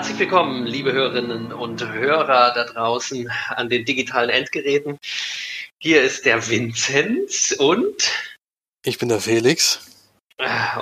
Herzlich 0.00 0.18
willkommen, 0.18 0.64
liebe 0.64 0.94
Hörerinnen 0.94 1.52
und 1.52 1.86
Hörer 1.86 2.54
da 2.54 2.64
draußen 2.64 3.30
an 3.50 3.68
den 3.68 3.84
digitalen 3.84 4.30
Endgeräten. 4.30 4.98
Hier 5.76 6.00
ist 6.00 6.24
der 6.24 6.48
Vinzenz 6.48 7.54
und 7.58 8.10
ich 8.82 8.96
bin 8.96 9.10
der 9.10 9.20
Felix. 9.20 9.86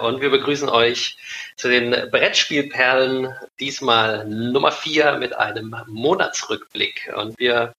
Und 0.01 0.21
wir 0.21 0.31
begrüßen 0.31 0.69
euch 0.69 1.19
zu 1.57 1.69
den 1.69 1.91
Brettspielperlen, 2.13 3.35
diesmal 3.59 4.25
Nummer 4.25 4.71
4 4.71 5.19
mit 5.19 5.35
einem 5.35 5.75
Monatsrückblick. 5.89 7.13
Und 7.17 7.37
wir 7.41 7.73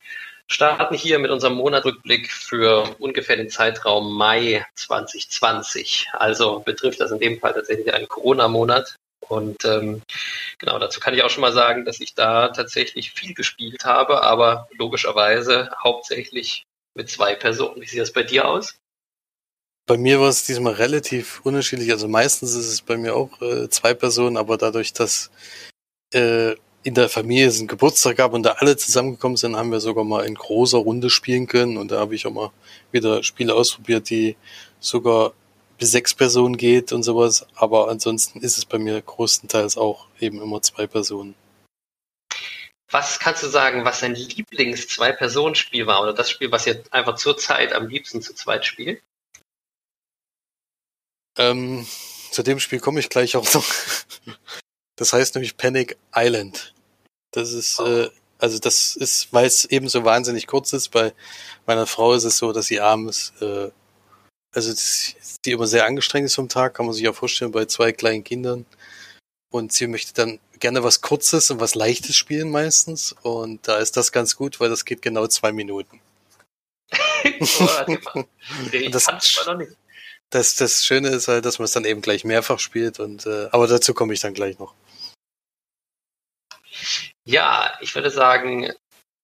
starten 0.47 0.93
hier 0.93 1.19
mit 1.19 1.31
unserem 1.31 1.53
Monatsrückblick 1.53 2.29
für 2.29 2.97
ungefähr 2.99 3.37
den 3.37 3.49
Zeitraum 3.49 4.13
Mai 4.13 4.65
2020. 4.75 6.09
Also 6.11 6.59
betrifft 6.59 6.99
das 6.99 7.11
in 7.11 7.19
dem 7.19 7.39
Fall 7.39 7.53
tatsächlich 7.53 7.93
einen 7.93 8.09
Corona-Monat. 8.09 8.97
Und 9.27 9.63
ähm, 9.65 10.01
genau, 10.57 10.79
dazu 10.79 10.99
kann 10.99 11.13
ich 11.13 11.23
auch 11.23 11.29
schon 11.29 11.41
mal 11.41 11.53
sagen, 11.53 11.85
dass 11.85 11.99
ich 11.99 12.15
da 12.15 12.49
tatsächlich 12.49 13.11
viel 13.11 13.33
gespielt 13.33 13.85
habe, 13.85 14.23
aber 14.23 14.67
logischerweise 14.77 15.69
hauptsächlich 15.83 16.65
mit 16.95 17.09
zwei 17.09 17.35
Personen. 17.35 17.81
Wie 17.81 17.87
sieht 17.87 17.99
das 17.99 18.13
bei 18.13 18.23
dir 18.23 18.47
aus? 18.47 18.75
Bei 19.85 19.97
mir 19.97 20.19
war 20.19 20.29
es 20.29 20.45
diesmal 20.45 20.73
relativ 20.73 21.41
unterschiedlich. 21.43 21.91
Also 21.91 22.07
meistens 22.07 22.53
ist 22.53 22.67
es 22.67 22.81
bei 22.81 22.97
mir 22.97 23.15
auch 23.15 23.41
äh, 23.41 23.69
zwei 23.69 23.93
Personen, 23.93 24.37
aber 24.37 24.57
dadurch, 24.57 24.93
dass 24.93 25.31
äh, 26.13 26.55
in 26.83 26.93
der 26.93 27.09
Familie 27.09 27.47
es 27.47 27.59
einen 27.59 27.67
Geburtstag 27.67 28.17
gab 28.17 28.33
und 28.33 28.43
da 28.43 28.51
alle 28.53 28.77
zusammengekommen 28.77 29.35
sind, 29.35 29.55
haben 29.55 29.71
wir 29.71 29.79
sogar 29.79 30.03
mal 30.03 30.25
in 30.25 30.35
großer 30.35 30.77
Runde 30.77 31.09
spielen 31.09 31.47
können. 31.47 31.77
Und 31.77 31.91
da 31.91 31.99
habe 31.99 32.15
ich 32.15 32.25
auch 32.25 32.31
mal 32.31 32.51
wieder 32.91 33.23
Spiele 33.23 33.53
ausprobiert, 33.53 34.09
die 34.09 34.37
sogar 34.79 35.33
bis 35.79 35.91
sechs 35.91 36.13
Personen 36.13 36.57
geht 36.57 36.91
und 36.91 37.03
sowas. 37.03 37.47
Aber 37.55 37.89
ansonsten 37.89 38.41
ist 38.41 38.57
es 38.57 38.65
bei 38.65 38.77
mir 38.77 39.01
größtenteils 39.01 39.77
auch 39.77 40.07
eben 40.19 40.41
immer 40.41 40.61
zwei 40.61 40.85
Personen. 40.85 41.33
Was 42.91 43.19
kannst 43.19 43.43
du 43.43 43.47
sagen, 43.47 43.85
was 43.85 43.99
dein 43.99 44.15
Lieblings-Zwei-Personen-Spiel 44.15 45.85
war 45.85 46.01
oder 46.01 46.13
das 46.13 46.29
Spiel, 46.29 46.51
was 46.51 46.65
ihr 46.65 46.83
einfach 46.91 47.15
zurzeit 47.15 47.71
am 47.73 47.87
liebsten 47.87 48.21
zu 48.21 48.33
zweit 48.33 48.65
spielt? 48.65 49.01
Ähm, 51.37 51.87
zu 52.31 52.43
dem 52.43 52.59
Spiel 52.59 52.79
komme 52.79 52.99
ich 52.99 53.09
gleich 53.09 53.35
auch 53.35 53.53
noch. 53.53 53.65
Das 54.95 55.13
heißt 55.13 55.35
nämlich 55.35 55.55
Panic 55.55 55.95
Island. 56.13 56.73
Das 57.31 57.53
ist, 57.53 57.79
oh. 57.79 57.85
äh, 57.85 58.09
also 58.37 58.59
das 58.59 58.97
ist, 58.97 59.31
weil 59.31 59.45
es 59.45 59.63
eben 59.63 59.87
so 59.87 60.03
wahnsinnig 60.03 60.45
kurz 60.45 60.73
ist. 60.73 60.89
Bei 60.89 61.13
meiner 61.65 61.87
Frau 61.87 62.13
ist 62.13 62.25
es 62.25 62.37
so, 62.37 62.51
dass 62.51 62.65
sie 62.65 62.81
abends, 62.81 63.31
äh, 63.39 63.69
also 64.53 64.73
die 65.45 65.51
immer 65.51 65.67
sehr 65.67 65.85
angestrengt 65.85 66.25
ist 66.25 66.35
vom 66.35 66.49
Tag, 66.49 66.73
kann 66.73 66.85
man 66.85 66.93
sich 66.93 67.03
ja 67.03 67.13
vorstellen, 67.13 67.51
bei 67.51 67.65
zwei 67.65 67.91
kleinen 67.91 68.23
Kindern. 68.23 68.65
Und 69.51 69.73
sie 69.73 69.87
möchte 69.87 70.13
dann 70.13 70.39
gerne 70.59 70.83
was 70.83 71.01
Kurzes 71.01 71.49
und 71.49 71.59
was 71.59 71.75
Leichtes 71.75 72.15
spielen 72.15 72.51
meistens. 72.51 73.15
Und 73.23 73.67
da 73.67 73.77
ist 73.77 73.97
das 73.97 74.11
ganz 74.11 74.35
gut, 74.35 74.59
weil 74.59 74.69
das 74.69 74.85
geht 74.85 75.01
genau 75.01 75.27
zwei 75.27 75.51
Minuten. 75.51 76.01
oh, 77.41 78.23
das, 78.91 79.07
das, 80.29 80.55
das 80.55 80.85
Schöne 80.85 81.09
ist 81.09 81.27
halt, 81.27 81.45
dass 81.45 81.59
man 81.59 81.65
es 81.65 81.71
dann 81.71 81.85
eben 81.85 82.01
gleich 82.01 82.23
mehrfach 82.23 82.59
spielt. 82.59 82.99
Und 82.99 83.25
äh, 83.25 83.49
aber 83.51 83.67
dazu 83.67 83.93
komme 83.93 84.13
ich 84.13 84.19
dann 84.19 84.33
gleich 84.33 84.59
noch. 84.59 84.73
Ja, 87.25 87.77
ich 87.81 87.93
würde 87.95 88.11
sagen, 88.11 88.71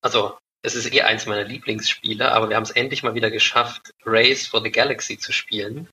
also 0.02 0.38
es 0.66 0.76
ist 0.76 0.92
eh 0.92 1.02
eins 1.02 1.26
meiner 1.26 1.44
Lieblingsspiele, 1.44 2.32
aber 2.32 2.50
wir 2.50 2.56
haben 2.56 2.64
es 2.64 2.72
endlich 2.72 3.04
mal 3.04 3.14
wieder 3.14 3.30
geschafft, 3.30 3.94
Race 4.06 4.48
for 4.48 4.62
the 4.62 4.72
Galaxy 4.72 5.18
zu 5.18 5.32
spielen. 5.32 5.88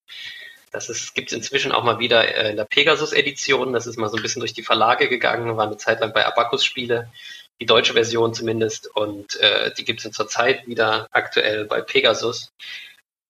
Das 0.71 1.13
gibt 1.13 1.31
es 1.31 1.37
inzwischen 1.37 1.71
auch 1.73 1.85
mal 1.85 1.99
wieder 1.99 2.35
äh, 2.35 2.51
in 2.51 2.57
der 2.57 2.65
Pegasus-Edition. 2.65 3.75
Das 3.75 3.87
ist 3.87 3.99
mal 3.99 4.09
so 4.09 4.17
ein 4.17 4.23
bisschen 4.23 4.41
durch 4.41 4.55
die 4.55 4.63
Verlage 4.63 5.09
gegangen, 5.09 5.57
war 5.57 5.67
eine 5.67 5.77
Zeit 5.77 6.01
lang 6.01 6.15
bei 6.15 6.25
Abacus-Spiele, 6.25 7.11
die 7.61 7.67
deutsche 7.67 7.93
Version 7.93 8.33
zumindest. 8.33 8.89
Und 8.97 9.37
äh, 9.41 9.73
die 9.75 9.85
gibt 9.85 10.03
es 10.03 10.11
zur 10.13 10.29
Zeit 10.29 10.67
wieder 10.67 11.09
aktuell 11.11 11.67
bei 11.67 11.83
Pegasus. 11.83 12.53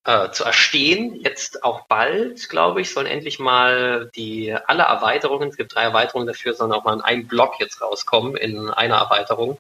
Äh, 0.04 0.31
zu 0.31 0.44
erstehen, 0.44 1.20
jetzt 1.22 1.64
auch 1.64 1.86
bald, 1.86 2.48
glaube 2.48 2.81
ich, 2.81 2.92
sollen 2.92 3.06
endlich 3.06 3.41
mal 3.41 4.10
die 4.14 4.52
alle 4.66 4.84
Erweiterungen, 4.84 5.48
es 5.48 5.56
gibt 5.56 5.75
drei 5.75 5.82
Erweiterungen 5.82 6.26
dafür, 6.26 6.54
sollen 6.54 6.72
auch 6.72 6.84
mal 6.84 6.94
in 6.94 7.02
einem 7.02 7.26
Block 7.26 7.60
jetzt 7.60 7.81
rauskommen, 7.81 8.36
in 8.36 8.69
einer 8.69 8.97
Erweiterung. 8.97 9.58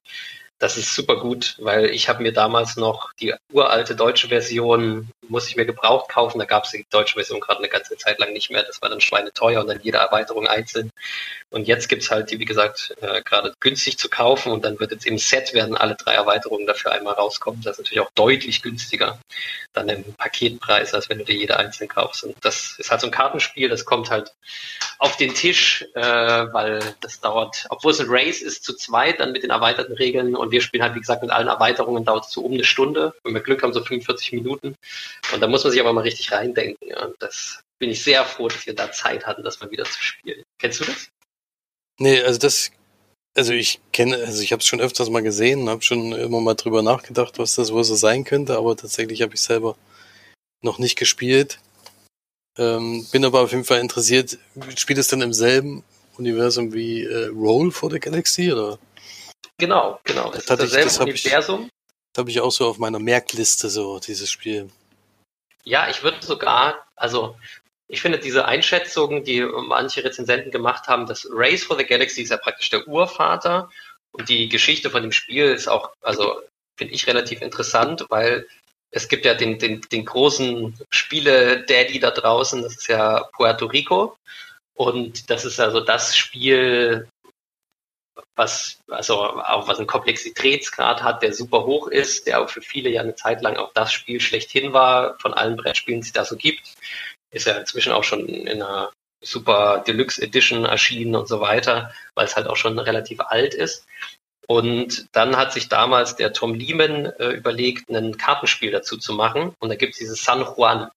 Das 0.62 0.76
ist 0.76 0.94
super 0.94 1.16
gut, 1.16 1.56
weil 1.58 1.86
ich 1.86 2.08
habe 2.08 2.22
mir 2.22 2.32
damals 2.32 2.76
noch 2.76 3.12
die 3.14 3.34
uralte 3.50 3.96
deutsche 3.96 4.28
Version, 4.28 5.08
muss 5.28 5.48
ich 5.48 5.56
mir 5.56 5.66
gebraucht 5.66 6.08
kaufen. 6.08 6.38
Da 6.38 6.44
gab 6.44 6.64
es 6.64 6.70
die 6.70 6.86
deutsche 6.90 7.14
Version 7.14 7.40
gerade 7.40 7.58
eine 7.58 7.68
ganze 7.68 7.96
Zeit 7.96 8.18
lang 8.18 8.32
nicht 8.32 8.50
mehr. 8.50 8.62
Das 8.62 8.82
war 8.82 8.88
dann 8.88 9.00
schweineteuer 9.00 9.60
und 9.60 9.68
dann 9.68 9.80
jede 9.82 9.98
Erweiterung 9.98 10.46
einzeln. 10.46 10.90
Und 11.50 11.68
jetzt 11.68 11.88
gibt 11.88 12.02
es 12.02 12.10
halt 12.10 12.30
die, 12.30 12.38
wie 12.38 12.46
gesagt, 12.46 12.94
äh, 13.02 13.22
gerade 13.22 13.54
günstig 13.60 13.98
zu 13.98 14.08
kaufen 14.08 14.52
und 14.52 14.64
dann 14.64 14.80
wird 14.80 14.90
jetzt 14.90 15.06
im 15.06 15.18
Set 15.18 15.52
werden 15.52 15.76
alle 15.76 15.96
drei 15.96 16.14
Erweiterungen 16.14 16.66
dafür 16.66 16.92
einmal 16.92 17.14
rauskommen. 17.14 17.60
Das 17.62 17.72
ist 17.72 17.84
natürlich 17.84 18.00
auch 18.00 18.10
deutlich 18.14 18.62
günstiger 18.62 19.18
dann 19.74 19.88
im 19.88 20.04
Paketpreis, 20.14 20.94
als 20.94 21.08
wenn 21.08 21.18
du 21.18 21.24
dir 21.24 21.36
jede 21.36 21.58
einzeln 21.58 21.88
kaufst. 21.88 22.24
Und 22.24 22.36
das 22.42 22.76
ist 22.78 22.90
halt 22.90 23.00
so 23.00 23.06
ein 23.06 23.10
Kartenspiel, 23.10 23.68
das 23.68 23.84
kommt 23.84 24.10
halt 24.10 24.32
auf 24.98 25.16
den 25.16 25.34
Tisch, 25.34 25.84
äh, 25.94 26.02
weil 26.02 26.94
das 27.00 27.20
dauert, 27.20 27.66
obwohl 27.68 27.92
es 27.92 28.00
ein 28.00 28.06
Race 28.08 28.40
ist, 28.40 28.64
zu 28.64 28.74
zweit, 28.74 29.20
dann 29.20 29.32
mit 29.32 29.42
den 29.42 29.50
erweiterten 29.50 29.94
Regeln 29.94 30.36
und 30.36 30.50
wir 30.52 30.60
spielen 30.60 30.82
halt, 30.82 30.94
wie 30.94 31.00
gesagt, 31.00 31.22
mit 31.22 31.30
allen 31.30 31.48
Erweiterungen 31.48 32.04
dauert 32.04 32.26
es 32.26 32.32
so 32.32 32.42
um 32.42 32.52
eine 32.52 32.64
Stunde. 32.64 33.14
Wenn 33.24 33.34
wir 33.34 33.40
Glück 33.40 33.62
haben, 33.62 33.72
so 33.72 33.82
45 33.82 34.32
Minuten. 34.32 34.76
Und 35.32 35.40
da 35.40 35.46
muss 35.46 35.64
man 35.64 35.72
sich 35.72 35.80
aber 35.80 35.92
mal 35.92 36.02
richtig 36.02 36.32
reindenken. 36.32 36.94
Und 36.94 37.14
das 37.20 37.62
bin 37.78 37.90
ich 37.90 38.02
sehr 38.02 38.24
froh, 38.24 38.48
dass 38.48 38.66
wir 38.66 38.74
da 38.74 38.92
Zeit 38.92 39.26
hatten, 39.26 39.42
das 39.42 39.60
mal 39.60 39.70
wieder 39.70 39.84
zu 39.84 40.02
spielen. 40.02 40.42
Kennst 40.58 40.80
du 40.80 40.84
das? 40.84 41.08
Nee, 41.98 42.22
also 42.22 42.38
das, 42.38 42.70
also 43.34 43.52
ich 43.52 43.80
kenne, 43.92 44.16
also 44.16 44.42
ich 44.42 44.52
habe 44.52 44.60
es 44.60 44.66
schon 44.66 44.80
öfters 44.80 45.10
mal 45.10 45.22
gesehen, 45.22 45.68
habe 45.68 45.82
schon 45.82 46.12
immer 46.12 46.40
mal 46.40 46.54
drüber 46.54 46.82
nachgedacht, 46.82 47.38
was 47.38 47.54
das 47.54 47.72
wohl 47.72 47.84
so 47.84 47.94
sein 47.94 48.24
könnte, 48.24 48.56
aber 48.56 48.76
tatsächlich 48.76 49.22
habe 49.22 49.34
ich 49.34 49.40
selber 49.40 49.76
noch 50.62 50.78
nicht 50.78 50.96
gespielt. 50.96 51.58
Ähm, 52.58 53.06
bin 53.10 53.24
aber 53.24 53.40
auf 53.40 53.52
jeden 53.52 53.64
Fall 53.64 53.80
interessiert, 53.80 54.38
spielt 54.76 54.98
es 54.98 55.08
dann 55.08 55.22
im 55.22 55.32
selben 55.32 55.82
Universum 56.18 56.72
wie 56.72 57.04
äh, 57.04 57.28
Roll 57.28 57.72
for 57.72 57.90
the 57.90 57.98
Galaxy 57.98 58.52
oder? 58.52 58.78
Genau, 59.58 59.98
genau. 60.04 60.32
Es 60.32 60.44
das 60.46 60.60
ist 60.60 60.74
dasselbe 60.74 61.12
ich, 61.12 61.24
Universum. 61.24 61.70
Das 62.12 62.20
habe 62.20 62.30
ich 62.30 62.40
auch 62.40 62.52
so 62.52 62.66
auf 62.66 62.78
meiner 62.78 62.98
Merkliste, 62.98 63.70
so 63.70 63.98
dieses 63.98 64.30
Spiel. 64.30 64.68
Ja, 65.64 65.88
ich 65.88 66.02
würde 66.02 66.24
sogar, 66.24 66.86
also 66.96 67.36
ich 67.88 68.00
finde 68.00 68.18
diese 68.18 68.46
Einschätzung, 68.46 69.24
die 69.24 69.42
manche 69.42 70.02
Rezensenten 70.02 70.50
gemacht 70.50 70.88
haben, 70.88 71.06
das 71.06 71.26
Race 71.30 71.64
for 71.64 71.76
the 71.76 71.84
Galaxy 71.84 72.22
ist 72.22 72.30
ja 72.30 72.36
praktisch 72.36 72.70
der 72.70 72.88
Urvater 72.88 73.70
und 74.12 74.28
die 74.28 74.48
Geschichte 74.48 74.90
von 74.90 75.02
dem 75.02 75.12
Spiel 75.12 75.46
ist 75.46 75.68
auch, 75.68 75.90
also 76.00 76.40
finde 76.76 76.94
ich 76.94 77.06
relativ 77.06 77.42
interessant, 77.42 78.06
weil 78.08 78.46
es 78.90 79.08
gibt 79.08 79.24
ja 79.24 79.34
den, 79.34 79.58
den, 79.58 79.80
den 79.80 80.04
großen 80.04 80.78
Spiele-Daddy 80.90 81.98
da 82.00 82.10
draußen, 82.10 82.62
das 82.62 82.76
ist 82.76 82.88
ja 82.88 83.22
Puerto 83.34 83.66
Rico. 83.66 84.16
Und 84.74 85.30
das 85.30 85.44
ist 85.44 85.60
also 85.60 85.80
das 85.80 86.16
Spiel, 86.16 87.08
was, 88.36 88.80
also 88.88 89.20
auch 89.20 89.68
was 89.68 89.78
einen 89.78 89.86
Komplexitätsgrad 89.86 91.02
hat, 91.02 91.22
der 91.22 91.34
super 91.34 91.64
hoch 91.64 91.88
ist, 91.88 92.26
der 92.26 92.40
auch 92.40 92.48
für 92.48 92.62
viele 92.62 92.90
ja 92.90 93.02
eine 93.02 93.14
Zeit 93.14 93.42
lang 93.42 93.56
auch 93.56 93.72
das 93.74 93.92
Spiel 93.92 94.20
schlechthin 94.20 94.72
war, 94.72 95.18
von 95.18 95.34
allen 95.34 95.56
Brettspielen, 95.56 96.00
die 96.00 96.06
es 96.06 96.12
da 96.12 96.24
so 96.24 96.36
gibt. 96.36 96.74
Ist 97.30 97.46
ja 97.46 97.54
inzwischen 97.54 97.92
auch 97.92 98.04
schon 98.04 98.26
in 98.28 98.62
einer 98.62 98.90
Super 99.22 99.84
Deluxe 99.86 100.20
Edition 100.20 100.64
erschienen 100.64 101.14
und 101.14 101.28
so 101.28 101.40
weiter, 101.40 101.92
weil 102.14 102.26
es 102.26 102.36
halt 102.36 102.48
auch 102.48 102.56
schon 102.56 102.78
relativ 102.78 103.20
alt 103.20 103.54
ist. 103.54 103.86
Und 104.48 105.06
dann 105.12 105.36
hat 105.36 105.52
sich 105.52 105.68
damals 105.68 106.16
der 106.16 106.32
Tom 106.32 106.54
Lehman 106.54 107.06
äh, 107.06 107.30
überlegt, 107.30 107.88
ein 107.88 108.16
Kartenspiel 108.16 108.72
dazu 108.72 108.98
zu 108.98 109.14
machen. 109.14 109.54
Und 109.60 109.68
da 109.68 109.76
gibt 109.76 109.92
es 109.92 109.98
dieses 109.98 110.24
San 110.24 110.40
Juan. 110.40 110.90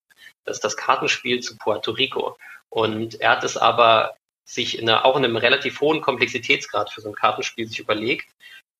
Das 0.45 0.57
ist 0.57 0.63
das 0.63 0.77
Kartenspiel 0.77 1.41
zu 1.41 1.55
Puerto 1.57 1.91
Rico. 1.91 2.37
Und 2.69 3.21
er 3.21 3.31
hat 3.31 3.43
es 3.43 3.55
aber 3.55 4.15
sich 4.45 4.77
in 4.77 4.89
einer, 4.89 5.05
auch 5.05 5.17
in 5.17 5.25
einem 5.25 5.37
relativ 5.37 5.81
hohen 5.81 6.01
Komplexitätsgrad 6.01 6.91
für 6.91 7.01
so 7.01 7.09
ein 7.09 7.15
Kartenspiel 7.15 7.67
sich 7.67 7.79
überlegt. 7.79 8.29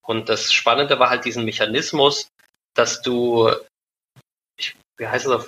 Und 0.06 0.30
das 0.30 0.54
Spannende 0.54 1.00
war 1.00 1.10
halt 1.10 1.26
diesen 1.26 1.46
Mechanismus, 1.46 2.30
dass 2.76 3.02
du, 3.02 3.52
ich, 4.58 4.76
wie 4.98 5.08
heißt 5.08 5.26
es 5.26 5.32
auf, 5.32 5.48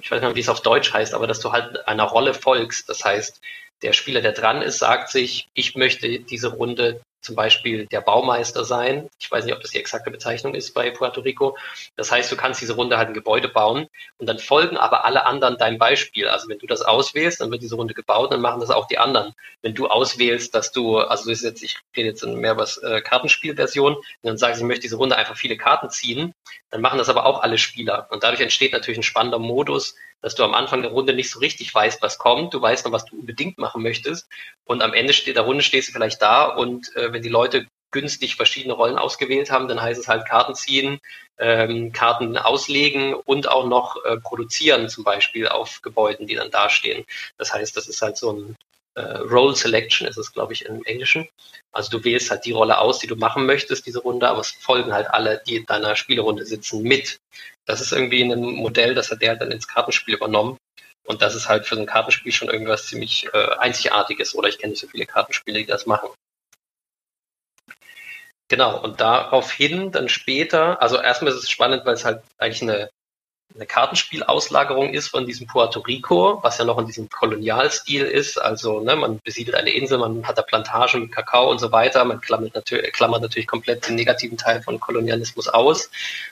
ich 0.00 0.10
weiß 0.10 0.22
nicht, 0.22 0.36
wie 0.36 0.40
es 0.40 0.48
auf 0.48 0.62
Deutsch 0.62 0.92
heißt, 0.92 1.12
aber 1.12 1.26
dass 1.26 1.40
du 1.40 1.52
halt 1.52 1.86
einer 1.88 2.04
Rolle 2.04 2.32
folgst. 2.32 2.88
Das 2.88 3.04
heißt, 3.04 3.40
der 3.82 3.92
Spieler, 3.92 4.20
der 4.20 4.32
dran 4.32 4.62
ist, 4.62 4.78
sagt 4.78 5.10
sich, 5.10 5.48
ich 5.54 5.74
möchte 5.74 6.20
diese 6.20 6.48
Runde 6.48 7.02
zum 7.20 7.34
Beispiel 7.36 7.86
der 7.86 8.00
Baumeister 8.00 8.64
sein. 8.64 9.08
Ich 9.18 9.30
weiß 9.30 9.44
nicht, 9.44 9.54
ob 9.54 9.60
das 9.60 9.70
die 9.70 9.78
exakte 9.78 10.10
Bezeichnung 10.10 10.54
ist 10.54 10.72
bei 10.72 10.90
Puerto 10.90 11.20
Rico. 11.20 11.56
Das 11.96 12.10
heißt, 12.10 12.30
du 12.32 12.36
kannst 12.36 12.60
diese 12.60 12.74
Runde 12.74 12.98
halt 12.98 13.08
ein 13.08 13.14
Gebäude 13.14 13.48
bauen 13.48 13.88
und 14.18 14.26
dann 14.26 14.38
folgen 14.38 14.76
aber 14.76 15.04
alle 15.04 15.26
anderen 15.26 15.58
deinem 15.58 15.78
Beispiel. 15.78 16.28
Also 16.28 16.48
wenn 16.48 16.58
du 16.58 16.66
das 16.66 16.82
auswählst, 16.82 17.40
dann 17.40 17.50
wird 17.50 17.62
diese 17.62 17.76
Runde 17.76 17.94
gebaut, 17.94 18.32
dann 18.32 18.40
machen 18.40 18.60
das 18.60 18.70
auch 18.70 18.86
die 18.86 18.98
anderen. 18.98 19.34
Wenn 19.62 19.74
du 19.74 19.88
auswählst, 19.88 20.54
dass 20.54 20.72
du, 20.72 20.98
also 20.98 21.28
das 21.28 21.38
ist 21.38 21.44
jetzt, 21.44 21.62
ich 21.62 21.76
rede 21.96 22.08
jetzt 22.08 22.22
in 22.22 22.36
mehr 22.36 22.56
was 22.56 22.78
äh, 22.78 23.00
Kartenspielversion, 23.00 23.94
und 23.96 24.04
dann 24.22 24.38
sagst, 24.38 24.60
ich 24.60 24.66
möchte 24.66 24.82
diese 24.82 24.96
Runde 24.96 25.16
einfach 25.16 25.36
viele 25.36 25.56
Karten 25.56 25.90
ziehen, 25.90 26.34
dann 26.70 26.80
machen 26.80 26.98
das 26.98 27.08
aber 27.08 27.26
auch 27.26 27.42
alle 27.42 27.58
Spieler. 27.58 28.06
Und 28.10 28.22
dadurch 28.22 28.40
entsteht 28.40 28.72
natürlich 28.72 28.98
ein 28.98 29.02
spannender 29.02 29.38
Modus, 29.38 29.96
dass 30.22 30.34
du 30.34 30.44
am 30.44 30.54
Anfang 30.54 30.82
der 30.82 30.90
Runde 30.90 31.14
nicht 31.14 31.30
so 31.30 31.38
richtig 31.38 31.74
weißt, 31.74 32.02
was 32.02 32.18
kommt. 32.18 32.54
Du 32.54 32.60
weißt 32.60 32.84
noch, 32.84 32.92
was 32.92 33.04
du 33.04 33.16
unbedingt 33.16 33.58
machen 33.58 33.82
möchtest. 33.82 34.28
Und 34.64 34.82
am 34.82 34.92
Ende 34.92 35.12
der 35.12 35.42
Runde 35.42 35.62
stehst 35.62 35.88
du 35.88 35.92
vielleicht 35.92 36.20
da 36.22 36.44
und 36.44 36.94
äh, 36.96 37.12
wenn 37.12 37.22
die 37.22 37.28
Leute 37.28 37.66
günstig 37.90 38.36
verschiedene 38.36 38.74
Rollen 38.74 38.98
ausgewählt 38.98 39.50
haben, 39.50 39.68
dann 39.68 39.82
heißt 39.82 40.00
es 40.00 40.08
halt 40.08 40.26
Karten 40.26 40.54
ziehen, 40.54 41.00
ähm, 41.38 41.92
Karten 41.92 42.36
auslegen 42.36 43.14
und 43.14 43.48
auch 43.48 43.66
noch 43.66 43.96
äh, 44.04 44.16
produzieren, 44.18 44.88
zum 44.88 45.04
Beispiel 45.04 45.48
auf 45.48 45.82
Gebäuden, 45.82 46.26
die 46.26 46.36
dann 46.36 46.50
dastehen. 46.50 47.04
Das 47.38 47.52
heißt, 47.52 47.76
das 47.76 47.88
ist 47.88 48.02
halt 48.02 48.16
so 48.16 48.32
ein 48.32 48.56
äh, 48.94 49.00
Role 49.00 49.54
Selection, 49.54 50.06
ist 50.06 50.16
es, 50.16 50.32
glaube 50.32 50.52
ich, 50.52 50.64
im 50.64 50.84
Englischen. 50.84 51.28
Also 51.72 51.90
du 51.90 52.04
wählst 52.04 52.30
halt 52.30 52.44
die 52.44 52.52
Rolle 52.52 52.78
aus, 52.78 52.98
die 52.98 53.06
du 53.06 53.16
machen 53.16 53.46
möchtest, 53.46 53.86
diese 53.86 54.00
Runde, 54.00 54.28
aber 54.28 54.40
es 54.40 54.50
folgen 54.50 54.92
halt 54.92 55.08
alle, 55.10 55.42
die 55.46 55.56
in 55.56 55.66
deiner 55.66 55.96
Spielerunde 55.96 56.44
sitzen, 56.44 56.82
mit. 56.82 57.20
Das 57.66 57.80
ist 57.80 57.92
irgendwie 57.92 58.22
ein 58.22 58.40
Modell, 58.40 58.94
das 58.94 59.10
hat 59.10 59.22
der 59.22 59.36
dann 59.36 59.52
ins 59.52 59.68
Kartenspiel 59.68 60.14
übernommen. 60.14 60.56
Und 61.04 61.22
das 61.22 61.34
ist 61.34 61.48
halt 61.48 61.66
für 61.66 61.76
ein 61.76 61.86
Kartenspiel 61.86 62.32
schon 62.32 62.50
irgendwas 62.50 62.86
ziemlich 62.86 63.28
äh, 63.32 63.56
Einzigartiges. 63.58 64.34
Oder 64.34 64.48
ich 64.48 64.58
kenne 64.58 64.72
nicht 64.72 64.80
so 64.80 64.86
viele 64.86 65.06
Kartenspiele, 65.06 65.60
die 65.60 65.66
das 65.66 65.86
machen. 65.86 66.10
Genau, 68.48 68.82
und 68.82 69.00
daraufhin 69.00 69.92
dann 69.92 70.08
später, 70.08 70.82
also 70.82 71.00
erstmal 71.00 71.32
ist 71.32 71.38
es 71.38 71.50
spannend, 71.50 71.84
weil 71.86 71.94
es 71.94 72.04
halt 72.04 72.22
eigentlich 72.38 72.62
eine, 72.62 72.90
eine 73.54 73.66
Kartenspielauslagerung 73.66 74.94
ist 74.94 75.08
von 75.08 75.26
diesem 75.26 75.46
Puerto 75.46 75.80
Rico, 75.80 76.38
was 76.42 76.58
ja 76.58 76.64
noch 76.64 76.78
in 76.78 76.86
diesem 76.86 77.08
Kolonialstil 77.08 78.04
ist. 78.04 78.40
Also 78.40 78.80
ne, 78.80 78.96
man 78.96 79.20
besiedelt 79.24 79.56
eine 79.56 79.70
Insel, 79.70 79.98
man 79.98 80.26
hat 80.26 80.38
da 80.38 80.42
Plantagen 80.42 81.02
mit 81.02 81.12
Kakao 81.12 81.50
und 81.50 81.58
so 81.58 81.72
weiter. 81.72 82.04
Man 82.04 82.20
klammert 82.20 82.54
natürlich, 82.54 82.92
klammert 82.92 83.22
natürlich 83.22 83.46
komplett 83.46 83.86
den 83.88 83.96
negativen 83.96 84.38
Teil 84.38 84.62
von 84.62 84.78
Kolonialismus 84.78 85.48
aus. 85.48 85.90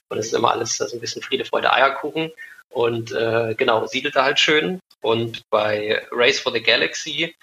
Und 0.09 0.19
es 0.19 0.27
ist 0.27 0.35
immer 0.35 0.53
alles 0.53 0.81
also 0.81 0.97
ein 0.97 1.01
bisschen 1.01 1.23
Friede, 1.23 1.45
Freude, 1.45 1.73
Eierkuchen. 1.73 2.31
Und 2.71 3.13
äh, 3.13 3.55
genau, 3.57 3.87
siedelt 3.87 4.17
da 4.17 4.25
halt 4.25 4.39
schön. 4.39 4.81
Und 5.01 5.43
bei 5.51 6.07
Race 6.13 6.39
for 6.39 6.53
the 6.53 6.63
Galaxy, 6.63 7.35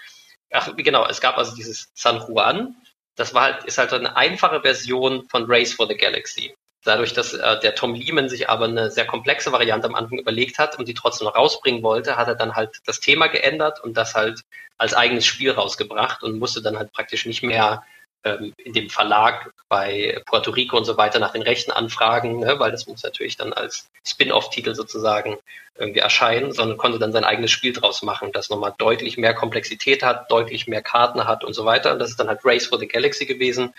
ach 0.50 0.74
genau, 0.76 1.06
es 1.06 1.20
gab 1.20 1.36
also 1.38 1.54
dieses 1.54 1.90
San 1.94 2.22
Juan, 2.26 2.76
das 3.16 3.34
war 3.34 3.42
halt, 3.42 3.64
ist 3.64 3.78
halt 3.78 3.92
eine 3.92 4.16
einfache 4.16 4.60
Version 4.60 5.26
von 5.28 5.44
Race 5.48 5.72
for 5.72 5.86
the 5.86 5.96
Galaxy. 5.96 6.54
Dadurch, 6.86 7.12
dass 7.12 7.32
äh, 7.32 7.58
der 7.58 7.74
Tom 7.74 7.94
Lehman 7.94 8.28
sich 8.28 8.48
aber 8.48 8.66
eine 8.66 8.92
sehr 8.92 9.06
komplexe 9.06 9.50
Variante 9.50 9.88
am 9.88 9.96
Anfang 9.96 10.20
überlegt 10.20 10.58
hat 10.58 10.78
und 10.78 10.86
die 10.86 10.94
trotzdem 10.94 11.26
noch 11.26 11.34
rausbringen 11.34 11.82
wollte, 11.82 12.16
hat 12.16 12.28
er 12.28 12.36
dann 12.36 12.54
halt 12.54 12.80
das 12.86 13.00
Thema 13.00 13.26
geändert 13.26 13.82
und 13.82 13.96
das 13.96 14.14
halt 14.14 14.42
als 14.78 14.94
eigenes 14.94 15.26
Spiel 15.26 15.50
rausgebracht 15.50 16.22
und 16.22 16.38
musste 16.38 16.62
dann 16.62 16.78
halt 16.78 16.92
praktisch 16.92 17.26
nicht 17.26 17.42
mehr 17.42 17.82
ähm, 18.26 18.52
in 18.58 18.72
dem 18.72 18.90
Verlag 18.90 19.52
bei 19.68 20.20
Puerto 20.26 20.50
Rico 20.50 20.76
und 20.76 20.84
so 20.84 20.96
weiter 20.96 21.20
nach 21.20 21.32
den 21.32 21.42
Rechten 21.42 21.70
anfragen, 21.70 22.40
ne, 22.40 22.58
weil 22.58 22.72
das 22.72 22.88
muss 22.88 23.04
natürlich 23.04 23.36
dann 23.36 23.52
als 23.52 23.88
Spin-off-Titel 24.04 24.74
sozusagen 24.74 25.36
irgendwie 25.78 26.00
erscheinen, 26.00 26.52
sondern 26.52 26.76
konnte 26.76 26.98
dann 26.98 27.12
sein 27.12 27.24
eigenes 27.24 27.52
Spiel 27.52 27.72
draus 27.72 28.02
machen, 28.02 28.32
das 28.32 28.50
nochmal 28.50 28.74
deutlich 28.78 29.16
mehr 29.16 29.34
Komplexität 29.34 30.02
hat, 30.02 30.30
deutlich 30.30 30.66
mehr 30.66 30.82
Karten 30.82 31.24
hat 31.24 31.44
und 31.44 31.54
so 31.54 31.64
weiter. 31.64 31.92
Und 31.92 32.00
das 32.00 32.10
ist 32.10 32.18
dann 32.18 32.28
halt 32.28 32.40
Race 32.44 32.66
for 32.66 32.78
the 32.78 32.88
Galaxy 32.88 33.26
gewesen. 33.26 33.72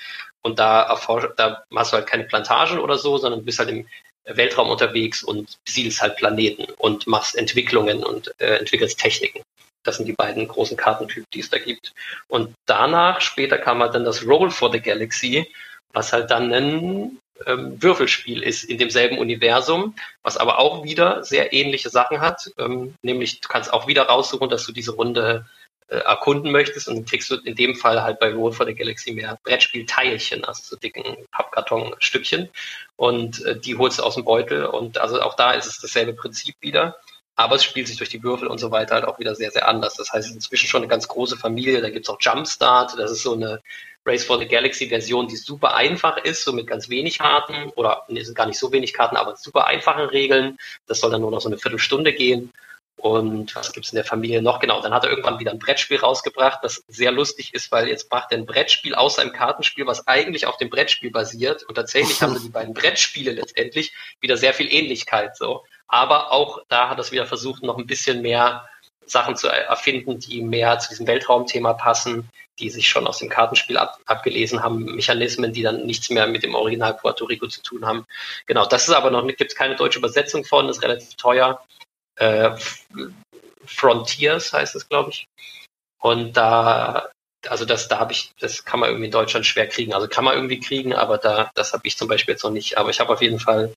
Und 0.43 0.59
da, 0.59 0.83
erforsch, 0.83 1.27
da 1.35 1.63
hast 1.75 1.91
du 1.91 1.97
halt 1.97 2.07
keine 2.07 2.23
Plantagen 2.23 2.79
oder 2.79 2.97
so, 2.97 3.17
sondern 3.17 3.43
bist 3.43 3.59
halt 3.59 3.69
im 3.69 3.87
Weltraum 4.25 4.69
unterwegs 4.69 5.23
und 5.23 5.57
besiedelst 5.65 6.01
halt 6.01 6.15
Planeten 6.15 6.67
und 6.77 7.07
machst 7.07 7.35
Entwicklungen 7.35 8.03
und 8.03 8.33
äh, 8.39 8.57
entwickelst 8.57 8.99
Techniken. 8.99 9.41
Das 9.87 9.95
sind 9.97 10.05
die 10.05 10.13
beiden 10.13 10.47
großen 10.47 10.75
Kartentypen, 10.75 11.27
die 11.33 11.39
es 11.39 11.49
da 11.49 11.57
gibt. 11.57 11.93
Und 12.27 12.53
danach, 12.65 13.21
später 13.21 13.57
kam 13.57 13.81
halt 13.81 13.95
dann 13.95 14.03
das 14.03 14.25
Roll 14.25 14.51
for 14.51 14.69
the 14.71 14.81
Galaxy, 14.81 15.49
was 15.93 16.11
halt 16.11 16.29
dann 16.29 16.53
ein 16.53 17.19
ähm, 17.45 17.81
Würfelspiel 17.81 18.43
ist 18.43 18.65
in 18.65 18.77
demselben 18.77 19.17
Universum, 19.17 19.95
was 20.23 20.35
aber 20.35 20.59
auch 20.59 20.83
wieder 20.83 21.23
sehr 21.23 21.53
ähnliche 21.53 21.89
Sachen 21.89 22.19
hat. 22.19 22.51
Ähm, 22.57 22.95
nämlich 23.01 23.39
du 23.39 23.47
kannst 23.47 23.71
auch 23.71 23.87
wieder 23.87 24.03
raussuchen, 24.03 24.49
dass 24.49 24.65
du 24.65 24.73
diese 24.73 24.91
Runde 24.91 25.45
äh, 25.87 25.99
erkunden 25.99 26.51
möchtest 26.51 26.89
und 26.89 26.95
dann 26.95 27.05
kriegst 27.05 27.31
du 27.31 27.35
in 27.35 27.55
dem 27.55 27.73
Fall 27.73 28.03
halt 28.03 28.19
bei 28.19 28.33
Roll 28.33 28.51
for 28.51 28.65
the 28.65 28.75
Galaxy 28.75 29.13
mehr 29.13 29.39
Brettspielteilchen, 29.45 30.43
also 30.43 30.63
so 30.63 30.75
dicken 30.75 31.15
Pappkartonstückchen 31.31 32.49
und 32.97 33.45
äh, 33.45 33.57
die 33.57 33.77
holst 33.77 33.99
du 33.99 34.03
aus 34.03 34.15
dem 34.15 34.25
Beutel 34.25 34.65
und 34.65 34.97
also 34.97 35.21
auch 35.21 35.35
da 35.35 35.53
ist 35.53 35.65
es 35.65 35.79
dasselbe 35.79 36.11
Prinzip 36.11 36.55
wieder 36.59 36.97
aber 37.37 37.55
es 37.55 37.63
spielt 37.63 37.87
sich 37.87 37.97
durch 37.97 38.09
die 38.09 38.23
Würfel 38.23 38.47
und 38.47 38.57
so 38.57 38.71
weiter 38.71 38.95
halt 38.95 39.05
auch 39.05 39.19
wieder 39.19 39.35
sehr, 39.35 39.51
sehr 39.51 39.67
anders. 39.67 39.95
Das 39.95 40.11
heißt, 40.11 40.33
inzwischen 40.33 40.67
schon 40.67 40.81
eine 40.81 40.89
ganz 40.89 41.07
große 41.07 41.37
Familie. 41.37 41.81
Da 41.81 41.91
gibt's 41.91 42.09
auch 42.09 42.17
Jumpstart. 42.19 42.97
Das 42.97 43.11
ist 43.11 43.21
so 43.21 43.33
eine 43.33 43.61
Race 44.07 44.25
for 44.25 44.39
the 44.39 44.47
Galaxy 44.47 44.87
Version, 44.89 45.27
die 45.27 45.35
super 45.35 45.75
einfach 45.75 46.17
ist, 46.17 46.43
so 46.43 46.51
mit 46.51 46.65
ganz 46.65 46.89
wenig 46.89 47.19
Karten. 47.19 47.69
Oder 47.75 48.03
nee, 48.07 48.23
sind 48.23 48.35
gar 48.35 48.47
nicht 48.47 48.57
so 48.57 48.71
wenig 48.71 48.91
Karten, 48.91 49.17
aber 49.17 49.35
super 49.35 49.67
einfache 49.67 50.11
Regeln. 50.11 50.57
Das 50.87 50.99
soll 50.99 51.11
dann 51.11 51.21
nur 51.21 51.29
noch 51.29 51.41
so 51.41 51.47
eine 51.47 51.59
Viertelstunde 51.59 52.11
gehen. 52.11 52.51
Und 52.95 53.55
was 53.55 53.71
gibt's 53.71 53.91
in 53.91 53.97
der 53.97 54.05
Familie 54.05 54.41
noch? 54.41 54.59
Genau, 54.59 54.81
dann 54.81 54.91
hat 54.91 55.03
er 55.03 55.11
irgendwann 55.11 55.37
wieder 55.37 55.51
ein 55.51 55.59
Brettspiel 55.59 55.99
rausgebracht, 55.99 56.63
das 56.63 56.83
sehr 56.87 57.11
lustig 57.11 57.53
ist, 57.53 57.71
weil 57.71 57.87
jetzt 57.87 58.11
macht 58.11 58.31
er 58.31 58.39
ein 58.39 58.47
Brettspiel 58.47 58.95
aus 58.95 59.19
einem 59.19 59.33
Kartenspiel, 59.33 59.85
was 59.85 60.07
eigentlich 60.07 60.47
auf 60.47 60.57
dem 60.57 60.71
Brettspiel 60.71 61.11
basiert. 61.11 61.63
Und 61.65 61.75
tatsächlich 61.75 62.19
haben 62.23 62.41
die 62.41 62.49
beiden 62.49 62.73
Brettspiele 62.73 63.33
letztendlich 63.33 63.93
wieder 64.21 64.37
sehr 64.37 64.55
viel 64.55 64.73
Ähnlichkeit. 64.73 65.37
So. 65.37 65.63
Aber 65.87 66.31
auch 66.31 66.61
da 66.67 66.89
hat 66.89 66.99
es 66.99 67.11
wieder 67.11 67.25
versucht, 67.25 67.63
noch 67.63 67.77
ein 67.77 67.87
bisschen 67.87 68.21
mehr 68.21 68.67
Sachen 69.05 69.35
zu 69.35 69.47
erfinden, 69.47 70.19
die 70.19 70.41
mehr 70.41 70.79
zu 70.79 70.89
diesem 70.89 71.07
Weltraumthema 71.07 71.73
passen, 71.73 72.29
die 72.59 72.69
sich 72.69 72.87
schon 72.87 73.07
aus 73.07 73.19
dem 73.19 73.29
Kartenspiel 73.29 73.77
ab, 73.77 73.99
abgelesen 74.05 74.63
haben, 74.63 74.83
Mechanismen, 74.95 75.53
die 75.53 75.61
dann 75.61 75.85
nichts 75.85 76.09
mehr 76.09 76.27
mit 76.27 76.43
dem 76.43 76.55
Original 76.55 76.93
Puerto 76.95 77.25
Rico 77.25 77.47
zu 77.47 77.61
tun 77.61 77.85
haben. 77.85 78.05
Genau, 78.47 78.65
das 78.65 78.87
ist 78.87 78.93
aber 78.93 79.11
noch 79.11 79.23
nicht, 79.23 79.37
gibt 79.37 79.51
es 79.51 79.57
keine 79.57 79.75
deutsche 79.75 79.99
Übersetzung 79.99 80.43
von, 80.43 80.67
ist 80.67 80.81
relativ 80.81 81.15
teuer. 81.15 81.63
Äh, 82.15 82.51
Frontiers 83.65 84.53
heißt 84.53 84.75
es, 84.75 84.89
glaube 84.89 85.11
ich. 85.11 85.27
Und 85.99 86.33
da, 86.33 87.09
also 87.47 87.65
das, 87.65 87.87
da 87.87 87.99
habe 87.99 88.13
ich, 88.13 88.31
das 88.39 88.65
kann 88.65 88.79
man 88.79 88.89
irgendwie 88.89 89.05
in 89.05 89.11
Deutschland 89.11 89.45
schwer 89.45 89.67
kriegen. 89.67 89.93
Also 89.93 90.07
kann 90.07 90.25
man 90.25 90.35
irgendwie 90.35 90.59
kriegen, 90.59 90.93
aber 90.93 91.17
da, 91.17 91.51
das 91.53 91.73
habe 91.73 91.85
ich 91.85 91.97
zum 91.97 92.07
Beispiel 92.07 92.33
jetzt 92.33 92.43
noch 92.43 92.51
nicht. 92.51 92.77
Aber 92.77 92.89
ich 92.89 92.99
habe 92.99 93.13
auf 93.13 93.21
jeden 93.21 93.39
Fall 93.39 93.73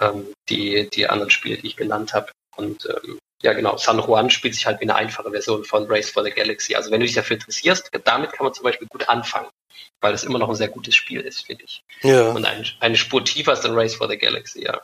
ähm, 0.00 0.32
die, 0.48 0.88
die 0.90 1.06
anderen 1.08 1.30
Spiele, 1.30 1.58
die 1.58 1.68
ich 1.68 1.76
genannt 1.76 2.12
habe. 2.12 2.30
Und 2.56 2.86
ähm, 2.86 3.18
ja, 3.42 3.52
genau, 3.52 3.76
San 3.78 3.98
Juan 3.98 4.30
spielt 4.30 4.54
sich 4.54 4.66
halt 4.66 4.80
wie 4.80 4.84
eine 4.84 4.96
einfache 4.96 5.30
Version 5.30 5.64
von 5.64 5.86
Race 5.86 6.10
for 6.10 6.22
the 6.24 6.30
Galaxy. 6.30 6.74
Also 6.74 6.90
wenn 6.90 7.00
du 7.00 7.06
dich 7.06 7.14
dafür 7.14 7.36
interessierst, 7.36 7.90
damit 8.04 8.32
kann 8.32 8.44
man 8.44 8.54
zum 8.54 8.64
Beispiel 8.64 8.86
gut 8.88 9.08
anfangen, 9.08 9.48
weil 10.00 10.12
das 10.12 10.24
immer 10.24 10.38
noch 10.38 10.48
ein 10.48 10.56
sehr 10.56 10.68
gutes 10.68 10.94
Spiel 10.94 11.20
ist, 11.20 11.46
finde 11.46 11.64
ich. 11.64 11.82
Ja. 12.02 12.32
Und 12.32 12.44
ein, 12.44 12.66
eine 12.80 12.96
Spur 12.96 13.24
tiefer 13.24 13.52
ist 13.52 13.62
dann 13.62 13.74
Race 13.74 13.94
for 13.94 14.08
the 14.08 14.18
Galaxy, 14.18 14.64
ja. 14.64 14.80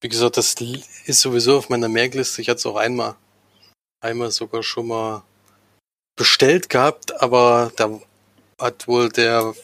Wie 0.00 0.08
gesagt, 0.08 0.36
das 0.36 0.54
ist 1.06 1.20
sowieso 1.20 1.58
auf 1.58 1.68
meiner 1.68 1.88
Merkliste. 1.88 2.42
Ich 2.42 2.48
hatte 2.48 2.58
es 2.58 2.66
auch 2.66 2.76
einmal, 2.76 3.16
einmal 4.00 4.30
sogar 4.30 4.62
schon 4.62 4.88
mal 4.88 5.22
bestellt 6.16 6.68
gehabt, 6.68 7.20
aber 7.22 7.72
da 7.76 8.00
hat 8.60 8.86
wohl 8.86 9.08
der 9.08 9.54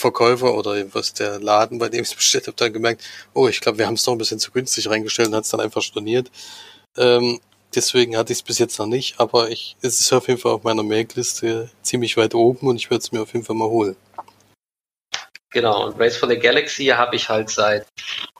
Verkäufer 0.00 0.54
oder 0.54 0.74
was 0.94 1.14
der 1.14 1.38
Laden, 1.38 1.78
bei 1.78 1.88
dem 1.88 2.02
ich 2.02 2.08
es 2.08 2.14
bestellt 2.14 2.46
habe, 2.46 2.56
dann 2.56 2.72
gemerkt, 2.72 3.04
oh, 3.34 3.48
ich 3.48 3.60
glaube, 3.60 3.78
wir 3.78 3.86
haben 3.86 3.94
es 3.94 4.02
doch 4.02 4.12
ein 4.12 4.18
bisschen 4.18 4.40
zu 4.40 4.50
günstig 4.50 4.88
reingestellt 4.88 5.28
und 5.28 5.34
hat 5.34 5.44
es 5.44 5.50
dann 5.50 5.60
einfach 5.60 5.82
storniert. 5.82 6.30
Ähm, 6.96 7.40
deswegen 7.74 8.16
hatte 8.16 8.32
ich 8.32 8.40
es 8.40 8.42
bis 8.42 8.58
jetzt 8.58 8.78
noch 8.78 8.86
nicht, 8.86 9.20
aber 9.20 9.50
ich, 9.50 9.76
es 9.82 10.00
ist 10.00 10.12
auf 10.12 10.28
jeden 10.28 10.40
Fall 10.40 10.52
auf 10.52 10.64
meiner 10.64 10.82
Merkliste 10.82 11.70
ziemlich 11.82 12.16
weit 12.16 12.34
oben 12.34 12.66
und 12.66 12.76
ich 12.76 12.90
werde 12.90 13.02
es 13.02 13.12
mir 13.12 13.22
auf 13.22 13.32
jeden 13.32 13.44
Fall 13.44 13.56
mal 13.56 13.68
holen. 13.68 13.96
Genau, 15.52 15.86
und 15.86 15.98
Race 15.98 16.16
for 16.16 16.28
the 16.28 16.38
Galaxy 16.38 16.86
habe 16.86 17.16
ich 17.16 17.28
halt 17.28 17.50
seit, 17.50 17.86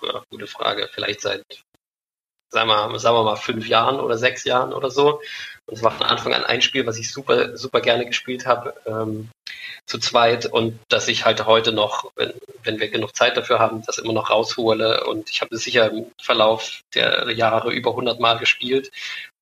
ja, 0.02 0.22
gute 0.30 0.46
Frage, 0.46 0.88
vielleicht 0.92 1.22
seit, 1.22 1.42
sagen 2.50 2.68
wir, 2.68 2.98
sagen 2.98 3.16
wir 3.16 3.24
mal, 3.24 3.36
fünf 3.36 3.66
Jahren 3.68 4.00
oder 4.00 4.18
sechs 4.18 4.44
Jahren 4.44 4.72
oder 4.72 4.90
so. 4.90 5.20
Und 5.66 5.76
es 5.76 5.82
war 5.82 5.92
von 5.92 6.06
Anfang 6.06 6.34
an 6.34 6.44
ein 6.44 6.62
Spiel, 6.62 6.86
was 6.86 6.98
ich 6.98 7.12
super, 7.12 7.56
super 7.56 7.80
gerne 7.80 8.06
gespielt 8.06 8.46
habe. 8.46 8.74
Ähm, 8.86 9.30
zu 9.86 9.98
zweit 9.98 10.46
und 10.46 10.78
dass 10.88 11.08
ich 11.08 11.24
halt 11.24 11.46
heute 11.46 11.72
noch, 11.72 12.12
wenn, 12.14 12.32
wenn 12.62 12.78
wir 12.78 12.88
genug 12.88 13.16
Zeit 13.16 13.36
dafür 13.36 13.58
haben, 13.58 13.82
das 13.86 13.98
immer 13.98 14.12
noch 14.12 14.30
raushole 14.30 15.04
und 15.04 15.30
ich 15.30 15.40
habe 15.40 15.54
es 15.54 15.64
sicher 15.64 15.90
im 15.90 16.06
Verlauf 16.20 16.82
der 16.94 17.30
Jahre 17.32 17.72
über 17.72 17.90
100 17.90 18.20
Mal 18.20 18.38
gespielt 18.38 18.92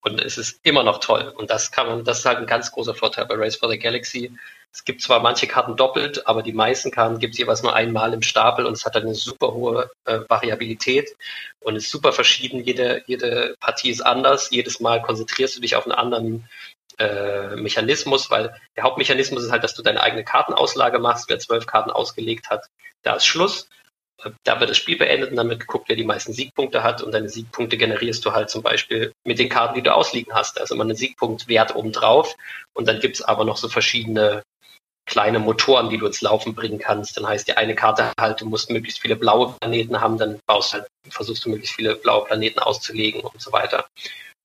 und 0.01 0.21
es 0.21 0.39
ist 0.39 0.61
immer 0.63 0.85
noch 0.85 1.01
toll 1.01 1.35
und 1.37 1.51
das 1.51 1.71
kann 1.71 1.87
man, 1.87 2.05
das 2.05 2.21
ist 2.21 2.25
halt 2.25 2.39
ein 2.39 2.47
ganz 2.47 2.73
großer 2.73 2.95
Vorteil 2.95 3.27
bei 3.27 3.35
Race 3.35 3.57
for 3.57 3.69
the 3.69 3.79
Galaxy. 3.79 4.33
Es 4.73 4.85
gibt 4.85 5.03
zwar 5.03 5.21
manche 5.21 5.47
Karten 5.47 5.77
doppelt, 5.77 6.27
aber 6.27 6.43
die 6.43 6.53
meisten 6.53 6.91
Karten 6.91 7.19
gibt 7.19 7.35
es 7.35 7.39
jeweils 7.39 7.63
nur 7.63 7.75
einmal 7.75 8.13
im 8.13 8.23
Stapel 8.23 8.67
und 8.67 8.75
es 8.75 8.85
hat 8.85 8.97
eine 8.97 9.15
super 9.15 9.53
hohe 9.53 9.91
äh, 10.05 10.21
Variabilität 10.29 11.17
und 11.61 11.77
ist 11.77 11.91
super 11.91 12.13
verschieden. 12.13 12.63
Jede, 12.63 13.03
jede 13.07 13.57
Partie 13.61 13.91
ist 13.91 14.03
anders. 14.03 14.51
Jedes 14.51 14.81
Mal 14.81 15.03
konzentrierst 15.03 15.57
du 15.57 15.61
dich 15.61 15.75
auf 15.75 15.85
einen 15.85 15.93
anderen 15.93 16.49
äh, 16.99 17.57
Mechanismus, 17.57 18.31
weil 18.31 18.55
der 18.77 18.85
Hauptmechanismus 18.85 19.45
ist 19.45 19.53
halt, 19.53 19.65
dass 19.65 19.75
du 19.75 19.83
deine 19.83 20.03
eigene 20.03 20.25
Kartenauslage 20.25 20.99
machst. 20.99 21.29
Wer 21.29 21.39
zwölf 21.39 21.67
Karten 21.67 21.91
ausgelegt 21.91 22.51
hat, 22.51 22.67
da 23.03 23.15
ist 23.15 23.27
Schluss. 23.27 23.69
Da 24.43 24.59
wird 24.59 24.69
das 24.69 24.77
Spiel 24.77 24.99
beendet 24.99 25.31
und 25.31 25.37
dann 25.37 25.49
wird 25.49 25.61
geguckt, 25.61 25.89
wer 25.89 25.95
die 25.95 26.05
meisten 26.05 26.33
Siegpunkte 26.33 26.83
hat. 26.83 27.03
Und 27.03 27.13
deine 27.13 27.29
Siegpunkte 27.29 27.77
generierst 27.77 28.25
du 28.25 28.33
halt 28.33 28.51
zum 28.51 28.63
Beispiel 28.63 29.13
mit 29.25 29.39
den 29.39 29.49
Karten, 29.49 29.77
die 29.77 29.83
du 29.83 29.95
ausliegen 29.95 30.35
hast. 30.35 30.57
Da 30.57 30.65
ist 30.65 30.73
immer 30.73 30.85
ein 30.85 30.95
Siegpunktwert 30.97 31.77
obendrauf. 31.77 32.35
Und 32.75 32.89
dann 32.89 32.99
gibt's 32.99 33.23
aber 33.23 33.45
noch 33.45 33.57
so 33.57 33.69
verschiedene 33.69 34.43
kleine 35.09 35.39
Motoren, 35.39 35.91
die 35.91 35.99
du 35.99 36.07
ins 36.07 36.21
Laufen 36.21 36.55
bringen 36.55 36.79
kannst. 36.79 37.17
Dann 37.17 37.27
heißt 37.27 37.49
die 37.49 37.57
eine 37.57 37.75
Karte 37.75 38.13
halt, 38.21 38.41
du 38.41 38.47
musst 38.47 38.71
möglichst 38.71 39.01
viele 39.01 39.17
blaue 39.17 39.55
Planeten 39.61 40.01
haben, 40.01 40.19
dann 40.19 40.39
baust 40.47 40.75
halt, 40.75 40.87
versuchst 41.09 41.45
du 41.45 41.51
möglichst 41.51 41.75
viele 41.75 41.97
blaue 41.97 42.25
Planeten 42.27 42.61
auszulegen 42.61 43.23
und 43.23 43.41
so 43.41 43.53
weiter. 43.53 43.87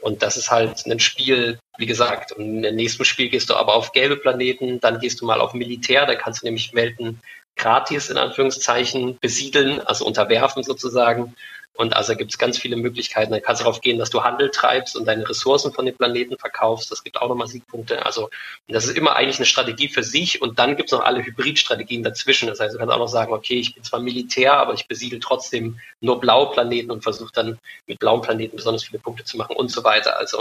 Und 0.02 0.22
das 0.22 0.36
ist 0.36 0.52
halt 0.52 0.86
ein 0.86 1.00
Spiel, 1.00 1.60
wie 1.78 1.86
gesagt, 1.86 2.34
und 2.34 2.64
im 2.64 2.76
nächsten 2.76 3.06
Spiel 3.06 3.30
gehst 3.30 3.50
du 3.50 3.56
aber 3.56 3.76
auf 3.76 3.94
gelbe 3.94 4.18
Planeten, 4.18 4.80
dann 4.82 5.00
gehst 5.00 5.22
du 5.22 5.26
mal 5.26 5.40
auf 5.40 5.54
Militär, 5.54 6.06
da 6.06 6.16
kannst 6.16 6.42
du 6.42 6.48
nämlich 6.48 6.74
Welten 6.74 7.22
gratis 7.56 8.10
in 8.10 8.18
Anführungszeichen 8.18 9.18
besiedeln, 9.20 9.80
also 9.82 10.06
unterwerfen 10.06 10.64
sozusagen. 10.64 11.36
Und 11.76 11.96
also 11.96 12.16
gibt 12.16 12.32
es 12.32 12.38
ganz 12.38 12.60
viele 12.60 12.76
Möglichkeiten. 12.76 13.32
Da 13.32 13.40
kannst 13.40 13.62
du 13.62 13.66
darauf 13.66 13.82
gehen, 13.82 13.98
dass 13.98 14.12
du 14.12 14.24
Handel 14.24 14.52
treibst 14.52 14.96
und 14.96 15.06
deine 15.06 15.28
Ressourcen 15.28 15.74
von 15.74 15.86
den 15.86 15.98
Planeten 15.98 16.38
verkaufst. 16.38 16.92
Das 16.92 17.04
gibt 17.04 17.20
auch 17.20 17.30
nochmal 17.30 17.48
Siegpunkte. 17.48 18.06
Also 18.06 18.30
das 18.68 18.86
ist 18.86 18.96
immer 18.96 19.16
eigentlich 19.16 19.38
eine 19.38 19.48
Strategie 19.48 19.88
für 19.88 20.04
sich. 20.04 20.42
Und 20.42 20.60
dann 20.60 20.76
gibt 20.76 20.90
es 20.90 20.92
noch 20.92 21.04
alle 21.04 21.26
Hybridstrategien 21.26 22.04
dazwischen. 22.04 22.48
Das 22.48 22.60
heißt, 22.60 22.76
du 22.76 22.80
kannst 22.80 22.94
auch 22.94 23.00
noch 23.00 23.08
sagen, 23.08 23.34
okay, 23.34 23.56
ich 23.56 23.74
bin 23.74 23.84
zwar 23.84 24.00
Militär, 24.00 24.54
aber 24.54 24.74
ich 24.76 24.88
besiedel 24.88 25.20
trotzdem 25.20 25.80
nur 26.00 26.20
blaue 26.20 26.52
Planeten 26.52 26.92
und 26.92 27.02
versuche 27.02 27.32
dann 27.34 27.58
mit 27.88 27.98
blauen 27.98 28.22
Planeten 28.22 28.56
besonders 28.56 28.84
viele 28.84 29.00
Punkte 29.00 29.24
zu 29.24 29.38
machen 29.38 29.56
und 29.56 29.72
so 29.72 29.84
weiter. 29.84 30.18
Also 30.18 30.40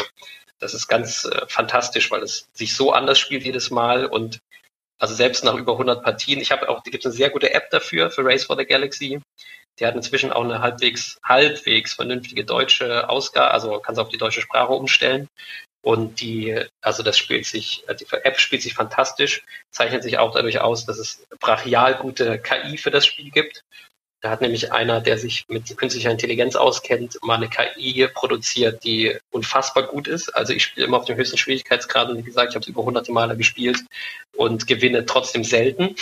das 0.58 0.74
ist 0.74 0.86
ganz 0.86 1.24
äh, 1.24 1.46
fantastisch, 1.48 2.10
weil 2.10 2.22
es 2.22 2.48
sich 2.52 2.76
so 2.76 2.92
anders 2.92 3.18
spielt 3.18 3.44
jedes 3.44 3.70
Mal 3.70 4.06
und 4.06 4.40
also 4.98 5.14
selbst 5.14 5.42
nach 5.42 5.54
über 5.54 5.72
100 5.72 6.04
Partien. 6.04 6.40
Ich 6.40 6.52
habe 6.52 6.68
auch, 6.68 6.84
gibt 6.84 6.98
es 6.98 7.06
eine 7.06 7.14
sehr 7.14 7.30
gute 7.30 7.52
App 7.52 7.70
dafür, 7.70 8.10
für 8.10 8.24
Race 8.24 8.44
for 8.44 8.56
the 8.56 8.64
Galaxy. 8.64 9.20
Die 9.78 9.86
hat 9.86 9.94
inzwischen 9.94 10.32
auch 10.32 10.44
eine 10.44 10.60
halbwegs, 10.60 11.18
halbwegs 11.24 11.94
vernünftige 11.94 12.44
deutsche 12.44 13.08
Ausgabe, 13.08 13.50
also 13.52 13.78
kannst 13.80 14.00
auf 14.00 14.10
die 14.10 14.18
deutsche 14.18 14.42
Sprache 14.42 14.72
umstellen. 14.72 15.28
Und 15.82 16.20
die, 16.20 16.64
also 16.80 17.02
das 17.02 17.18
spielt 17.18 17.46
sich, 17.46 17.84
die 17.98 18.06
App 18.12 18.38
spielt 18.38 18.62
sich 18.62 18.74
fantastisch, 18.74 19.44
zeichnet 19.70 20.04
sich 20.04 20.18
auch 20.18 20.32
dadurch 20.32 20.60
aus, 20.60 20.86
dass 20.86 20.98
es 20.98 21.26
brachial 21.40 21.96
gute 21.96 22.38
KI 22.38 22.78
für 22.78 22.92
das 22.92 23.04
Spiel 23.04 23.30
gibt. 23.30 23.64
Da 24.20 24.30
hat 24.30 24.40
nämlich 24.40 24.70
einer, 24.70 25.00
der 25.00 25.18
sich 25.18 25.44
mit 25.48 25.76
künstlicher 25.76 26.12
Intelligenz 26.12 26.54
auskennt, 26.54 27.18
mal 27.22 27.34
eine 27.34 27.48
KI 27.48 28.06
produziert, 28.14 28.84
die 28.84 29.18
unfassbar 29.32 29.82
gut 29.82 30.06
ist. 30.06 30.28
Also 30.28 30.52
ich 30.52 30.62
spiele 30.62 30.86
immer 30.86 30.98
auf 30.98 31.06
den 31.06 31.16
höchsten 31.16 31.38
Schwierigkeitsgraden. 31.38 32.16
Wie 32.16 32.22
gesagt, 32.22 32.50
ich 32.50 32.54
habe 32.54 32.62
es 32.62 32.68
über 32.68 32.84
hunderte 32.84 33.10
Male 33.10 33.36
gespielt 33.36 33.80
und 34.36 34.68
gewinne 34.68 35.04
trotzdem 35.06 35.42
selten 35.42 35.96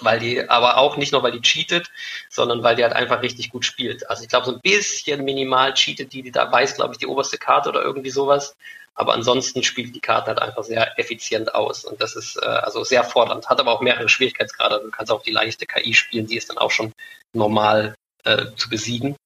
weil 0.00 0.18
die, 0.18 0.48
aber 0.48 0.78
auch 0.78 0.96
nicht 0.96 1.12
nur, 1.12 1.22
weil 1.22 1.32
die 1.32 1.40
cheatet, 1.40 1.90
sondern 2.28 2.62
weil 2.62 2.76
die 2.76 2.82
halt 2.82 2.94
einfach 2.94 3.22
richtig 3.22 3.50
gut 3.50 3.64
spielt. 3.64 4.08
Also 4.08 4.22
ich 4.22 4.28
glaube, 4.28 4.46
so 4.46 4.52
ein 4.52 4.60
bisschen 4.60 5.24
minimal 5.24 5.74
cheatet 5.74 6.12
die, 6.12 6.22
die 6.22 6.32
da 6.32 6.50
weiß, 6.50 6.76
glaube 6.76 6.94
ich, 6.94 6.98
die 6.98 7.06
oberste 7.06 7.38
Karte 7.38 7.68
oder 7.68 7.82
irgendwie 7.82 8.10
sowas. 8.10 8.54
Aber 8.96 9.12
ansonsten 9.12 9.62
spielt 9.62 9.94
die 9.94 10.00
Karte 10.00 10.28
halt 10.28 10.38
einfach 10.38 10.62
sehr 10.62 10.98
effizient 10.98 11.54
aus. 11.54 11.84
Und 11.84 12.00
das 12.00 12.14
ist 12.14 12.36
äh, 12.36 12.46
also 12.46 12.84
sehr 12.84 13.02
fordernd. 13.02 13.48
Hat 13.48 13.58
aber 13.60 13.72
auch 13.72 13.80
mehrere 13.80 14.08
Schwierigkeitsgrade. 14.08 14.80
Du 14.84 14.90
kannst 14.90 15.10
auch 15.10 15.22
die 15.22 15.32
leichte 15.32 15.66
KI 15.66 15.94
spielen, 15.94 16.26
die 16.26 16.36
ist 16.36 16.48
dann 16.48 16.58
auch 16.58 16.70
schon 16.70 16.92
normal 17.32 17.94
äh, 18.24 18.46
zu 18.56 18.68
besiegen. 18.68 19.16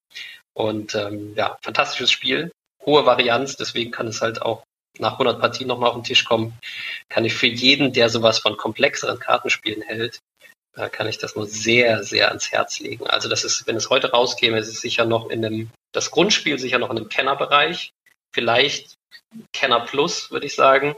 Und 0.54 0.94
ähm, 0.94 1.34
ja, 1.37 1.58
fantastisches 1.62 2.10
Spiel. 2.10 2.50
Hohe 2.84 3.04
Varianz, 3.04 3.56
deswegen 3.56 3.90
kann 3.90 4.08
es 4.08 4.22
halt 4.22 4.40
auch 4.40 4.64
nach 4.98 5.12
100 5.12 5.38
Partien 5.40 5.68
nochmal 5.68 5.90
auf 5.90 5.96
den 5.96 6.04
Tisch 6.04 6.25
kommen. 6.25 6.58
Kann 7.08 7.25
ich 7.25 7.34
für 7.34 7.46
jeden, 7.46 7.92
der 7.92 8.08
sowas 8.08 8.38
von 8.38 8.56
komplexeren 8.56 9.18
Kartenspielen 9.18 9.82
hält, 9.82 10.18
da 10.78 10.88
kann 10.88 11.08
ich 11.08 11.18
das 11.18 11.35
nur 11.35 11.49
sehr, 11.49 12.04
sehr 12.04 12.28
ans 12.28 12.52
Herz 12.52 12.78
legen. 12.78 13.04
Also 13.08 13.28
das 13.28 13.42
ist, 13.42 13.66
wenn 13.66 13.75
es 13.75 13.90
heute 13.90 14.12
rauskäme, 14.12 14.61
ist 14.61 14.68
es 14.68 14.80
sicher 14.80 15.04
noch 15.06 15.28
in 15.28 15.44
einem, 15.44 15.70
das 15.90 16.12
Grundspiel 16.12 16.56
sicher 16.56 16.78
noch 16.78 16.90
in 16.90 16.99
einem 16.99 17.08
Kennerbereich. 17.08 17.90
Vielleicht 18.32 18.94
Kenner 19.52 19.80
Plus, 19.80 20.30
würde 20.30 20.47
ich 20.47 20.54
sagen. 20.54 20.94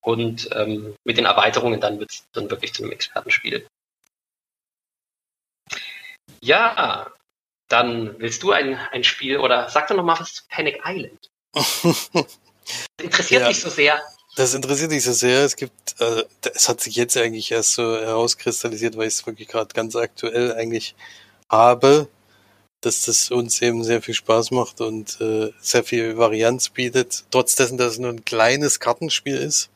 Und 0.00 0.48
ähm, 0.54 0.94
mit 1.04 1.18
den 1.18 1.24
Erweiterungen 1.24 1.80
dann 1.80 1.98
wird 1.98 2.12
es 2.12 2.24
dann 2.34 2.48
wirklich 2.48 2.72
zu 2.72 2.84
einem 2.84 2.92
Expertenspiel. 2.92 3.66
Ja, 6.40 7.10
dann 7.68 8.20
willst 8.20 8.44
du 8.44 8.52
ein, 8.52 8.76
ein 8.92 9.02
Spiel 9.02 9.38
oder 9.38 9.68
sag 9.68 9.88
doch 9.88 9.96
noch 9.96 10.04
mal 10.04 10.20
was 10.20 10.34
zu 10.34 10.44
Panic 10.48 10.82
Island. 10.84 11.28
interessiert 13.02 13.42
ja. 13.42 13.48
mich 13.48 13.60
so 13.60 13.70
sehr. 13.70 14.00
Das 14.36 14.52
interessiert 14.52 14.90
mich 14.90 15.02
so 15.02 15.14
sehr. 15.14 15.46
Es 15.46 15.56
gibt, 15.56 15.98
äh, 15.98 16.24
es 16.54 16.68
hat 16.68 16.82
sich 16.82 16.94
jetzt 16.94 17.16
eigentlich 17.16 17.50
erst 17.50 17.72
so 17.72 17.82
herauskristallisiert, 17.96 18.94
weil 18.96 19.08
ich 19.08 19.14
es 19.14 19.26
wirklich 19.26 19.48
gerade 19.48 19.72
ganz 19.72 19.96
aktuell 19.96 20.52
eigentlich 20.52 20.94
habe, 21.48 22.08
dass 22.82 23.02
das 23.02 23.30
uns 23.30 23.62
eben 23.62 23.82
sehr 23.82 24.02
viel 24.02 24.12
Spaß 24.12 24.50
macht 24.50 24.82
und 24.82 25.18
äh, 25.22 25.52
sehr 25.58 25.84
viel 25.84 26.18
Varianz 26.18 26.68
bietet, 26.68 27.24
trotz 27.30 27.54
dessen, 27.56 27.78
dass 27.78 27.92
es 27.92 27.98
nur 27.98 28.10
ein 28.10 28.26
kleines 28.26 28.78
Kartenspiel 28.78 29.36
ist. 29.36 29.70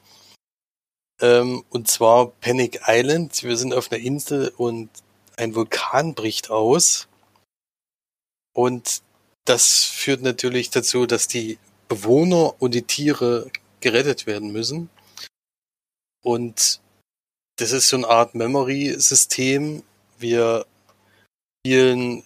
Ähm, 1.22 1.64
und 1.70 1.88
zwar 1.88 2.26
Panic 2.26 2.82
Island. 2.86 3.42
Wir 3.42 3.56
sind 3.56 3.72
auf 3.72 3.90
einer 3.90 4.02
Insel 4.02 4.52
und 4.58 4.90
ein 5.38 5.54
Vulkan 5.54 6.12
bricht 6.14 6.50
aus. 6.50 7.08
Und 8.52 9.00
das 9.46 9.84
führt 9.84 10.20
natürlich 10.20 10.68
dazu, 10.68 11.06
dass 11.06 11.28
die 11.28 11.58
Bewohner 11.88 12.60
und 12.60 12.74
die 12.74 12.82
Tiere 12.82 13.50
gerettet 13.80 14.26
werden 14.26 14.52
müssen. 14.52 14.90
Und 16.22 16.80
das 17.56 17.72
ist 17.72 17.88
so 17.88 17.96
eine 17.96 18.08
Art 18.08 18.34
Memory-System. 18.34 19.82
Wir 20.18 20.66
spielen 21.60 22.24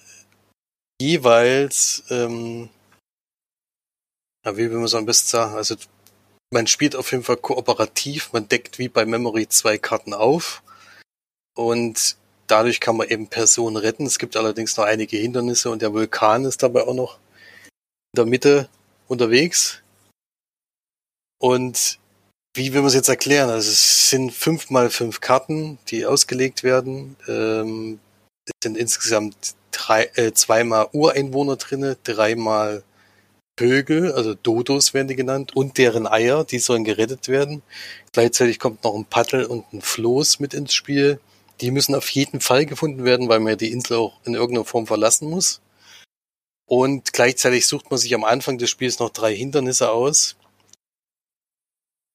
jeweils, 1.00 2.04
ähm, 2.10 2.68
ja, 4.44 4.56
wie 4.56 4.70
will 4.70 4.76
man 4.76 4.84
es 4.84 4.94
am 4.94 5.06
besten 5.06 5.28
sagen, 5.28 5.54
also 5.54 5.76
man 6.52 6.66
spielt 6.66 6.94
auf 6.94 7.10
jeden 7.10 7.24
Fall 7.24 7.36
kooperativ, 7.36 8.32
man 8.32 8.48
deckt 8.48 8.78
wie 8.78 8.88
bei 8.88 9.04
Memory 9.04 9.48
zwei 9.48 9.76
Karten 9.76 10.14
auf 10.14 10.62
und 11.56 12.16
dadurch 12.46 12.80
kann 12.80 12.96
man 12.96 13.08
eben 13.08 13.28
Personen 13.28 13.76
retten. 13.76 14.06
Es 14.06 14.18
gibt 14.18 14.36
allerdings 14.36 14.76
noch 14.76 14.84
einige 14.84 15.16
Hindernisse 15.16 15.70
und 15.70 15.82
der 15.82 15.92
Vulkan 15.92 16.44
ist 16.44 16.62
dabei 16.62 16.82
auch 16.82 16.94
noch 16.94 17.18
in 18.12 18.18
der 18.18 18.26
Mitte 18.26 18.68
unterwegs. 19.08 19.82
Und 21.44 21.98
wie 22.54 22.72
will 22.72 22.80
man 22.80 22.88
es 22.88 22.94
jetzt 22.94 23.10
erklären? 23.10 23.50
Also 23.50 23.70
es 23.70 24.08
sind 24.08 24.32
fünf 24.32 24.70
mal 24.70 24.88
fünf 24.88 25.20
Karten, 25.20 25.78
die 25.88 26.06
ausgelegt 26.06 26.62
werden. 26.62 27.16
Ähm, 27.28 28.00
es 28.46 28.52
sind 28.62 28.78
insgesamt 28.78 29.54
drei, 29.70 30.10
äh, 30.14 30.32
zweimal 30.32 30.88
Ureinwohner 30.92 31.56
drinne, 31.56 31.98
dreimal 32.02 32.82
Vögel, 33.58 34.12
also 34.12 34.32
Dodos 34.32 34.94
werden 34.94 35.08
die 35.08 35.16
genannt, 35.16 35.54
und 35.54 35.76
deren 35.76 36.06
Eier, 36.06 36.44
die 36.44 36.58
sollen 36.58 36.82
gerettet 36.82 37.28
werden. 37.28 37.62
Gleichzeitig 38.12 38.58
kommt 38.58 38.82
noch 38.82 38.94
ein 38.94 39.04
Paddel 39.04 39.44
und 39.44 39.70
ein 39.74 39.82
Floß 39.82 40.40
mit 40.40 40.54
ins 40.54 40.72
Spiel. 40.72 41.20
Die 41.60 41.70
müssen 41.70 41.94
auf 41.94 42.08
jeden 42.08 42.40
Fall 42.40 42.64
gefunden 42.64 43.04
werden, 43.04 43.28
weil 43.28 43.40
man 43.40 43.50
ja 43.50 43.56
die 43.56 43.70
Insel 43.70 43.98
auch 43.98 44.18
in 44.24 44.32
irgendeiner 44.32 44.64
Form 44.64 44.86
verlassen 44.86 45.28
muss. 45.28 45.60
Und 46.66 47.12
gleichzeitig 47.12 47.66
sucht 47.66 47.90
man 47.90 47.98
sich 47.98 48.14
am 48.14 48.24
Anfang 48.24 48.56
des 48.56 48.70
Spiels 48.70 48.98
noch 48.98 49.10
drei 49.10 49.36
Hindernisse 49.36 49.90
aus, 49.90 50.36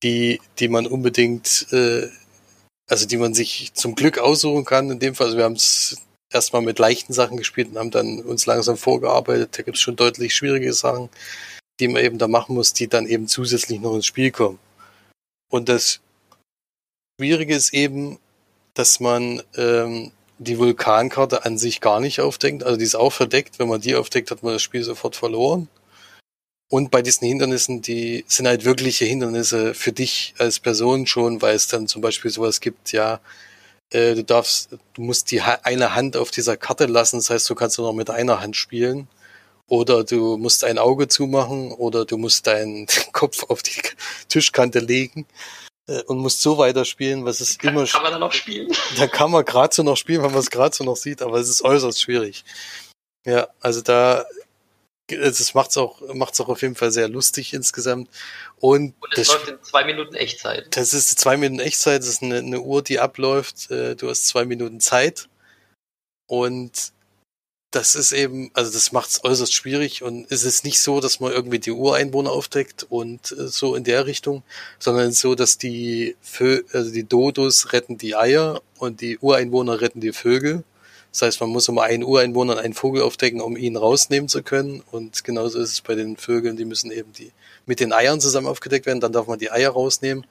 die, 0.03 0.41
die 0.59 0.67
man 0.67 0.87
unbedingt, 0.87 1.67
äh, 1.71 2.07
also 2.87 3.05
die 3.05 3.17
man 3.17 3.33
sich 3.33 3.73
zum 3.73 3.95
Glück 3.95 4.17
aussuchen 4.17 4.65
kann. 4.65 4.89
In 4.89 4.99
dem 4.99 5.15
Fall, 5.15 5.27
also 5.27 5.37
wir 5.37 5.45
haben 5.45 5.55
es 5.55 5.97
erstmal 6.31 6.61
mit 6.61 6.79
leichten 6.79 7.13
Sachen 7.13 7.37
gespielt 7.37 7.69
und 7.69 7.77
haben 7.77 7.91
dann 7.91 8.19
uns 8.21 8.45
langsam 8.45 8.77
vorgearbeitet. 8.77 9.57
Da 9.57 9.63
gibt 9.63 9.77
es 9.77 9.81
schon 9.81 9.95
deutlich 9.95 10.35
schwierige 10.35 10.73
Sachen, 10.73 11.09
die 11.79 11.87
man 11.87 12.03
eben 12.03 12.17
da 12.17 12.27
machen 12.27 12.55
muss, 12.55 12.73
die 12.73 12.87
dann 12.87 13.07
eben 13.07 13.27
zusätzlich 13.27 13.79
noch 13.79 13.95
ins 13.95 14.05
Spiel 14.05 14.31
kommen. 14.31 14.59
Und 15.49 15.69
das 15.69 15.99
Schwierige 17.19 17.55
ist 17.55 17.73
eben, 17.73 18.19
dass 18.75 18.99
man 18.99 19.41
ähm, 19.57 20.11
die 20.37 20.57
Vulkankarte 20.57 21.43
an 21.45 21.57
sich 21.57 21.81
gar 21.81 21.99
nicht 21.99 22.21
aufdeckt. 22.21 22.63
Also 22.63 22.77
die 22.77 22.85
ist 22.85 22.95
auch 22.95 23.11
verdeckt. 23.11 23.59
Wenn 23.59 23.67
man 23.67 23.81
die 23.81 23.95
aufdeckt, 23.95 24.31
hat 24.31 24.43
man 24.43 24.53
das 24.53 24.61
Spiel 24.61 24.83
sofort 24.83 25.15
verloren. 25.15 25.67
Und 26.69 26.91
bei 26.91 27.01
diesen 27.01 27.27
Hindernissen, 27.27 27.81
die 27.81 28.23
sind 28.27 28.47
halt 28.47 28.63
wirkliche 28.63 29.05
Hindernisse 29.05 29.73
für 29.73 29.91
dich 29.91 30.35
als 30.37 30.59
Person 30.59 31.07
schon, 31.07 31.41
weil 31.41 31.55
es 31.55 31.67
dann 31.67 31.87
zum 31.87 32.01
Beispiel 32.01 32.29
sowas 32.29 32.61
gibt, 32.61 32.91
ja, 32.91 33.19
äh, 33.89 34.13
du 34.13 34.23
darfst, 34.23 34.69
du 34.93 35.01
musst 35.01 35.31
die 35.31 35.41
ha 35.41 35.59
eine 35.63 35.95
Hand 35.95 36.15
auf 36.15 36.29
dieser 36.29 36.57
Karte 36.57 36.85
lassen, 36.85 37.17
das 37.17 37.31
heißt, 37.31 37.49
du 37.49 37.55
kannst 37.55 37.79
nur 37.79 37.87
noch 37.87 37.95
mit 37.95 38.11
einer 38.11 38.39
Hand 38.39 38.55
spielen. 38.55 39.07
Oder 39.67 40.03
du 40.03 40.37
musst 40.37 40.63
ein 40.63 40.79
Auge 40.79 41.07
zumachen 41.07 41.71
oder 41.71 42.05
du 42.05 42.17
musst 42.17 42.47
deinen 42.47 42.87
Kopf 43.13 43.45
auf 43.49 43.61
die 43.61 43.79
Tischkante 44.27 44.79
legen 44.79 45.27
äh, 45.87 46.01
und 46.03 46.17
musst 46.17 46.41
so 46.41 46.57
weiterspielen, 46.57 47.25
was 47.25 47.39
es 47.39 47.57
kann, 47.57 47.75
immer. 47.75 47.85
Kann 47.85 48.03
man 48.03 48.11
dann 48.11 48.21
noch 48.21 48.33
spielen? 48.33 48.71
Da 48.97 49.07
kann 49.07 49.31
man 49.31 49.45
gerade 49.45 49.73
so 49.73 49.83
noch 49.83 49.97
spielen, 49.97 50.23
wenn 50.23 50.31
man 50.31 50.39
es 50.39 50.49
gerade 50.49 50.75
so 50.75 50.83
noch 50.83 50.97
sieht, 50.97 51.21
aber 51.21 51.37
es 51.39 51.49
ist 51.49 51.63
äußerst 51.63 52.01
schwierig. 52.01 52.43
Ja, 53.25 53.47
also 53.59 53.81
da 53.81 54.25
das 55.09 55.53
macht's 55.53 55.77
auch, 55.77 56.01
macht's 56.13 56.39
auch 56.41 56.49
auf 56.49 56.61
jeden 56.61 56.75
Fall 56.75 56.91
sehr 56.91 57.07
lustig 57.07 57.53
insgesamt. 57.53 58.09
Und, 58.57 58.93
und 58.99 59.17
es 59.17 59.27
läuft 59.27 59.49
in 59.49 59.63
zwei 59.63 59.83
Minuten 59.83 60.15
Echtzeit. 60.15 60.75
Das 60.75 60.93
ist 60.93 61.19
zwei 61.19 61.37
Minuten 61.37 61.61
Echtzeit, 61.61 62.01
das 62.01 62.09
ist 62.09 62.23
eine, 62.23 62.37
eine 62.37 62.61
Uhr, 62.61 62.81
die 62.81 62.99
abläuft. 62.99 63.71
Äh, 63.71 63.95
du 63.95 64.09
hast 64.09 64.27
zwei 64.27 64.45
Minuten 64.45 64.79
Zeit. 64.79 65.29
Und 66.27 66.93
das 67.71 67.95
ist 67.95 68.11
eben, 68.11 68.49
also 68.53 68.71
das 68.71 68.91
macht 68.91 69.09
es 69.09 69.23
äußerst 69.23 69.53
schwierig 69.53 70.01
und 70.01 70.31
es 70.31 70.43
ist 70.43 70.63
nicht 70.65 70.81
so, 70.81 71.01
dass 71.01 71.19
man 71.19 71.31
irgendwie 71.31 71.59
die 71.59 71.71
Ureinwohner 71.71 72.31
aufdeckt 72.31 72.85
und 72.89 73.31
äh, 73.31 73.47
so 73.47 73.75
in 73.75 73.83
der 73.83 74.07
Richtung, 74.07 74.43
sondern 74.79 75.11
so, 75.11 75.35
dass 75.35 75.57
die 75.57 76.15
Vö 76.21 76.63
also 76.73 76.91
die 76.91 77.03
Dodos 77.03 77.71
retten 77.71 77.97
die 77.97 78.15
Eier 78.15 78.61
und 78.79 79.01
die 79.01 79.19
Ureinwohner 79.19 79.81
retten 79.81 80.01
die 80.01 80.13
Vögel. 80.13 80.63
Das 81.11 81.23
heißt, 81.23 81.41
man 81.41 81.49
muss 81.49 81.67
immer 81.67 81.83
einen 81.83 82.03
Ureinwohner 82.03 82.53
und 82.53 82.59
einen 82.59 82.73
Vogel 82.73 83.01
aufdecken, 83.01 83.41
um 83.41 83.57
ihn 83.57 83.75
rausnehmen 83.75 84.29
zu 84.29 84.43
können. 84.43 84.83
Und 84.91 85.23
genauso 85.23 85.59
ist 85.59 85.71
es 85.71 85.81
bei 85.81 85.95
den 85.95 86.17
Vögeln, 86.17 86.55
die 86.55 86.65
müssen 86.65 86.91
eben 86.91 87.13
die 87.13 87.31
mit 87.65 87.79
den 87.79 87.93
Eiern 87.93 88.19
zusammen 88.19 88.47
aufgedeckt 88.47 88.87
werden, 88.87 88.99
dann 88.99 89.11
darf 89.11 89.27
man 89.27 89.37
die 89.37 89.51
Eier 89.51 89.71
rausnehmen. 89.71 90.25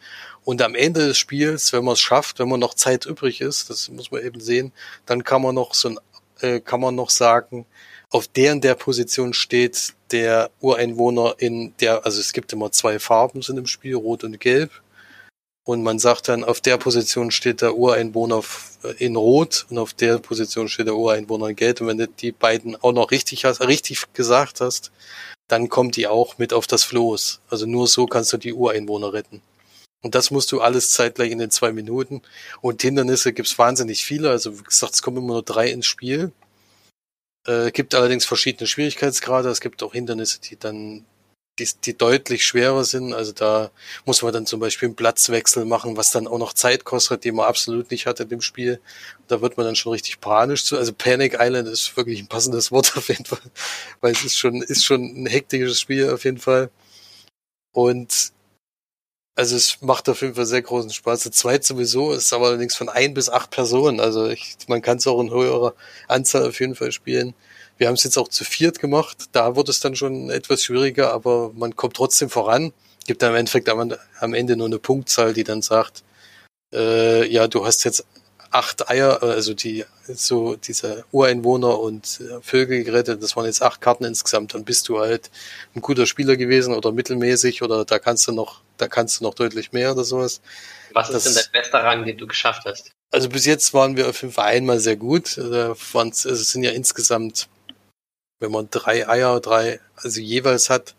Und 0.44 0.60
am 0.60 0.74
Ende 0.74 1.06
des 1.06 1.18
Spiels, 1.18 1.72
wenn 1.72 1.84
man 1.84 1.92
es 1.92 2.00
schafft, 2.00 2.40
wenn 2.40 2.48
man 2.48 2.58
noch 2.58 2.74
Zeit 2.74 3.06
übrig 3.06 3.40
ist, 3.40 3.70
das 3.70 3.88
muss 3.90 4.10
man 4.10 4.24
eben 4.24 4.40
sehen, 4.40 4.72
dann 5.06 5.22
kann 5.22 5.42
man 5.42 5.54
noch 5.54 5.74
so 5.74 5.90
ein 5.90 5.98
äh, 6.40 6.60
kann 6.60 6.80
man 6.80 6.94
noch 6.94 7.10
sagen, 7.10 7.66
auf 8.10 8.28
der 8.28 8.52
in 8.52 8.60
der 8.60 8.74
Position 8.74 9.34
steht 9.34 9.94
der 10.10 10.50
Ureinwohner 10.60 11.34
in 11.38 11.74
der, 11.80 12.06
also 12.06 12.20
es 12.20 12.32
gibt 12.32 12.52
immer 12.52 12.72
zwei 12.72 12.98
Farben 12.98 13.42
sind 13.42 13.58
im 13.58 13.66
Spiel, 13.66 13.94
rot 13.94 14.24
und 14.24 14.40
gelb. 14.40 14.70
Und 15.68 15.82
man 15.82 15.98
sagt 15.98 16.28
dann, 16.28 16.44
auf 16.44 16.62
der 16.62 16.78
Position 16.78 17.30
steht 17.30 17.60
der 17.60 17.76
Ureinwohner 17.76 18.42
in 18.96 19.16
Rot 19.16 19.66
und 19.68 19.76
auf 19.76 19.92
der 19.92 20.16
Position 20.16 20.66
steht 20.66 20.86
der 20.86 20.96
Ureinwohner 20.96 21.48
in 21.48 21.56
Gelb. 21.56 21.82
Und 21.82 21.88
wenn 21.88 21.98
du 21.98 22.08
die 22.08 22.32
beiden 22.32 22.74
auch 22.76 22.92
noch 22.92 23.10
richtig 23.10 23.44
hast, 23.44 23.60
richtig 23.60 24.02
gesagt 24.14 24.62
hast, 24.62 24.92
dann 25.46 25.68
kommt 25.68 25.96
die 25.96 26.06
auch 26.06 26.38
mit 26.38 26.54
auf 26.54 26.66
das 26.66 26.84
Floß. 26.84 27.42
Also 27.50 27.66
nur 27.66 27.86
so 27.86 28.06
kannst 28.06 28.32
du 28.32 28.38
die 28.38 28.54
Ureinwohner 28.54 29.12
retten. 29.12 29.42
Und 30.02 30.14
das 30.14 30.30
musst 30.30 30.52
du 30.52 30.62
alles 30.62 30.92
zeitgleich 30.92 31.30
in 31.30 31.38
den 31.38 31.50
zwei 31.50 31.70
Minuten. 31.70 32.22
Und 32.62 32.80
Hindernisse 32.80 33.34
gibt's 33.34 33.58
wahnsinnig 33.58 34.02
viele. 34.02 34.30
Also 34.30 34.58
wie 34.58 34.62
gesagt, 34.62 34.94
es 34.94 35.02
kommen 35.02 35.18
immer 35.18 35.34
nur 35.34 35.42
drei 35.42 35.70
ins 35.70 35.84
Spiel. 35.84 36.32
Äh, 37.46 37.72
gibt 37.72 37.94
allerdings 37.94 38.24
verschiedene 38.24 38.66
Schwierigkeitsgrade. 38.66 39.50
Es 39.50 39.60
gibt 39.60 39.82
auch 39.82 39.92
Hindernisse, 39.92 40.40
die 40.40 40.56
dann 40.58 41.04
die, 41.58 41.68
die 41.84 41.96
deutlich 41.96 42.46
schwerer 42.46 42.84
sind. 42.84 43.12
Also 43.12 43.32
da 43.32 43.70
muss 44.04 44.22
man 44.22 44.32
dann 44.32 44.46
zum 44.46 44.60
Beispiel 44.60 44.88
einen 44.88 44.96
Platzwechsel 44.96 45.64
machen, 45.64 45.96
was 45.96 46.10
dann 46.10 46.26
auch 46.26 46.38
noch 46.38 46.52
Zeit 46.52 46.84
kostet, 46.84 47.24
die 47.24 47.32
man 47.32 47.46
absolut 47.46 47.90
nicht 47.90 48.06
hat 48.06 48.20
in 48.20 48.28
dem 48.28 48.40
Spiel. 48.40 48.80
Da 49.28 49.40
wird 49.40 49.56
man 49.56 49.66
dann 49.66 49.76
schon 49.76 49.92
richtig 49.92 50.20
panisch 50.20 50.64
zu. 50.64 50.76
Also 50.76 50.92
Panic 50.92 51.36
Island 51.38 51.68
ist 51.68 51.96
wirklich 51.96 52.20
ein 52.20 52.28
passendes 52.28 52.70
Wort 52.72 52.96
auf 52.96 53.08
jeden 53.08 53.24
Fall, 53.24 53.40
weil 54.00 54.12
es 54.12 54.24
ist 54.24 54.38
schon, 54.38 54.62
ist 54.62 54.84
schon 54.84 55.02
ein 55.02 55.26
hektisches 55.26 55.80
Spiel 55.80 56.10
auf 56.10 56.24
jeden 56.24 56.38
Fall. 56.38 56.70
Und 57.72 58.32
also 59.38 59.54
es 59.54 59.80
macht 59.82 60.08
auf 60.08 60.20
jeden 60.22 60.34
Fall 60.34 60.46
sehr 60.46 60.62
großen 60.62 60.90
Spaß. 60.90 61.22
Der 61.22 61.32
zweit 61.32 61.64
sowieso 61.64 62.12
ist 62.12 62.32
aber 62.32 62.48
allerdings 62.48 62.74
von 62.74 62.88
ein 62.88 63.14
bis 63.14 63.28
acht 63.30 63.50
Personen. 63.50 64.00
Also 64.00 64.26
ich, 64.26 64.56
man 64.66 64.82
kann 64.82 64.98
es 64.98 65.06
auch 65.06 65.20
in 65.20 65.30
höherer 65.30 65.74
Anzahl 66.08 66.48
auf 66.48 66.58
jeden 66.58 66.74
Fall 66.74 66.90
spielen. 66.90 67.34
Wir 67.78 67.86
haben 67.86 67.94
es 67.94 68.04
jetzt 68.04 68.18
auch 68.18 68.28
zu 68.28 68.44
viert 68.44 68.80
gemacht. 68.80 69.26
Da 69.32 69.56
wird 69.56 69.68
es 69.68 69.80
dann 69.80 69.96
schon 69.96 70.30
etwas 70.30 70.62
schwieriger, 70.62 71.12
aber 71.12 71.52
man 71.54 71.76
kommt 71.76 71.94
trotzdem 71.96 72.28
voran. 72.28 72.72
Gibt 73.06 73.22
dann 73.22 73.30
im 73.30 73.36
Endeffekt 73.36 73.68
am, 73.68 74.34
Ende 74.34 74.56
nur 74.56 74.66
eine 74.66 74.78
Punktzahl, 74.78 75.32
die 75.32 75.44
dann 75.44 75.62
sagt, 75.62 76.02
äh, 76.74 77.26
ja, 77.26 77.46
du 77.48 77.64
hast 77.64 77.84
jetzt 77.84 78.04
acht 78.50 78.90
Eier, 78.90 79.22
also 79.22 79.54
die 79.54 79.84
so 80.06 80.56
diese 80.56 81.04
Ureinwohner 81.12 81.78
und 81.78 82.20
äh, 82.20 82.40
Vögel 82.40 82.84
gerettet, 82.84 83.22
das 83.22 83.36
waren 83.36 83.44
jetzt 83.44 83.62
acht 83.62 83.80
Karten 83.80 84.04
insgesamt, 84.04 84.54
dann 84.54 84.64
bist 84.64 84.88
du 84.88 85.00
halt 85.00 85.30
ein 85.74 85.82
guter 85.82 86.06
Spieler 86.06 86.36
gewesen 86.36 86.74
oder 86.74 86.92
mittelmäßig 86.92 87.62
oder 87.62 87.84
da 87.84 87.98
kannst 87.98 88.26
du 88.26 88.32
noch, 88.32 88.62
da 88.78 88.88
kannst 88.88 89.20
du 89.20 89.24
noch 89.24 89.34
deutlich 89.34 89.72
mehr 89.72 89.92
oder 89.92 90.04
sowas. 90.04 90.40
Was 90.92 91.10
ist 91.10 91.14
das, 91.14 91.24
denn 91.24 91.34
der 91.34 91.60
beste 91.60 91.76
Rang, 91.76 92.06
den 92.06 92.16
du 92.16 92.26
geschafft 92.26 92.62
hast? 92.64 92.90
Also 93.10 93.28
bis 93.28 93.46
jetzt 93.46 93.72
waren 93.74 93.96
wir 93.96 94.08
auf 94.08 94.20
jeden 94.22 94.34
Fall 94.34 94.46
einmal 94.46 94.80
sehr 94.80 94.96
gut. 94.96 95.36
Da 95.38 95.74
also 95.92 96.30
es 96.30 96.50
sind 96.50 96.62
ja 96.62 96.72
insgesamt, 96.72 97.48
wenn 98.40 98.52
man 98.52 98.68
drei 98.70 99.08
Eier, 99.08 99.40
drei, 99.40 99.80
also 99.96 100.20
jeweils 100.20 100.70
hat, 100.70 100.94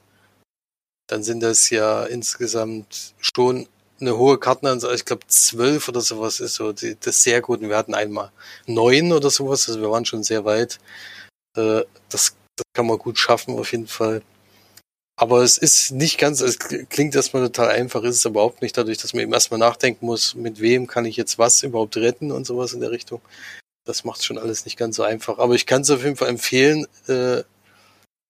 dann 1.07 1.23
sind 1.23 1.41
das 1.41 1.69
ja 1.69 2.03
insgesamt 2.05 3.13
schon 3.19 3.67
eine 3.99 4.17
hohe 4.17 4.37
Kartenanzahl, 4.39 4.95
ich 4.95 5.05
glaube 5.05 5.27
zwölf 5.27 5.87
oder 5.89 6.01
sowas 6.01 6.39
ist 6.39 6.55
so 6.55 6.71
die, 6.71 6.97
das 6.99 7.23
sehr 7.23 7.41
gut. 7.41 7.61
Und 7.61 7.69
wir 7.69 7.77
hatten 7.77 7.93
einmal 7.93 8.31
neun 8.65 9.11
oder 9.11 9.29
sowas, 9.29 9.67
also 9.67 9.81
wir 9.81 9.91
waren 9.91 10.05
schon 10.05 10.23
sehr 10.23 10.45
weit. 10.45 10.79
Äh, 11.57 11.83
das, 12.09 12.35
das 12.55 12.65
kann 12.73 12.87
man 12.87 12.97
gut 12.97 13.17
schaffen 13.17 13.57
auf 13.57 13.71
jeden 13.71 13.87
Fall. 13.87 14.21
Aber 15.17 15.41
es 15.43 15.57
ist 15.57 15.91
nicht 15.91 16.17
ganz, 16.17 16.39
es 16.39 16.59
klingt 16.59 17.13
erstmal 17.13 17.43
total 17.43 17.69
einfach, 17.69 18.03
ist 18.03 18.15
es 18.15 18.25
überhaupt 18.25 18.61
nicht, 18.61 18.77
dadurch, 18.77 18.99
dass 18.99 19.13
man 19.13 19.23
eben 19.23 19.33
erstmal 19.33 19.59
nachdenken 19.59 20.05
muss, 20.05 20.33
mit 20.33 20.61
wem 20.61 20.87
kann 20.87 21.03
ich 21.05 21.17
jetzt 21.17 21.37
was 21.37 21.61
überhaupt 21.63 21.97
retten 21.97 22.31
und 22.31 22.47
sowas 22.47 22.71
in 22.71 22.79
der 22.79 22.91
Richtung. 22.91 23.21
Das 23.89 24.03
macht 24.03 24.23
schon 24.23 24.37
alles 24.37 24.65
nicht 24.65 24.77
ganz 24.77 24.97
so 24.97 25.03
einfach. 25.03 25.39
Aber 25.39 25.55
ich 25.55 25.65
kann 25.65 25.81
es 25.81 25.89
auf 25.89 26.03
jeden 26.03 26.15
Fall 26.15 26.29
empfehlen, 26.29 26.85
äh, 27.07 27.41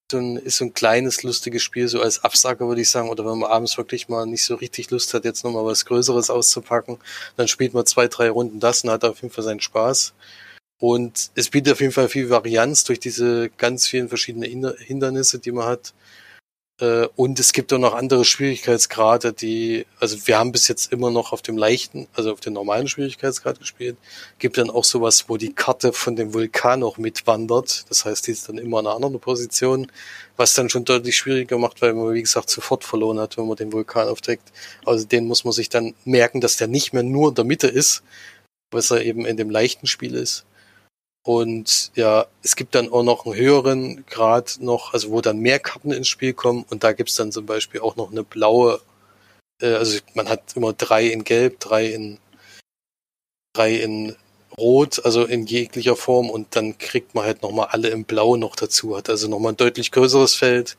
so 0.10 0.38
ist 0.38 0.58
so 0.58 0.66
ein 0.66 0.74
kleines, 0.74 1.22
lustiges 1.24 1.62
Spiel, 1.62 1.88
so 1.90 2.02
als 2.02 2.24
Absager 2.24 2.68
würde 2.68 2.82
ich 2.82 2.90
sagen, 2.90 3.10
oder 3.10 3.26
wenn 3.26 3.38
man 3.38 3.52
abends 3.52 3.78
wirklich 3.78 4.08
mal 4.08 4.26
nicht 4.26 4.44
so 4.46 4.56
richtig 4.56 4.90
Lust 4.90 5.14
hat, 5.14 5.26
jetzt 5.26 5.44
nochmal 5.44 5.66
was 5.66 5.86
Größeres 5.86 6.30
auszupacken, 6.30 6.98
dann 7.36 7.50
spielt 7.50 7.74
man 7.74 7.86
zwei, 7.86 8.08
drei 8.08 8.30
Runden 8.30 8.60
das 8.60 8.84
und 8.84 8.90
hat 8.90 9.04
auf 9.04 9.22
jeden 9.22 9.34
Fall 9.34 9.44
seinen 9.44 9.60
Spaß. 9.60 10.14
Und 10.80 11.32
es 11.36 11.50
bietet 11.50 11.74
auf 11.74 11.82
jeden 11.82 11.92
Fall 11.92 12.08
viel 12.08 12.30
Varianz 12.30 12.86
durch 12.86 13.02
diese 13.02 13.50
ganz 13.58 13.86
vielen 13.86 14.08
verschiedenen 14.08 14.74
Hindernisse, 14.78 15.40
die 15.40 15.52
man 15.52 15.66
hat. 15.66 15.94
Äh, 16.80 17.08
und 17.16 17.40
es 17.40 17.54
gibt 17.54 17.74
auch 17.74 17.78
noch 17.78 17.94
andere 17.94 18.24
Schwierigkeitsgrade, 18.24 19.34
die, 19.34 19.86
also 20.00 20.18
wir 20.26 20.38
haben 20.38 20.52
bis 20.52 20.68
jetzt 20.68 20.92
immer 20.92 21.12
noch 21.12 21.34
auf 21.34 21.42
dem 21.42 21.58
leichten, 21.58 22.08
also 22.14 22.32
auf 22.32 22.40
dem 22.40 22.54
normalen 22.54 22.88
Schwierigkeitsgrad 22.88 23.60
gespielt. 23.60 23.98
Gibt 24.40 24.58
dann 24.58 24.70
auch 24.70 24.84
sowas, 24.84 25.26
wo 25.28 25.38
die 25.38 25.54
Karte 25.54 25.94
von 25.94 26.16
dem 26.16 26.34
Vulkan 26.34 26.84
auch 26.84 26.98
mitwandert. 26.98 27.86
Das 27.90 28.06
heißt, 28.06 28.28
die 28.28 28.32
ist 28.32 28.48
dann 28.48 28.58
immer 28.58 28.80
in 28.80 28.88
einer 28.88 28.96
anderen 28.96 29.20
Position, 29.20 29.92
was 30.38 30.54
dann 30.54 30.70
schon 30.70 30.86
deutlich 30.86 31.18
schwieriger 31.18 31.58
macht, 31.58 31.82
weil 31.82 31.94
man, 31.94 32.14
wie 32.14 32.22
gesagt, 32.22 32.50
sofort 32.50 32.84
verloren 32.84 33.20
hat, 33.20 33.38
wenn 33.38 33.48
man 33.48 33.58
den 33.58 33.74
Vulkan 33.74 34.08
aufdeckt. 34.08 34.52
Also 34.86 35.06
den 35.06 35.28
muss 35.28 35.44
man 35.44 35.54
sich 35.54 35.70
dann 35.70 35.96
merken, 36.06 36.40
dass 36.42 36.58
der 36.58 36.68
nicht 36.68 36.94
mehr 36.94 37.04
nur 37.04 37.30
in 37.30 37.36
der 37.36 37.46
Mitte 37.46 37.68
ist, 37.68 38.04
was 38.72 38.92
er 38.92 39.04
eben 39.04 39.26
in 39.26 39.38
dem 39.38 39.50
leichten 39.50 39.88
Spiel 39.88 40.16
ist. 40.16 40.46
Und 41.30 41.92
ja, 41.94 42.26
es 42.42 42.56
gibt 42.56 42.74
dann 42.74 42.92
auch 42.92 43.04
noch 43.04 43.28
einen 43.28 43.36
höheren 43.36 44.04
Grad 44.08 44.58
noch, 44.62 44.94
also 44.94 45.12
wo 45.12 45.22
dann 45.22 45.38
mehr 45.38 45.60
Karten 45.60 45.92
ins 45.92 46.08
Spiel 46.08 46.34
kommen 46.34 46.66
und 46.72 46.84
da 46.84 46.92
gibt's 46.92 47.14
dann 47.14 47.32
zum 47.32 47.46
Beispiel 47.46 47.82
auch 47.82 47.96
noch 47.96 48.10
eine 48.10 48.24
blaue, 48.24 48.82
äh, 49.62 49.74
also 49.76 50.00
man 50.16 50.28
hat 50.28 50.56
immer 50.56 50.74
drei 50.74 51.06
in 51.06 51.24
Gelb, 51.24 51.60
drei 51.60 51.86
in 51.86 52.18
drei 53.54 53.76
in 53.76 54.16
Rot, 54.58 55.06
also 55.06 55.24
in 55.24 55.46
jeglicher 55.46 55.96
Form 55.96 56.32
und 56.32 56.56
dann 56.56 56.80
kriegt 56.80 57.14
man 57.14 57.26
halt 57.26 57.44
nochmal 57.44 57.68
alle 57.68 57.90
im 57.90 58.06
Blau 58.06 58.36
noch 58.36 58.56
dazu, 58.56 58.98
hat 58.98 59.08
also 59.08 59.28
nochmal 59.28 59.52
ein 59.52 59.58
deutlich 59.58 59.92
größeres 59.92 60.34
Feld 60.34 60.78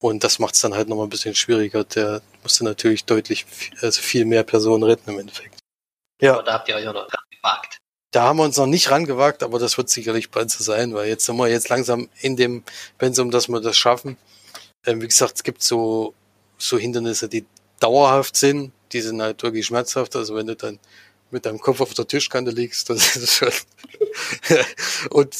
und 0.00 0.22
das 0.22 0.38
macht's 0.38 0.60
dann 0.60 0.74
halt 0.74 0.88
nochmal 0.88 1.06
ein 1.06 1.10
bisschen 1.10 1.34
schwieriger. 1.34 1.82
Der 1.82 2.22
musste 2.44 2.62
natürlich 2.62 3.04
deutlich, 3.04 3.46
also 3.80 4.00
viel 4.00 4.26
mehr 4.26 4.44
Personen 4.44 4.84
retten 4.84 5.10
im 5.10 5.18
Endeffekt. 5.18 5.58
Ja. 6.20 6.34
Aber 6.34 6.44
da 6.44 6.52
habt 6.52 6.68
ihr 6.68 6.76
euch 6.76 6.86
auch 6.86 6.94
noch 6.94 7.08
dran 7.08 7.24
gewagt. 7.32 7.81
Da 8.12 8.24
haben 8.24 8.36
wir 8.36 8.44
uns 8.44 8.58
noch 8.58 8.66
nicht 8.66 8.90
rangewagt, 8.90 9.42
aber 9.42 9.58
das 9.58 9.78
wird 9.78 9.88
sicherlich 9.88 10.30
bald 10.30 10.50
so 10.50 10.62
sein, 10.62 10.94
weil 10.94 11.08
jetzt 11.08 11.24
sind 11.24 11.36
wir 11.36 11.48
jetzt 11.48 11.70
langsam 11.70 12.08
in 12.20 12.36
dem 12.36 12.62
Pensum, 12.98 13.30
dass 13.30 13.48
wir 13.48 13.60
das 13.60 13.76
schaffen. 13.76 14.18
Ähm, 14.84 15.00
wie 15.00 15.08
gesagt, 15.08 15.36
es 15.36 15.42
gibt 15.42 15.62
so, 15.62 16.14
so 16.58 16.78
Hindernisse, 16.78 17.28
die 17.28 17.46
dauerhaft 17.80 18.36
sind, 18.36 18.72
die 18.92 19.00
sind 19.00 19.20
halt 19.22 19.42
wirklich 19.42 19.66
schmerzhaft. 19.66 20.14
Also 20.14 20.34
wenn 20.34 20.46
du 20.46 20.54
dann 20.54 20.78
mit 21.30 21.46
deinem 21.46 21.58
Kopf 21.58 21.80
auf 21.80 21.94
der 21.94 22.06
Tischkante 22.06 22.50
liegst, 22.50 22.90
das 22.90 23.16
ist 23.16 23.34
schon. 23.34 23.50
und 25.10 25.34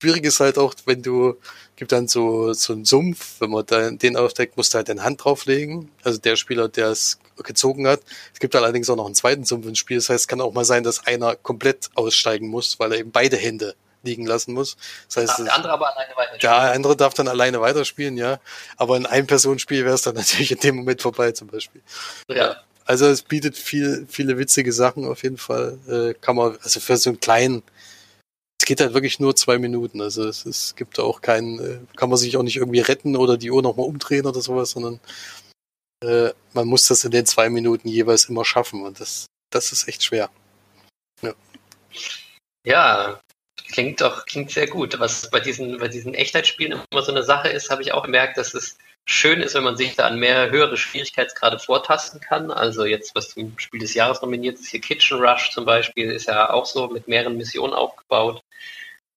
schwierig 0.00 0.24
ist 0.24 0.40
halt 0.40 0.56
auch, 0.56 0.74
wenn 0.86 1.02
du, 1.02 1.36
gibt 1.76 1.92
dann 1.92 2.08
so, 2.08 2.52
so 2.52 2.72
einen 2.72 2.84
Sumpf, 2.84 3.40
wenn 3.40 3.50
man 3.50 3.64
da, 3.66 3.90
den 3.90 4.16
aufdeckt, 4.16 4.56
musst 4.56 4.74
du 4.74 4.76
halt 4.76 4.88
deine 4.88 5.04
Hand 5.04 5.24
drauflegen. 5.24 5.90
Also 6.02 6.18
der 6.18 6.36
Spieler, 6.36 6.68
der 6.68 6.88
es 6.88 7.18
gezogen 7.42 7.86
hat. 7.86 8.00
Es 8.32 8.40
gibt 8.40 8.56
allerdings 8.56 8.88
auch 8.88 8.96
noch 8.96 9.06
einen 9.06 9.14
zweiten 9.14 9.44
Sumpf 9.44 9.66
im 9.66 9.74
Spiel. 9.74 9.98
Das 9.98 10.08
heißt, 10.08 10.22
es 10.22 10.28
kann 10.28 10.40
auch 10.40 10.52
mal 10.52 10.64
sein, 10.64 10.82
dass 10.82 11.06
einer 11.06 11.36
komplett 11.36 11.90
aussteigen 11.94 12.48
muss, 12.48 12.78
weil 12.78 12.92
er 12.92 12.98
eben 12.98 13.12
beide 13.12 13.36
Hände 13.36 13.74
liegen 14.02 14.26
lassen 14.26 14.54
muss. 14.54 14.76
Das 15.08 15.28
heißt, 15.28 15.40
der 15.40 15.54
andere 15.54 15.72
aber 15.72 15.94
alleine 15.94 16.16
weiterspielen. 16.16 16.40
Der 16.40 16.72
andere 16.72 16.96
darf 16.96 17.14
dann 17.14 17.28
alleine 17.28 17.60
weiterspielen, 17.60 18.16
ja. 18.16 18.40
Aber 18.76 18.96
in 18.96 19.04
einem 19.04 19.26
Personenspiel 19.26 19.84
wäre 19.84 19.94
es 19.94 20.02
dann 20.02 20.14
natürlich 20.16 20.52
in 20.52 20.60
dem 20.60 20.76
Moment 20.76 21.02
vorbei, 21.02 21.32
zum 21.32 21.48
Beispiel. 21.48 21.82
Ja. 22.28 22.56
Also 22.86 23.06
es 23.06 23.22
bietet 23.22 23.56
viel, 23.56 24.06
viele 24.08 24.38
witzige 24.38 24.72
Sachen 24.72 25.06
auf 25.06 25.24
jeden 25.24 25.38
Fall. 25.38 25.78
Äh, 25.88 26.14
kann 26.20 26.36
man, 26.36 26.56
also 26.62 26.78
für 26.78 26.96
so 26.96 27.10
einen 27.10 27.18
kleinen, 27.18 27.64
geht 28.66 28.80
halt 28.80 28.92
wirklich 28.92 29.18
nur 29.18 29.34
zwei 29.34 29.58
Minuten. 29.58 30.02
Also 30.02 30.28
es, 30.28 30.44
es 30.44 30.76
gibt 30.76 30.98
auch 31.00 31.22
keinen, 31.22 31.58
äh, 31.58 31.78
kann 31.96 32.10
man 32.10 32.18
sich 32.18 32.36
auch 32.36 32.42
nicht 32.42 32.56
irgendwie 32.56 32.80
retten 32.80 33.16
oder 33.16 33.38
die 33.38 33.50
Uhr 33.50 33.62
nochmal 33.62 33.86
umdrehen 33.86 34.26
oder 34.26 34.42
sowas, 34.42 34.72
sondern 34.72 35.00
äh, 36.04 36.30
man 36.52 36.66
muss 36.66 36.86
das 36.86 37.04
in 37.04 37.12
den 37.12 37.24
zwei 37.24 37.48
Minuten 37.48 37.88
jeweils 37.88 38.26
immer 38.26 38.44
schaffen 38.44 38.82
und 38.82 39.00
das, 39.00 39.26
das 39.50 39.72
ist 39.72 39.88
echt 39.88 40.02
schwer. 40.02 40.28
Ja. 41.22 41.34
ja, 42.64 43.20
klingt 43.68 44.02
doch, 44.02 44.26
klingt 44.26 44.50
sehr 44.50 44.66
gut. 44.66 44.98
Was 44.98 45.30
bei 45.30 45.40
diesen, 45.40 45.78
bei 45.78 45.88
diesen 45.88 46.12
Echtheitsspielen 46.12 46.82
immer 46.90 47.02
so 47.02 47.12
eine 47.12 47.22
Sache 47.22 47.48
ist, 47.48 47.70
habe 47.70 47.82
ich 47.82 47.92
auch 47.92 48.02
gemerkt, 48.02 48.36
dass 48.36 48.52
es 48.52 48.76
schön 49.06 49.40
ist, 49.40 49.54
wenn 49.54 49.64
man 49.64 49.76
sich 49.76 49.96
da 49.96 50.06
an 50.06 50.18
mehr 50.18 50.50
höhere 50.50 50.76
Schwierigkeitsgrade 50.76 51.58
vortasten 51.58 52.20
kann. 52.20 52.50
Also 52.50 52.84
jetzt, 52.84 53.14
was 53.14 53.30
zum 53.30 53.58
Spiel 53.58 53.80
des 53.80 53.94
Jahres 53.94 54.20
nominiert 54.20 54.56
ist, 54.56 54.68
hier 54.68 54.80
Kitchen 54.80 55.18
Rush 55.18 55.50
zum 55.50 55.64
Beispiel, 55.64 56.10
ist 56.10 56.26
ja 56.26 56.50
auch 56.50 56.66
so 56.66 56.88
mit 56.88 57.08
mehreren 57.08 57.36
Missionen 57.36 57.72
aufgebaut. 57.72 58.42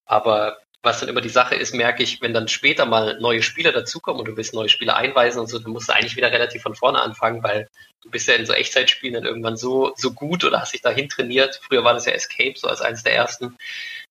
Aber 0.05 0.57
was 0.81 0.99
dann 0.99 1.09
immer 1.09 1.21
die 1.21 1.29
Sache 1.29 1.55
ist, 1.55 1.73
merke 1.73 2.03
ich, 2.03 2.21
wenn 2.21 2.33
dann 2.33 2.47
später 2.47 2.85
mal 2.85 3.19
neue 3.19 3.43
Spieler 3.43 3.71
dazukommen 3.71 4.21
und 4.21 4.27
du 4.27 4.37
willst 4.37 4.53
neue 4.53 4.69
Spieler 4.69 4.95
einweisen 4.95 5.41
und 5.41 5.47
so, 5.47 5.59
dann 5.59 5.71
musst 5.71 5.89
du 5.89 5.93
eigentlich 5.93 6.15
wieder 6.15 6.31
relativ 6.31 6.61
von 6.61 6.75
vorne 6.75 7.01
anfangen, 7.01 7.43
weil 7.43 7.67
du 8.03 8.09
bist 8.09 8.27
ja 8.27 8.35
in 8.35 8.45
so 8.45 8.53
Echtzeitspielen 8.53 9.13
dann 9.15 9.25
irgendwann 9.25 9.57
so, 9.57 9.93
so 9.95 10.11
gut 10.11 10.43
oder 10.43 10.61
hast 10.61 10.73
dich 10.73 10.81
dahin 10.81 11.09
trainiert. 11.09 11.59
Früher 11.63 11.83
war 11.83 11.93
das 11.93 12.05
ja 12.05 12.13
Escape, 12.13 12.53
so 12.55 12.67
als 12.67 12.81
eines 12.81 13.03
der 13.03 13.15
ersten 13.15 13.57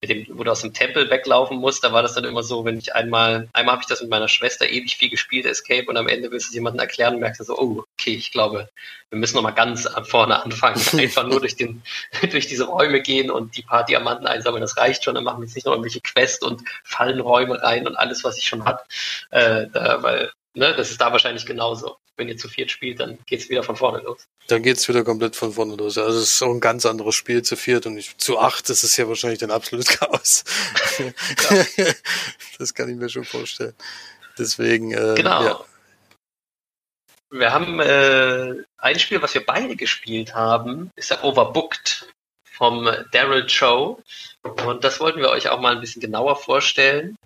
mit 0.01 0.11
dem, 0.11 0.27
wo 0.31 0.45
du 0.45 0.53
aus 0.53 0.61
dem 0.61 0.73
Tempel 0.73 1.11
weglaufen 1.11 1.59
musst, 1.59 1.83
da 1.83 1.93
war 1.93 2.03
das 2.03 2.15
dann 2.15 2.25
immer 2.25 2.45
so, 2.45 2.65
wenn 2.65 2.79
ich 2.79 2.95
einmal, 2.95 3.49
einmal 3.53 3.73
habe 3.73 3.83
ich 3.83 3.89
das 3.89 4.01
mit 4.01 4.11
meiner 4.11 4.29
Schwester 4.29 4.69
ewig 4.69 4.97
viel 4.97 5.11
gespielt, 5.11 5.45
Escape, 5.45 5.87
und 5.89 5.97
am 5.97 6.07
Ende 6.07 6.31
willst 6.31 6.47
du 6.47 6.51
es 6.51 6.55
jemandem 6.55 6.81
erklären 6.81 7.15
und 7.15 7.21
merkst 7.21 7.41
du 7.41 7.45
so, 7.45 7.59
oh, 7.59 7.85
okay, 7.99 8.15
ich 8.15 8.31
glaube, 8.31 8.69
wir 9.11 9.19
müssen 9.19 9.35
nochmal 9.35 9.55
ganz 9.55 9.89
vorne 10.05 10.41
anfangen. 10.41 10.81
Einfach 10.99 11.27
nur 11.27 11.41
durch 11.41 11.57
den, 11.57 11.83
durch 12.31 12.47
diese 12.47 12.67
Räume 12.67 13.01
gehen 13.01 13.29
und 13.31 13.57
die 13.57 13.63
paar 13.63 13.85
Diamanten 13.85 14.29
einsammeln, 14.29 14.61
das 14.61 14.77
reicht 14.77 15.03
schon, 15.03 15.17
dann 15.17 15.25
machen 15.25 15.41
wir 15.41 15.47
jetzt 15.47 15.57
nicht 15.57 15.67
noch 15.67 15.73
irgendwelche 15.73 16.01
Quest 16.01 16.45
und 16.45 16.63
Fallenräume 16.85 17.61
rein 17.61 17.89
und 17.89 17.97
alles, 17.97 18.23
was 18.23 18.39
ich 18.39 18.47
schon 18.47 18.65
hab, 18.65 18.87
äh, 19.31 19.67
da, 19.73 20.03
weil 20.03 20.31
Ne, 20.55 20.75
das 20.75 20.91
ist 20.91 21.01
da 21.01 21.13
wahrscheinlich 21.13 21.47
genauso. 21.47 21.99
Wenn 22.19 22.29
ihr 22.29 22.37
zu 22.37 22.49
viert 22.49 22.73
spielt, 22.73 22.99
dann 22.99 23.17
geht 23.27 23.41
es 23.41 23.49
wieder 23.49 23.63
von 23.63 23.77
vorne 23.77 24.01
los. 24.01 24.27
Dann 24.49 24.63
geht 24.65 24.77
es 24.77 24.89
wieder 24.89 25.05
komplett 25.05 25.37
von 25.37 25.53
vorne 25.53 25.77
los. 25.77 25.97
Also 25.97 26.19
es 26.19 26.25
ist 26.25 26.39
so 26.39 26.51
ein 26.51 26.59
ganz 26.59 26.85
anderes 26.85 27.15
Spiel 27.15 27.43
zu 27.43 27.55
viert 27.55 27.87
und 27.87 27.97
ich, 27.97 28.19
zu 28.19 28.41
acht 28.41 28.69
ist 28.71 28.83
es 28.83 28.97
ja 28.97 29.09
wahrscheinlich 29.09 29.43
ein 29.45 29.53
absolutes 29.53 29.89
Chaos. 29.99 30.43
das 32.59 32.75
kann 32.75 32.89
ich 32.89 32.97
mir 32.97 33.09
schon 33.09 33.23
vorstellen. 33.23 33.75
Deswegen, 34.37 34.91
äh, 34.91 35.15
genau. 35.17 35.45
Ja. 35.45 35.65
Wir 37.31 37.53
haben 37.53 37.79
äh, 37.79 38.65
ein 38.79 38.99
Spiel, 38.99 39.23
was 39.23 39.35
wir 39.35 39.47
beide 39.47 39.77
gespielt 39.77 40.35
haben, 40.35 40.91
ist 40.97 41.11
ja 41.11 41.23
Overbooked 41.23 42.09
vom 42.45 42.91
Daryl 43.13 43.47
Cho. 43.47 44.03
Und 44.67 44.83
das 44.83 44.99
wollten 44.99 45.21
wir 45.21 45.29
euch 45.31 45.49
auch 45.51 45.61
mal 45.61 45.75
ein 45.75 45.81
bisschen 45.81 46.03
genauer 46.03 46.35
vorstellen. 46.35 47.17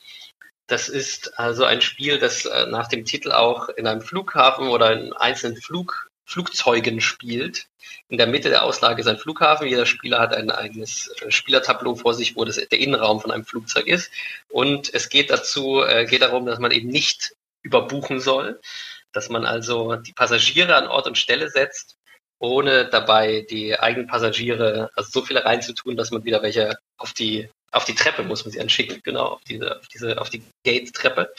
Das 0.67 0.89
ist 0.89 1.39
also 1.39 1.65
ein 1.65 1.81
Spiel, 1.81 2.19
das 2.19 2.45
äh, 2.45 2.67
nach 2.67 2.89
dem 2.89 3.05
Titel 3.05 3.33
auch 3.33 3.69
in 3.71 3.87
einem 3.87 4.01
Flughafen 4.01 4.69
oder 4.69 4.93
in 4.93 5.13
einzelnen 5.13 5.61
Flug, 5.61 6.11
Flugzeugen 6.25 7.01
spielt. 7.01 7.67
In 8.09 8.17
der 8.17 8.27
Mitte 8.27 8.49
der 8.49 8.63
Auslage 8.65 9.01
ist 9.01 9.09
ein 9.09 9.19
Flughafen. 9.19 9.67
Jeder 9.67 9.87
Spieler 9.87 10.21
hat 10.21 10.35
ein 10.35 10.51
eigenes 10.51 11.09
äh, 11.21 11.31
Spielertableau 11.31 11.95
vor 11.95 12.15
sich, 12.15 12.37
wo 12.37 12.45
das 12.45 12.57
der 12.57 12.81
Innenraum 12.81 13.21
von 13.21 13.31
einem 13.31 13.45
Flugzeug 13.45 13.87
ist. 13.87 14.11
Und 14.49 14.93
es 14.95 15.09
geht 15.09 15.31
dazu, 15.31 15.83
äh, 15.83 16.07
geht 16.07 16.23
darum, 16.23 16.47
dass 16.47 16.59
man 16.59 16.71
eben 16.71 16.89
nicht 16.89 17.35
überbuchen 17.63 18.21
soll, 18.21 18.61
dass 19.13 19.29
man 19.29 19.45
also 19.45 19.97
die 19.97 20.13
Passagiere 20.13 20.77
an 20.77 20.89
Ort 20.89 21.07
und 21.07 21.19
Stelle 21.19 21.51
setzt, 21.51 21.97
ohne 22.39 22.89
dabei 22.89 23.47
die 23.49 23.79
eigenen 23.79 24.09
Passagiere, 24.09 24.91
also 24.97 25.11
so 25.11 25.27
viele 25.27 25.45
reinzutun, 25.45 25.97
dass 25.97 26.11
man 26.11 26.25
wieder 26.25 26.43
welche 26.43 26.77
auf 26.97 27.13
die 27.13 27.49
auf 27.73 27.85
die 27.85 27.95
Treppe 27.95 28.23
muss 28.23 28.45
man 28.45 28.53
sie 28.53 28.61
anschicken, 28.61 29.01
genau, 29.03 29.27
auf 29.27 29.41
diese, 29.49 29.79
auf 29.79 29.89
diese, 29.89 30.21
auf 30.21 30.31
die 30.31 30.43
Gate-Treppe. 30.65 31.33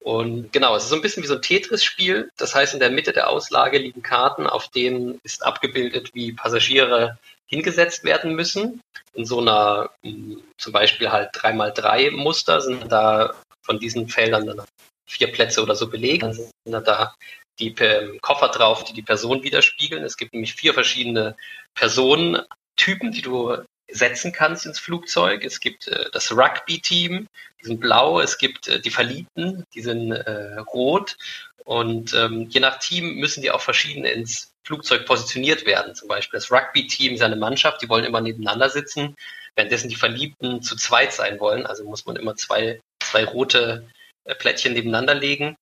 Und 0.00 0.52
genau, 0.52 0.74
es 0.74 0.84
ist 0.84 0.88
so 0.88 0.96
ein 0.96 1.02
bisschen 1.02 1.22
wie 1.22 1.28
so 1.28 1.34
ein 1.34 1.42
Tetris-Spiel. 1.42 2.30
Das 2.36 2.54
heißt, 2.54 2.74
in 2.74 2.80
der 2.80 2.90
Mitte 2.90 3.12
der 3.12 3.28
Auslage 3.28 3.78
liegen 3.78 4.02
Karten, 4.02 4.46
auf 4.46 4.68
denen 4.68 5.20
ist 5.22 5.44
abgebildet, 5.44 6.10
wie 6.14 6.32
Passagiere 6.32 7.18
hingesetzt 7.46 8.04
werden 8.04 8.34
müssen. 8.34 8.80
In 9.12 9.26
so 9.26 9.40
einer, 9.40 9.90
hm, 10.02 10.42
zum 10.56 10.72
Beispiel 10.72 11.12
halt 11.12 11.34
3x3 11.34 12.10
Muster 12.12 12.60
sind 12.62 12.90
da 12.90 13.34
von 13.62 13.78
diesen 13.78 14.08
Feldern 14.08 14.46
dann 14.46 14.62
vier 15.06 15.30
Plätze 15.30 15.62
oder 15.62 15.76
so 15.76 15.88
belegt. 15.88 16.22
Dann 16.22 16.32
sind 16.32 16.50
da 16.66 17.14
die 17.58 17.74
Koffer 18.20 18.48
drauf, 18.48 18.84
die 18.84 18.94
die 18.94 19.02
Person 19.02 19.42
widerspiegeln. 19.42 20.02
Es 20.02 20.16
gibt 20.16 20.32
nämlich 20.32 20.54
vier 20.54 20.74
verschiedene 20.74 21.36
Personentypen, 21.74 23.12
die 23.12 23.22
du 23.22 23.56
setzen 23.94 24.32
kannst 24.32 24.66
ins 24.66 24.78
Flugzeug. 24.78 25.44
Es 25.44 25.60
gibt 25.60 25.88
äh, 25.88 26.06
das 26.12 26.32
Rugby-Team, 26.32 27.28
die 27.60 27.64
sind 27.64 27.80
blau. 27.80 28.20
Es 28.20 28.38
gibt 28.38 28.68
äh, 28.68 28.80
die 28.80 28.90
Verliebten, 28.90 29.64
die 29.74 29.82
sind 29.82 30.12
äh, 30.12 30.56
rot. 30.58 31.16
Und 31.64 32.12
ähm, 32.12 32.48
je 32.50 32.60
nach 32.60 32.78
Team 32.78 33.14
müssen 33.16 33.40
die 33.40 33.50
auch 33.50 33.60
verschieden 33.60 34.04
ins 34.04 34.52
Flugzeug 34.64 35.06
positioniert 35.06 35.64
werden. 35.64 35.94
Zum 35.94 36.08
Beispiel 36.08 36.38
das 36.38 36.50
Rugby-Team, 36.50 37.16
seine 37.16 37.36
Mannschaft, 37.36 37.80
die 37.82 37.88
wollen 37.88 38.04
immer 38.04 38.20
nebeneinander 38.20 38.68
sitzen, 38.68 39.14
währenddessen 39.54 39.88
die 39.88 39.96
Verliebten 39.96 40.60
zu 40.60 40.76
zweit 40.76 41.12
sein 41.12 41.38
wollen. 41.40 41.64
Also 41.64 41.84
muss 41.84 42.04
man 42.04 42.16
immer 42.16 42.34
zwei, 42.34 42.80
zwei 43.00 43.24
rote 43.24 43.86
äh, 44.24 44.34
Plättchen 44.34 44.72
nebeneinander 44.72 45.14
legen. 45.14 45.56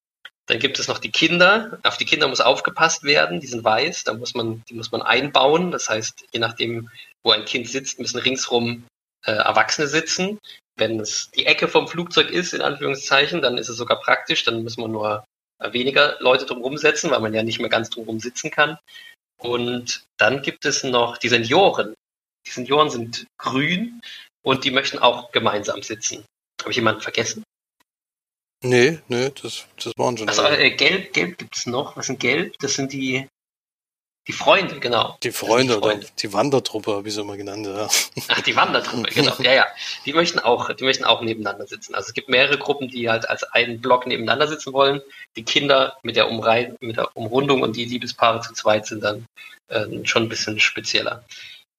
Dann 0.47 0.59
gibt 0.59 0.79
es 0.79 0.89
noch 0.89 0.99
die 0.99 1.13
Kinder. 1.13 1.79
Auf 1.85 1.99
die 1.99 2.05
Kinder 2.05 2.27
muss 2.27 2.41
aufgepasst 2.41 3.05
werden. 3.05 3.41
Die 3.41 3.47
sind 3.47 3.63
weiß. 3.63 4.05
Da 4.05 4.15
muss 4.15 4.35
man, 4.35 4.65
die 4.69 4.75
muss 4.75 4.91
man 4.91 5.03
einbauen. 5.03 5.71
Das 5.71 5.89
heißt, 5.89 6.25
je 6.33 6.41
nachdem, 6.41 6.91
wo 7.25 7.31
ein 7.31 7.45
Kind 7.45 7.69
sitzt, 7.69 7.99
müssen 7.99 8.19
ringsrum 8.19 8.85
äh, 9.25 9.33
Erwachsene 9.33 9.89
sitzen. 9.89 10.39
Wenn 10.77 11.01
es 11.01 11.31
die 11.31 11.47
Ecke 11.47 11.69
vom 11.69 11.87
Flugzeug 11.87 12.31
ist, 12.31 12.55
in 12.55 12.63
Anführungszeichen, 12.63 13.43
dann 13.43 13.59
ist 13.59 13.69
es 13.69 13.77
sogar 13.77 14.01
praktisch. 14.01 14.45
Dann 14.45 14.63
müssen 14.63 14.81
wir 14.81 14.89
nur 14.89 15.25
äh, 15.61 15.73
weniger 15.73 16.17
Leute 16.21 16.47
drumherum 16.47 16.77
setzen, 16.77 17.11
weil 17.11 17.21
man 17.21 17.35
ja 17.35 17.43
nicht 17.43 17.61
mehr 17.61 17.69
ganz 17.69 17.91
drumherum 17.91 18.21
sitzen 18.21 18.51
kann. 18.51 18.79
Und 19.39 20.05
dann 20.19 20.43
gibt 20.43 20.65
es 20.65 20.85
noch 20.85 21.19
die 21.19 21.29
Senioren. 21.29 21.95
Die 22.47 22.51
Senioren 22.51 22.91
sind 22.91 23.27
grün 23.39 24.01
und 24.43 24.65
die 24.65 24.71
möchten 24.71 24.99
auch 24.99 25.33
gemeinsam 25.33 25.83
sitzen. 25.83 26.25
Habe 26.61 26.71
ich 26.71 26.77
jemanden 26.77 27.01
vergessen? 27.01 27.43
Nee, 28.65 29.01
nee, 29.09 29.31
das, 29.43 29.67
das 29.77 29.93
waren 29.97 30.17
schon. 30.17 30.29
Also 30.29 30.45
äh, 30.45 30.71
gelb, 30.71 31.13
gelb 31.13 31.39
gibt 31.39 31.57
es 31.57 31.67
noch. 31.67 31.97
Was 31.97 32.07
sind 32.07 32.21
gelb? 32.21 32.55
Das 32.61 32.75
sind 32.75 32.93
die 32.93 33.27
die 34.29 34.33
Freunde, 34.33 34.79
genau. 34.79 35.17
Die 35.23 35.33
Freunde, 35.33 35.75
die, 35.75 35.81
Freunde. 35.81 36.07
oder 36.07 36.15
die 36.17 36.33
Wandertruppe, 36.33 37.03
ich 37.05 37.15
sie 37.15 37.21
immer 37.21 37.37
genannt, 37.37 37.67
ja. 37.67 37.89
Ach, 38.29 38.41
die 38.43 38.55
Wandertruppe, 38.55 39.11
genau. 39.15 39.35
Ja, 39.41 39.53
ja. 39.53 39.67
Die 40.07 40.13
möchten 40.13 40.39
auch, 40.39 40.73
die 40.73 40.85
möchten 40.85 41.05
auch 41.05 41.23
nebeneinander 41.23 41.67
sitzen. 41.67 41.95
Also 41.97 42.09
es 42.09 42.15
gibt 42.15 42.29
mehrere 42.29 42.57
Gruppen, 42.57 42.89
die 42.89 43.11
halt 43.11 43.29
als 43.29 43.43
einen 43.43 43.81
Block 43.81 44.07
nebeneinander 44.07 44.47
sitzen 44.47 44.73
wollen. 44.73 45.01
Die 45.35 45.43
Kinder 45.43 45.97
mit 46.05 46.15
der, 46.15 46.31
Umrei 46.31 46.73
mit 46.81 46.99
der 46.99 47.17
Umrundung 47.17 47.63
und 47.63 47.75
die 47.75 47.85
Liebespaare 47.85 48.41
zu 48.43 48.53
zweit 48.53 48.87
sind 48.87 49.03
dann 49.03 49.27
äh, 49.69 49.87
schon 50.05 50.25
ein 50.25 50.29
bisschen 50.29 50.61
spezieller. 50.61 51.25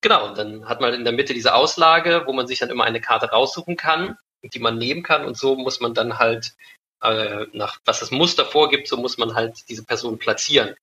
Genau, 0.01 0.27
und 0.27 0.37
dann 0.37 0.67
hat 0.67 0.81
man 0.81 0.93
in 0.93 1.05
der 1.05 1.13
Mitte 1.13 1.33
diese 1.33 1.55
Auslage, 1.55 2.23
wo 2.25 2.33
man 2.33 2.47
sich 2.47 2.59
dann 2.59 2.69
immer 2.69 2.83
eine 2.83 2.99
Karte 2.99 3.27
raussuchen 3.29 3.77
kann, 3.77 4.17
die 4.43 4.59
man 4.59 4.77
nehmen 4.77 5.01
kann. 5.01 5.23
Und 5.23 5.37
so 5.37 5.55
muss 5.55 5.79
man 5.79 5.93
dann 5.93 6.19
halt 6.19 6.53
äh, 7.01 7.45
nach 7.53 7.79
was 7.85 8.01
das 8.01 8.11
Muster 8.11 8.45
vorgibt, 8.45 8.89
so 8.89 8.97
muss 8.97 9.17
man 9.17 9.33
halt 9.33 9.69
diese 9.69 9.83
Person 9.85 10.17
platzieren. 10.17 10.75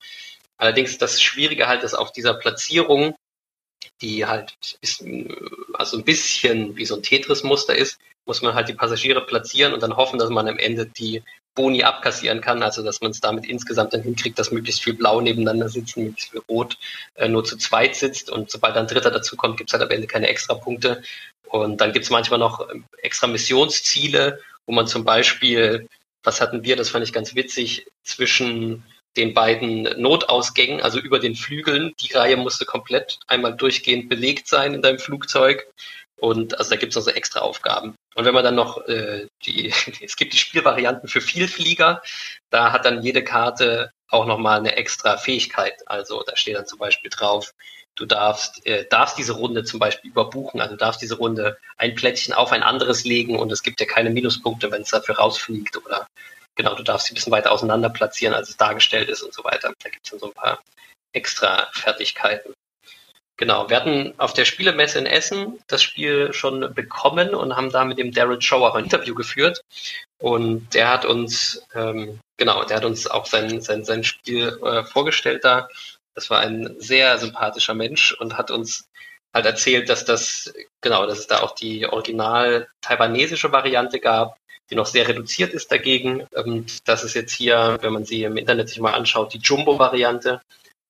Allerdings 0.61 0.99
das 0.99 1.23
Schwierige 1.23 1.69
halt 1.69 1.83
ist 1.85 1.95
auf 1.95 2.13
dieser 2.13 2.35
Platzierung, 2.35 3.15
die 4.03 4.27
halt 4.27 4.55
ist, 4.83 5.03
also 5.73 5.97
ein 5.97 6.05
bisschen 6.05 6.77
wie 6.77 6.85
so 6.85 6.97
ein 6.97 7.03
Tetris-Muster 7.03 7.75
ist, 7.75 7.99
muss 8.27 8.43
man 8.43 8.55
halt 8.55 8.69
die 8.69 8.75
Passagiere 8.75 9.25
platzieren 9.25 9.73
und 9.73 9.83
dann 9.83 9.97
hoffen, 9.97 10.19
dass 10.19 10.29
man 10.29 10.47
am 10.49 10.59
Ende 10.59 10.85
die 10.85 11.23
Boni 11.55 11.83
abkassieren 11.83 12.43
kann, 12.43 12.63
also 12.63 12.83
dass 12.83 13.01
man 13.01 13.11
es 13.11 13.21
damit 13.21 13.47
insgesamt 13.47 13.95
dann 13.95 14.03
hinkriegt, 14.03 14.39
dass 14.39 14.53
möglichst 14.53 14.83
viel 14.83 14.93
Blau 14.93 15.23
nebeneinander 15.23 15.71
sitzen, 15.71 16.05
möglichst 16.05 16.31
viel 16.31 16.43
Rot 16.47 16.77
äh, 17.15 17.27
nur 17.27 17.43
zu 17.43 17.57
zweit 17.57 17.97
sitzt 17.97 18.29
und 18.29 18.51
sobald 18.51 18.77
dann 18.77 18.87
Dritter 18.87 19.11
dazukommt, 19.11 19.57
gibt 19.57 19.71
es 19.71 19.73
halt 19.73 19.83
am 19.83 19.91
Ende 19.91 20.07
keine 20.07 20.29
extra 20.29 20.55
Punkte. 20.55 21.03
Und 21.49 21.81
dann 21.81 21.93
gibt 21.95 22.05
es 22.05 22.11
manchmal 22.11 22.39
noch 22.39 22.69
ähm, 22.71 22.85
extra 22.99 23.27
Missionsziele, 23.27 24.41
wo 24.67 24.73
man 24.73 24.87
zum 24.87 25.05
Beispiel, 25.05 25.89
was 26.23 26.43
hatten 26.43 26.65
wir, 26.65 26.77
das 26.77 26.91
fand 26.91 27.05
ich 27.05 27.15
ganz 27.15 27.35
witzig, 27.35 27.87
zwischen 28.05 28.85
den 29.17 29.35
beiden 29.35 29.83
Notausgängen, 30.01 30.81
also 30.81 30.99
über 30.99 31.19
den 31.19 31.35
Flügeln. 31.35 31.93
Die 32.01 32.13
Reihe 32.13 32.37
musste 32.37 32.65
komplett 32.65 33.19
einmal 33.27 33.57
durchgehend 33.57 34.09
belegt 34.09 34.49
sein 34.49 34.75
in 34.75 34.83
deinem 34.83 34.99
Flugzeug. 34.99 35.67
Und 36.17 36.59
also 36.59 36.71
da 36.71 36.77
gibt 36.77 36.91
es 36.93 36.97
noch 36.97 37.03
so 37.03 37.11
extra 37.11 37.41
Aufgaben. 37.41 37.95
Und 38.15 38.25
wenn 38.25 38.35
man 38.35 38.45
dann 38.45 38.55
noch 38.55 38.87
äh, 38.87 39.27
die, 39.45 39.73
es 40.03 40.17
gibt 40.17 40.33
die 40.33 40.39
Spielvarianten 40.39 41.09
für 41.09 41.21
Vielflieger, 41.21 42.03
da 42.51 42.73
hat 42.73 42.85
dann 42.85 43.03
jede 43.03 43.25
Karte 43.25 43.91
auch 44.09 44.27
nochmal 44.27 44.59
eine 44.59 44.77
extra 44.77 45.17
Fähigkeit. 45.17 45.75
Also 45.87 46.23
da 46.27 46.37
steht 46.37 46.57
dann 46.57 46.67
zum 46.67 46.79
Beispiel 46.79 47.11
drauf, 47.11 47.53
du 47.95 48.07
darfst, 48.07 48.67
äh, 48.67 48.87
darfst 48.89 49.19
diese 49.19 49.33
Runde 49.33 49.65
zum 49.65 49.79
Beispiel 49.79 50.11
überbuchen, 50.11 50.61
also 50.61 50.77
darfst 50.77 51.03
diese 51.03 51.17
Runde 51.17 51.57
ein 51.77 51.95
Plättchen 51.95 52.35
auf 52.35 52.53
ein 52.53 52.63
anderes 52.63 53.05
legen 53.05 53.39
und 53.39 53.51
es 53.53 53.63
gibt 53.63 53.81
ja 53.81 53.87
keine 53.87 54.11
Minuspunkte, 54.11 54.71
wenn 54.71 54.83
es 54.83 54.91
dafür 54.91 55.17
rausfliegt 55.17 55.77
oder 55.77 56.07
genau, 56.61 56.75
du 56.75 56.83
darfst 56.83 57.07
sie 57.07 57.13
ein 57.13 57.15
bisschen 57.15 57.33
weiter 57.33 57.53
auseinander 57.53 57.89
platzieren, 57.89 58.35
als 58.35 58.51
es 58.51 58.57
dargestellt 58.59 59.09
ist 59.09 59.23
und 59.23 59.33
so 59.33 59.43
weiter. 59.45 59.73
Da 59.83 59.89
gibt 59.89 60.05
es 60.05 60.11
dann 60.11 60.21
so 60.21 60.27
ein 60.27 60.35
paar 60.35 60.63
extra 61.15 61.69
Fertigkeiten. 61.73 62.53
Genau, 63.39 63.71
wir 63.71 63.77
hatten 63.77 64.13
auf 64.19 64.35
der 64.35 64.45
Spielemesse 64.45 64.99
in 64.99 65.07
Essen 65.07 65.59
das 65.67 65.83
Spiel 65.83 66.35
schon 66.35 66.75
bekommen 66.75 67.35
und 67.35 67.57
haben 67.57 67.71
da 67.71 67.87
mit 67.87 67.97
dem 67.97 68.13
Daryl 68.13 68.43
Show 68.43 68.63
auch 68.67 68.75
ein 68.75 68.85
Interview 68.85 69.15
geführt. 69.15 69.63
Und 70.21 70.75
der 70.75 70.91
hat 70.91 71.07
uns, 71.07 71.67
ähm, 71.75 72.21
genau, 72.37 72.65
der 72.65 72.77
hat 72.77 72.85
uns 72.85 73.07
auch 73.07 73.25
sein, 73.25 73.63
sein, 73.63 73.83
sein 73.87 74.05
Spiel 74.05 74.59
äh, 74.63 74.85
vorgestellt 74.85 75.43
da. 75.43 75.69
Das 76.15 76.29
war 76.29 76.41
ein 76.41 76.77
sehr 76.79 77.17
sympathischer 77.17 77.73
Mensch 77.73 78.13
und 78.21 78.37
hat 78.37 78.51
uns 78.51 78.85
halt 79.35 79.47
erzählt, 79.47 79.89
dass 79.89 80.05
das, 80.05 80.53
genau, 80.83 81.07
dass 81.07 81.21
es 81.21 81.27
da 81.27 81.41
auch 81.41 81.55
die 81.55 81.87
original 81.87 82.69
taiwanesische 82.83 83.51
Variante 83.51 84.01
gab, 84.01 84.37
die 84.71 84.77
noch 84.77 84.87
sehr 84.87 85.09
reduziert 85.09 85.53
ist 85.53 85.71
dagegen. 85.73 86.27
Das 86.85 87.05
ist 87.05 87.15
jetzt 87.15 87.33
hier, 87.33 87.79
wenn 87.81 87.93
man 87.93 88.05
sie 88.05 88.23
im 88.25 88.37
Internet 88.37 88.69
sich 88.69 88.81
mal 88.81 88.95
anschaut, 88.95 89.35
die 89.35 89.39
Jumbo-Variante. 89.39 90.41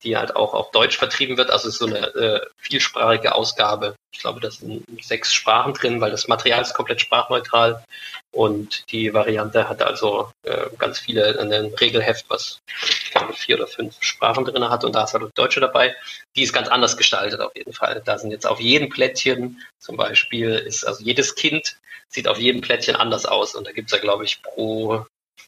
Die 0.03 0.17
halt 0.17 0.37
auch 0.37 0.55
auf 0.55 0.71
Deutsch 0.71 0.97
vertrieben 0.97 1.37
wird. 1.37 1.51
Also 1.51 1.71
so 1.71 1.87
eine 1.87 2.07
äh, 2.15 2.41
vielsprachige 2.59 3.35
Ausgabe. 3.35 3.95
Ich 4.13 4.21
glaube, 4.21 4.41
da 4.41 4.51
sind 4.51 4.85
sechs 5.03 5.33
Sprachen 5.33 5.75
drin, 5.75 6.01
weil 6.01 6.11
das 6.11 6.29
Material 6.29 6.63
ist 6.63 6.75
komplett 6.75 7.01
sprachneutral. 7.01 7.85
Und 8.33 8.91
die 8.93 9.13
Variante 9.13 9.69
hat 9.69 9.83
also 9.83 10.31
äh, 10.45 10.67
ganz 10.79 11.01
viele, 11.01 11.39
ein 11.39 11.53
Regelheft, 11.75 12.27
was 12.29 12.61
ich 12.77 13.11
glaube 13.11 13.33
vier 13.33 13.57
oder 13.57 13.67
fünf 13.67 13.97
Sprachen 14.01 14.45
drin 14.45 14.69
hat 14.69 14.85
und 14.85 14.95
da 14.95 15.05
ist 15.05 15.15
halt 15.15 15.25
auch 15.25 15.31
Deutsche 15.35 15.61
dabei. 15.61 15.97
Die 16.37 16.45
ist 16.45 16.53
ganz 16.53 16.69
anders 16.69 16.97
gestaltet 16.97 17.41
auf 17.41 17.55
jeden 17.57 17.73
Fall. 17.73 18.03
Da 18.05 18.19
sind 18.19 18.31
jetzt 18.31 18.47
auf 18.47 18.61
jedem 18.61 18.89
Plättchen 18.89 19.61
zum 19.79 19.97
Beispiel 19.97 20.51
ist, 20.51 20.85
also 20.85 21.03
jedes 21.03 21.35
Kind 21.35 21.77
sieht 22.09 22.29
auf 22.29 22.39
jedem 22.39 22.61
Plättchen 22.61 22.97
anders 22.97 23.27
aus. 23.27 23.55
Und 23.55 23.67
da 23.67 23.73
gibt 23.73 23.91
es 23.91 23.97
ja, 23.97 24.01
glaube 24.01 24.25
ich, 24.25 24.43
pro 24.43 25.07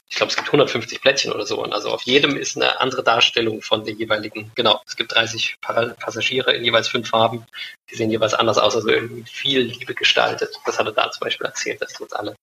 ich 0.09 0.17
glaube, 0.17 0.29
es 0.29 0.35
gibt 0.35 0.49
150 0.49 1.01
Plättchen 1.01 1.31
oder 1.31 1.45
so. 1.45 1.63
Und 1.63 1.73
also 1.73 1.89
auf 1.89 2.03
jedem 2.03 2.37
ist 2.37 2.55
eine 2.55 2.79
andere 2.79 3.03
Darstellung 3.03 3.61
von 3.61 3.83
den 3.83 3.97
jeweiligen, 3.97 4.51
genau, 4.53 4.79
es 4.85 4.95
gibt 4.95 5.15
30 5.15 5.57
Passagiere 5.59 6.53
in 6.53 6.63
jeweils 6.63 6.87
fünf 6.87 7.09
Farben. 7.09 7.45
Die 7.89 7.95
sehen 7.95 8.11
jeweils 8.11 8.35
anders 8.35 8.59
aus, 8.59 8.75
also 8.75 8.89
irgendwie 8.89 9.23
viel 9.23 9.61
Liebe 9.61 9.95
gestaltet. 9.95 10.55
Das 10.65 10.77
hat 10.77 10.85
er 10.85 10.91
da 10.91 11.09
zum 11.09 11.21
Beispiel 11.21 11.47
erzählt, 11.47 11.81
dass 11.81 11.97
jetzt 11.97 12.15
alle, 12.15 12.35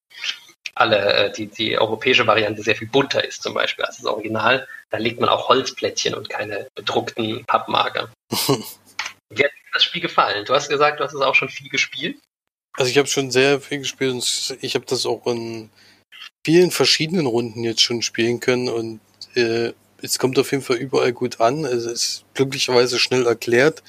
alle, 0.74 1.12
äh, 1.12 1.32
die, 1.32 1.46
die 1.46 1.78
europäische 1.78 2.26
Variante 2.26 2.62
sehr 2.62 2.74
viel 2.74 2.88
bunter 2.88 3.24
ist 3.24 3.42
zum 3.42 3.54
Beispiel 3.54 3.84
als 3.84 3.98
das 3.98 4.06
Original. 4.06 4.66
Da 4.90 4.98
legt 4.98 5.20
man 5.20 5.28
auch 5.28 5.48
Holzplättchen 5.48 6.14
und 6.14 6.28
keine 6.28 6.66
bedruckten 6.74 7.44
Pappmarker. 7.44 8.10
Wie 8.30 9.44
hat 9.44 9.52
dir 9.52 9.72
das 9.72 9.84
Spiel 9.84 10.02
gefallen? 10.02 10.44
Du 10.44 10.54
hast 10.54 10.68
gesagt, 10.68 10.98
du 10.98 11.04
hast 11.04 11.14
es 11.14 11.20
auch 11.20 11.36
schon 11.36 11.48
viel 11.48 11.68
gespielt. 11.68 12.18
Also 12.76 12.90
ich 12.90 12.98
habe 12.98 13.06
schon 13.06 13.30
sehr 13.30 13.60
viel 13.60 13.78
gespielt 13.78 14.12
und 14.12 14.56
ich 14.60 14.74
habe 14.74 14.86
das 14.86 15.06
auch 15.06 15.26
in 15.26 15.70
vielen 16.44 16.70
verschiedenen 16.70 17.26
Runden 17.26 17.64
jetzt 17.64 17.82
schon 17.82 18.02
spielen 18.02 18.40
können 18.40 18.68
und 18.68 19.00
äh, 19.34 19.72
es 20.02 20.18
kommt 20.18 20.38
auf 20.38 20.50
jeden 20.50 20.62
Fall 20.62 20.76
überall 20.76 21.12
gut 21.12 21.40
an. 21.40 21.64
Es 21.64 21.84
ist 21.84 22.24
glücklicherweise 22.34 22.98
schnell 22.98 23.26
erklärt. 23.26 23.82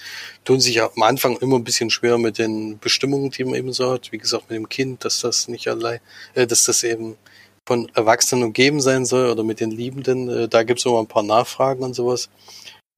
Tun 0.44 0.60
sich 0.60 0.82
am 0.82 1.02
Anfang 1.04 1.38
immer 1.38 1.58
ein 1.58 1.64
bisschen 1.64 1.90
schwer 1.90 2.18
mit 2.18 2.38
den 2.38 2.80
Bestimmungen, 2.80 3.32
die 3.32 3.46
man 3.46 3.56
eben 3.56 3.72
so 3.72 3.92
hat. 3.92 4.12
Wie 4.12 4.18
gesagt, 4.18 4.50
mit 4.50 4.58
dem 4.58 4.68
Kind, 4.68 5.06
dass 5.06 5.22
das 5.22 5.48
nicht 5.48 5.68
allein, 5.68 6.00
äh, 6.34 6.46
dass 6.46 6.66
das 6.66 6.84
eben 6.84 7.18
von 7.66 7.90
Erwachsenen 7.96 8.44
umgeben 8.44 8.82
sein 8.82 9.06
soll 9.06 9.30
oder 9.30 9.44
mit 9.44 9.60
den 9.60 9.72
Liebenden. 9.72 10.28
Äh, 10.30 10.48
da 10.50 10.64
gibt 10.64 10.80
es 10.80 10.86
immer 10.86 11.00
ein 11.00 11.08
paar 11.08 11.24
Nachfragen 11.24 11.84
und 11.84 11.94
sowas. 11.94 12.30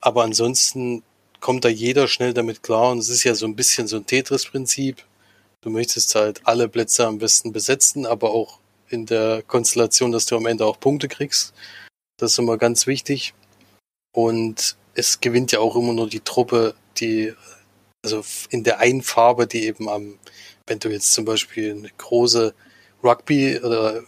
Aber 0.02 0.24
ansonsten 0.24 1.04
kommt 1.40 1.66
da 1.66 1.70
jeder 1.70 2.08
schnell 2.08 2.34
damit 2.34 2.64
klar 2.64 2.92
und 2.92 3.00
es 3.00 3.10
ist 3.10 3.24
ja 3.24 3.36
so 3.36 3.46
ein 3.46 3.56
bisschen 3.56 3.88
so 3.88 3.98
ein 3.98 4.06
Tetris-Prinzip. 4.06 5.04
Du 5.62 5.70
möchtest 5.70 6.16
halt 6.16 6.42
alle 6.46 6.68
Plätze 6.68 7.06
am 7.06 7.20
besten 7.20 7.52
besetzen, 7.52 8.06
aber 8.06 8.32
auch 8.32 8.60
in 8.94 9.06
der 9.06 9.42
Konstellation, 9.42 10.12
dass 10.12 10.26
du 10.28 10.38
am 10.38 10.46
Ende 10.46 10.66
auch 10.66 10.80
Punkte 10.80 11.08
kriegst. 11.08 11.54
Das 12.18 12.34
ist 12.34 12.40
immer 12.40 12.58
ganz 12.58 12.88
wichtig. 12.88 13.34
Und 14.16 14.78
es 14.94 15.20
gewinnt 15.20 15.52
ja 15.52 15.60
auch 15.60 15.76
immer 15.76 15.94
nur 15.94 16.08
die 16.08 16.20
Truppe, 16.20 16.76
die, 16.98 17.34
also 18.06 18.24
in 18.50 18.64
der 18.64 18.80
einen 18.80 19.02
Farbe, 19.02 19.48
die 19.48 19.66
eben 19.66 19.90
am, 19.90 20.20
wenn 20.68 20.80
du 20.80 20.90
jetzt 20.90 21.12
zum 21.12 21.26
Beispiel 21.26 21.72
eine 21.72 21.90
große 21.98 22.54
Rugby 23.04 23.60
oder 23.60 24.04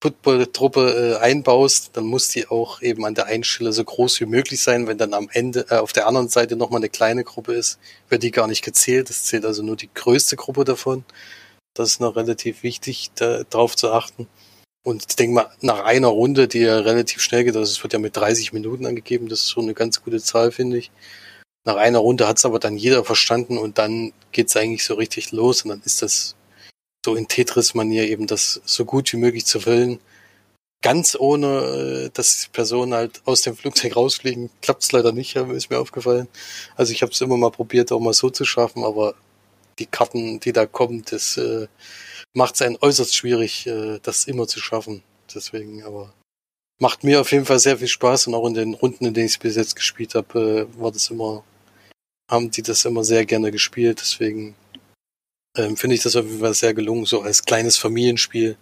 Football-Truppe 0.00 1.16
äh, 1.18 1.22
einbaust, 1.22 1.90
dann 1.94 2.04
muss 2.04 2.28
die 2.28 2.46
auch 2.48 2.82
eben 2.82 3.06
an 3.06 3.14
der 3.14 3.26
einen 3.26 3.44
Stelle 3.44 3.72
so 3.72 3.84
groß 3.84 4.20
wie 4.20 4.26
möglich 4.26 4.60
sein. 4.60 4.86
Wenn 4.86 4.98
dann 4.98 5.14
am 5.14 5.30
Ende 5.32 5.66
äh, 5.70 5.76
auf 5.76 5.94
der 5.94 6.06
anderen 6.06 6.28
Seite 6.28 6.56
nochmal 6.56 6.80
eine 6.80 6.90
kleine 6.90 7.24
Gruppe 7.24 7.54
ist, 7.54 7.78
wird 8.10 8.22
die 8.22 8.30
gar 8.30 8.46
nicht 8.46 8.62
gezählt. 8.62 9.08
Es 9.08 9.24
zählt 9.24 9.46
also 9.46 9.62
nur 9.62 9.76
die 9.76 9.88
größte 9.94 10.36
Gruppe 10.36 10.64
davon. 10.64 11.04
Das 11.74 11.90
ist 11.90 12.00
noch 12.00 12.16
relativ 12.16 12.62
wichtig, 12.62 13.10
da, 13.16 13.42
darauf 13.44 13.76
zu 13.76 13.90
achten. 13.92 14.28
Und 14.84 15.04
ich 15.08 15.16
denke 15.16 15.34
mal, 15.34 15.50
nach 15.60 15.80
einer 15.84 16.08
Runde, 16.08 16.46
die 16.46 16.60
ja 16.60 16.78
relativ 16.78 17.20
schnell 17.20 17.44
geht, 17.44 17.56
also 17.56 17.70
es 17.70 17.82
wird 17.82 17.94
ja 17.94 17.98
mit 17.98 18.16
30 18.16 18.52
Minuten 18.52 18.86
angegeben, 18.86 19.28
das 19.28 19.40
ist 19.40 19.48
so 19.48 19.60
eine 19.60 19.74
ganz 19.74 20.02
gute 20.02 20.22
Zahl, 20.22 20.52
finde 20.52 20.78
ich. 20.78 20.90
Nach 21.64 21.76
einer 21.76 21.98
Runde 21.98 22.28
hat 22.28 22.38
es 22.38 22.44
aber 22.44 22.58
dann 22.58 22.76
jeder 22.76 23.04
verstanden 23.04 23.56
und 23.56 23.78
dann 23.78 24.12
geht 24.32 24.48
es 24.48 24.56
eigentlich 24.56 24.84
so 24.84 24.94
richtig 24.94 25.32
los 25.32 25.62
und 25.62 25.70
dann 25.70 25.82
ist 25.84 26.02
das 26.02 26.36
so 27.04 27.14
in 27.16 27.28
Tetris-Manier 27.28 28.08
eben 28.08 28.26
das 28.26 28.60
so 28.64 28.84
gut 28.84 29.12
wie 29.12 29.16
möglich 29.16 29.46
zu 29.46 29.60
füllen. 29.60 30.00
Ganz 30.82 31.16
ohne, 31.18 32.06
äh, 32.06 32.10
dass 32.12 32.42
die 32.42 32.50
Personen 32.50 32.92
halt 32.92 33.22
aus 33.24 33.42
dem 33.42 33.56
Flugzeug 33.56 33.96
rausfliegen, 33.96 34.50
klappt 34.60 34.82
es 34.82 34.92
leider 34.92 35.12
nicht, 35.12 35.34
ist 35.36 35.70
mir 35.70 35.78
aufgefallen. 35.78 36.28
Also 36.76 36.92
ich 36.92 37.02
habe 37.02 37.12
es 37.12 37.20
immer 37.22 37.38
mal 37.38 37.50
probiert, 37.50 37.90
auch 37.90 38.00
mal 38.00 38.12
so 38.12 38.28
zu 38.28 38.44
schaffen, 38.44 38.84
aber 38.84 39.14
die 39.78 39.86
Karten, 39.86 40.40
die 40.40 40.52
da 40.52 40.66
kommen, 40.66 41.04
das 41.10 41.36
äh, 41.36 41.66
macht 42.34 42.54
es 42.54 42.62
einen 42.62 42.78
äußerst 42.80 43.14
schwierig, 43.14 43.66
äh, 43.66 43.98
das 44.02 44.24
immer 44.24 44.46
zu 44.46 44.60
schaffen. 44.60 45.02
Deswegen, 45.34 45.82
aber 45.82 46.12
macht 46.80 47.04
mir 47.04 47.20
auf 47.20 47.32
jeden 47.32 47.46
Fall 47.46 47.58
sehr 47.58 47.78
viel 47.78 47.88
Spaß 47.88 48.26
und 48.26 48.34
auch 48.34 48.46
in 48.46 48.54
den 48.54 48.74
Runden, 48.74 49.06
in 49.06 49.14
denen 49.14 49.26
ich 49.26 49.32
es 49.32 49.38
bis 49.38 49.56
jetzt 49.56 49.76
gespielt 49.76 50.14
habe, 50.14 50.68
äh, 50.70 50.80
war 50.80 50.92
das 50.92 51.10
immer, 51.10 51.44
haben 52.30 52.50
die 52.50 52.62
das 52.62 52.84
immer 52.84 53.04
sehr 53.04 53.24
gerne 53.26 53.50
gespielt. 53.50 54.00
Deswegen 54.00 54.54
ähm, 55.56 55.76
finde 55.76 55.96
ich 55.96 56.02
das 56.02 56.16
auf 56.16 56.24
jeden 56.24 56.40
Fall 56.40 56.54
sehr 56.54 56.74
gelungen, 56.74 57.06
so 57.06 57.22
als 57.22 57.44
kleines 57.44 57.76
Familienspiel, 57.76 58.56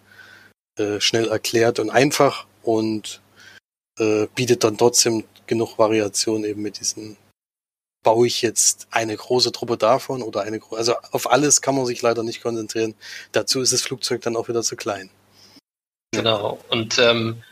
äh, 0.79 1.01
schnell 1.01 1.29
erklärt 1.29 1.79
und 1.79 1.91
einfach 1.91 2.47
und 2.63 3.21
äh, 3.99 4.27
bietet 4.35 4.65
dann 4.65 4.79
trotzdem 4.79 5.25
genug 5.47 5.79
Variation 5.79 6.45
eben 6.45 6.63
mit 6.63 6.81
diesen 6.81 7.17
baue 8.03 8.27
ich 8.27 8.43
jetzt 8.43 8.89
eine 8.91 9.17
große 9.17 9.53
Truppe 9.53 9.77
davon 9.77 10.23
oder 10.23 10.43
eine 10.43 10.59
große, 10.59 10.77
also 10.77 10.95
auf 11.13 11.31
alles 11.31 11.63
kann 11.63 11.77
man 11.77 11.87
sich 11.87 12.03
leider 12.03 12.23
nicht 12.23 12.43
konzentrieren. 12.43 12.95
Dazu 13.33 13.61
ist 13.61 13.73
das 13.73 13.83
Flugzeug 13.83 14.23
dann 14.23 14.37
auch 14.37 14.49
wieder 14.49 14.63
zu 14.63 14.77
klein. 14.77 15.11
Genau. 16.13 16.59
Und 16.69 16.99
ähm, 16.99 17.43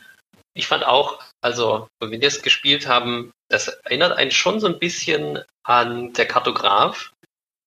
ich 0.53 0.67
fand 0.67 0.85
auch, 0.85 1.23
also 1.41 1.87
wenn 1.99 2.11
wir 2.11 2.19
das 2.19 2.41
gespielt 2.41 2.87
haben, 2.87 3.31
das 3.49 3.67
erinnert 3.67 4.17
einen 4.17 4.31
schon 4.31 4.59
so 4.59 4.67
ein 4.67 4.79
bisschen 4.79 5.39
an 5.63 6.13
der 6.13 6.27
Kartograf. 6.27 7.11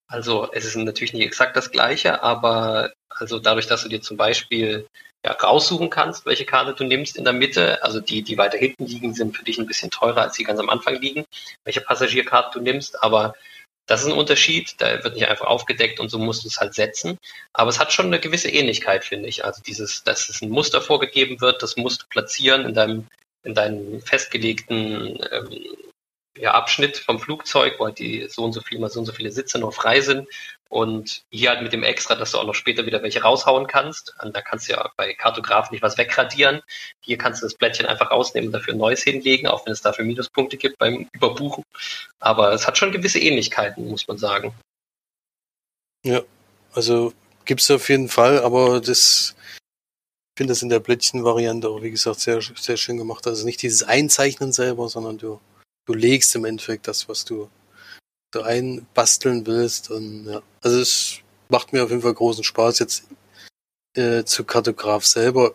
Also 0.07 0.51
es 0.53 0.65
ist 0.65 0.77
natürlich 0.77 1.13
nicht 1.13 1.25
exakt 1.25 1.57
das 1.57 1.71
gleiche, 1.71 2.23
aber 2.23 2.93
also 3.09 3.39
dadurch, 3.39 3.67
dass 3.67 3.83
du 3.83 3.89
dir 3.89 4.03
zum 4.03 4.17
Beispiel 4.17 4.87
ja, 5.25 5.33
raussuchen 5.33 5.89
kannst, 5.91 6.27
welche 6.27 6.45
Karte 6.45 6.75
du 6.75 6.85
nimmst 6.85 7.17
in 7.17 7.25
der 7.25 7.33
Mitte. 7.33 7.83
Also 7.83 8.01
die, 8.01 8.23
die 8.23 8.37
weiter 8.37 8.59
hinten 8.59 8.87
liegen, 8.87 9.15
sind 9.15 9.37
für 9.37 9.45
dich 9.45 9.59
ein 9.59 9.67
bisschen 9.67 9.91
teurer 9.91 10.23
als 10.23 10.37
die 10.37 10.45
ganz 10.45 10.61
am 10.61 10.69
Anfang 10.69 11.01
liegen, 11.01 11.25
welche 11.65 11.81
Passagierkarte 11.81 12.59
du 12.59 12.65
nimmst. 12.65 13.03
Aber 13.03 13.35
das 13.87 14.03
ist 14.03 14.09
ein 14.09 14.19
Unterschied. 14.19 14.75
Da 14.79 15.03
wird 15.03 15.15
nicht 15.15 15.27
einfach 15.27 15.47
aufgedeckt 15.47 15.99
und 15.99 16.11
so 16.11 16.19
musst 16.19 16.45
du 16.45 16.49
es 16.49 16.61
halt 16.61 16.75
setzen. 16.75 17.19
Aber 17.55 17.71
es 17.71 17.79
hat 17.79 17.93
schon 17.93 18.07
eine 18.07 18.21
gewisse 18.21 18.51
Ähnlichkeit, 18.51 19.05
finde 19.05 19.29
ich. 19.29 19.45
Also 19.45 19.63
dieses, 19.63 20.05
dass 20.05 20.29
es 20.29 20.43
ein 20.43 20.51
Muster 20.51 20.83
vorgegeben 20.83 21.41
wird, 21.41 21.63
das 21.63 21.77
musst 21.77 22.03
du 22.03 22.07
platzieren 22.09 22.67
in 22.67 22.75
deinem, 22.75 23.07
in 23.45 23.55
deinem 23.55 24.03
festgelegten 24.03 25.19
ähm, 25.33 25.49
ja, 26.37 26.53
Abschnitt 26.53 26.99
vom 26.99 27.19
Flugzeug, 27.19 27.77
wo 27.79 27.87
halt 27.87 27.99
die 27.99 28.27
so 28.29 28.45
und 28.45 28.53
so 28.53 28.61
viel 28.61 28.79
mal 28.79 28.91
so 28.91 29.01
und 29.01 29.07
so 29.07 29.13
viele 29.13 29.31
Sitze 29.31 29.59
noch 29.59 29.73
frei 29.73 30.01
sind. 30.01 30.29
Und 30.75 31.23
hier 31.31 31.51
halt 31.51 31.63
mit 31.63 31.73
dem 31.73 31.85
Extra, 31.85 32.17
dass 32.17 32.33
du 32.33 32.39
auch 32.39 32.47
noch 32.47 32.57
später 32.57 32.85
wieder 32.85 33.01
welche 33.01 33.23
raushauen 33.23 33.69
kannst. 33.69 34.13
Und 34.21 34.35
da 34.35 34.41
kannst 34.41 34.69
du 34.69 34.73
ja 34.73 34.91
bei 34.97 35.15
Kartograf 35.15 35.71
nicht 35.71 35.83
was 35.83 35.97
wegradieren. 35.97 36.63
Hier 36.99 37.17
kannst 37.17 37.41
du 37.41 37.47
das 37.47 37.55
Blättchen 37.55 37.87
einfach 37.87 38.11
rausnehmen 38.11 38.49
und 38.49 38.55
dafür 38.55 38.75
ein 38.75 38.79
neues 38.79 39.05
hinlegen, 39.05 39.47
auch 39.47 39.65
wenn 39.67 39.73
es 39.73 39.83
dafür 39.83 40.05
Minuspunkte 40.05 40.57
gibt 40.57 40.77
beim 40.79 41.09
Überbuchen. 41.13 41.63
Aber 42.19 42.53
es 42.53 42.67
hat 42.67 42.77
schon 42.77 42.91
gewisse 42.91 43.21
Ähnlichkeiten, 43.21 43.89
muss 43.89 44.09
man 44.09 44.19
sagen. 44.19 44.53
Ja, 46.05 46.23
also 46.73 47.13
gibt 47.45 47.61
es 47.61 47.71
auf 47.71 47.89
jeden 47.89 48.09
Fall, 48.09 48.41
aber 48.41 48.81
das 48.81 49.37
ich 50.35 50.39
finde 50.39 50.51
das 50.51 50.63
in 50.63 50.71
der 50.71 50.81
Blättchen-Variante 50.81 51.69
auch, 51.69 51.83
wie 51.83 51.93
gesagt, 51.93 52.19
sehr, 52.19 52.41
sehr 52.43 52.77
schön 52.77 52.97
gemacht. 52.97 53.29
Also 53.29 53.47
nicht 53.47 53.63
dieses 53.63 53.85
Einzeichnen 53.85 54.53
selber, 54.53 54.89
sondern 54.89 55.19
du 55.19 55.41
du 55.87 55.95
legst 55.95 56.35
im 56.35 56.45
Endeffekt 56.45 56.89
das, 56.89 57.09
was 57.09 57.25
du 57.25 57.49
einbasteln 58.43 59.47
willst. 59.47 59.91
Und 59.91 60.27
ja, 60.27 60.43
also 60.63 60.81
es 60.81 61.19
macht 61.49 61.73
mir 61.73 61.85
auf 61.85 61.91
jeden 61.91 62.03
Fall 62.03 62.15
großen 62.15 62.45
Spaß 62.45 62.79
jetzt 62.81 63.05
äh, 63.95 64.25
zu 64.25 64.45
Kartograf 64.45 65.05
selber. 65.05 65.55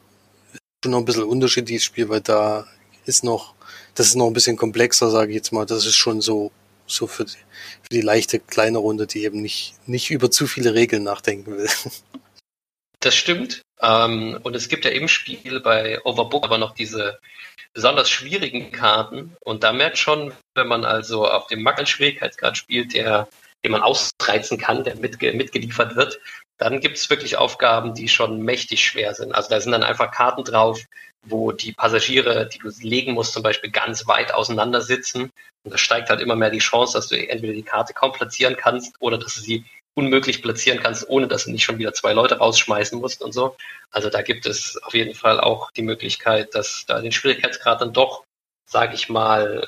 Schon 0.83 0.91
noch 0.91 0.99
ein 0.99 1.05
bisschen 1.05 1.23
unterschiedliches 1.23 1.83
Spiel, 1.83 2.09
weil 2.09 2.21
da 2.21 2.67
ist 3.05 3.23
noch, 3.23 3.53
das 3.95 4.07
ist 4.07 4.15
noch 4.15 4.27
ein 4.27 4.33
bisschen 4.33 4.57
komplexer, 4.57 5.09
sage 5.09 5.31
ich 5.31 5.35
jetzt 5.35 5.51
mal. 5.51 5.65
Das 5.65 5.85
ist 5.85 5.95
schon 5.95 6.21
so, 6.21 6.51
so 6.87 7.07
für 7.07 7.25
die, 7.25 7.33
für 7.33 7.89
die 7.91 8.01
leichte 8.01 8.39
kleine 8.39 8.77
Runde, 8.77 9.07
die 9.07 9.23
eben 9.23 9.41
nicht, 9.41 9.75
nicht 9.87 10.09
über 10.09 10.31
zu 10.31 10.47
viele 10.47 10.73
Regeln 10.73 11.03
nachdenken 11.03 11.57
will. 11.57 11.69
Das 13.01 13.15
stimmt. 13.15 13.61
Ähm, 13.81 14.39
und 14.43 14.55
es 14.55 14.69
gibt 14.69 14.85
ja 14.85 14.91
im 14.91 15.07
Spiel 15.07 15.59
bei 15.59 16.03
Overbook 16.03 16.45
aber 16.45 16.57
noch 16.57 16.73
diese 16.73 17.19
besonders 17.73 18.09
schwierigen 18.09 18.71
Karten. 18.71 19.35
Und 19.41 19.63
da 19.63 19.71
merkt 19.73 19.97
schon, 19.97 20.33
wenn 20.55 20.67
man 20.67 20.85
also 20.85 21.27
auf 21.27 21.47
dem 21.47 21.67
Schwierigkeitsgrad 21.85 22.57
spielt, 22.57 22.93
der, 22.93 23.27
den 23.63 23.71
man 23.71 23.81
ausreizen 23.81 24.57
kann, 24.57 24.83
der 24.83 24.95
mitge 24.97 25.33
mitgeliefert 25.33 25.95
wird, 25.95 26.19
dann 26.57 26.81
gibt 26.81 26.97
es 26.97 27.09
wirklich 27.09 27.37
Aufgaben, 27.37 27.93
die 27.93 28.09
schon 28.09 28.41
mächtig 28.41 28.83
schwer 28.83 29.13
sind. 29.13 29.33
Also 29.33 29.49
da 29.49 29.61
sind 29.61 29.71
dann 29.71 29.83
einfach 29.83 30.11
Karten 30.11 30.43
drauf, 30.43 30.81
wo 31.25 31.51
die 31.51 31.73
Passagiere, 31.73 32.47
die 32.47 32.59
du 32.59 32.69
legen 32.81 33.13
musst, 33.13 33.33
zum 33.33 33.43
Beispiel 33.43 33.71
ganz 33.71 34.07
weit 34.07 34.33
auseinander 34.33 34.81
sitzen. 34.81 35.31
Und 35.63 35.73
da 35.73 35.77
steigt 35.77 36.09
halt 36.09 36.21
immer 36.21 36.35
mehr 36.35 36.49
die 36.49 36.59
Chance, 36.59 36.93
dass 36.93 37.07
du 37.07 37.15
entweder 37.15 37.53
die 37.53 37.63
Karte 37.63 37.93
kaum 37.93 38.11
platzieren 38.11 38.55
kannst 38.57 38.95
oder 38.99 39.17
dass 39.17 39.35
du 39.35 39.41
sie 39.41 39.65
unmöglich 39.95 40.41
platzieren 40.41 40.79
kannst, 40.79 41.07
ohne 41.09 41.27
dass 41.27 41.45
du 41.45 41.51
nicht 41.51 41.63
schon 41.63 41.77
wieder 41.77 41.93
zwei 41.93 42.13
Leute 42.13 42.37
rausschmeißen 42.37 42.99
musst 42.99 43.21
und 43.21 43.33
so. 43.33 43.57
Also 43.91 44.09
da 44.09 44.21
gibt 44.21 44.45
es 44.45 44.77
auf 44.83 44.93
jeden 44.93 45.15
Fall 45.15 45.39
auch 45.39 45.71
die 45.71 45.81
Möglichkeit, 45.81 46.55
dass 46.55 46.85
da 46.87 47.01
den 47.01 47.11
Schwierigkeitsgrad 47.11 47.81
dann 47.81 47.93
doch, 47.93 48.23
sage 48.65 48.95
ich 48.95 49.09
mal, 49.09 49.67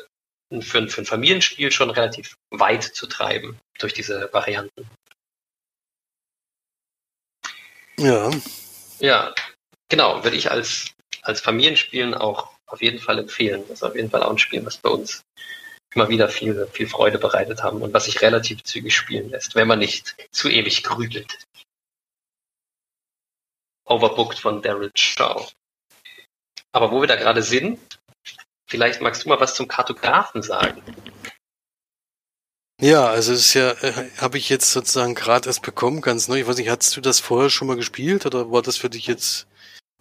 für, 0.59 0.87
für 0.87 1.01
ein 1.01 1.05
Familienspiel 1.05 1.71
schon 1.71 1.89
relativ 1.89 2.35
weit 2.49 2.83
zu 2.83 3.07
treiben 3.07 3.57
durch 3.79 3.93
diese 3.93 4.29
Varianten. 4.31 4.87
Ja. 7.97 8.31
Ja, 8.99 9.33
genau, 9.89 10.23
würde 10.23 10.37
ich 10.37 10.51
als, 10.51 10.91
als 11.21 11.41
Familienspielen 11.41 12.13
auch 12.13 12.51
auf 12.67 12.81
jeden 12.81 12.99
Fall 12.99 13.19
empfehlen. 13.19 13.63
Das 13.67 13.79
ist 13.79 13.83
auf 13.83 13.95
jeden 13.95 14.09
Fall 14.09 14.23
auch 14.23 14.31
ein 14.31 14.37
Spiel, 14.37 14.65
was 14.65 14.77
bei 14.77 14.89
uns 14.89 15.23
immer 15.93 16.09
wieder 16.09 16.29
viel, 16.29 16.67
viel 16.71 16.87
Freude 16.87 17.19
bereitet 17.19 17.63
haben 17.63 17.81
und 17.81 17.93
was 17.93 18.05
sich 18.05 18.21
relativ 18.21 18.63
zügig 18.63 18.95
spielen 18.95 19.29
lässt, 19.29 19.55
wenn 19.55 19.67
man 19.67 19.79
nicht 19.79 20.15
zu 20.31 20.49
ewig 20.49 20.83
grübelt. 20.83 21.45
Overbooked 23.85 24.39
von 24.39 24.61
Daryl 24.61 24.91
Shaw. 24.95 25.47
Aber 26.71 26.91
wo 26.91 27.01
wir 27.01 27.07
da 27.07 27.17
gerade 27.17 27.43
sind, 27.43 27.79
vielleicht 28.67 29.01
magst 29.01 29.25
du 29.25 29.29
mal 29.29 29.39
was 29.39 29.55
zum 29.55 29.67
Kartografen 29.67 30.41
sagen. 30.41 30.81
Ja, 32.79 33.07
also 33.07 33.33
es 33.33 33.41
ist 33.41 33.53
ja, 33.53 33.71
äh, 33.83 34.09
habe 34.17 34.39
ich 34.39 34.49
jetzt 34.49 34.71
sozusagen 34.71 35.13
gerade 35.13 35.47
erst 35.47 35.61
bekommen, 35.61 36.01
ganz 36.01 36.27
neu. 36.27 36.39
Ich 36.39 36.47
weiß 36.47 36.57
nicht, 36.57 36.69
hattest 36.69 36.95
du 36.95 37.01
das 37.01 37.19
vorher 37.19 37.51
schon 37.51 37.67
mal 37.67 37.75
gespielt 37.75 38.25
oder 38.25 38.51
war 38.51 38.63
das 38.63 38.77
für 38.77 38.89
dich 38.89 39.05
jetzt 39.05 39.45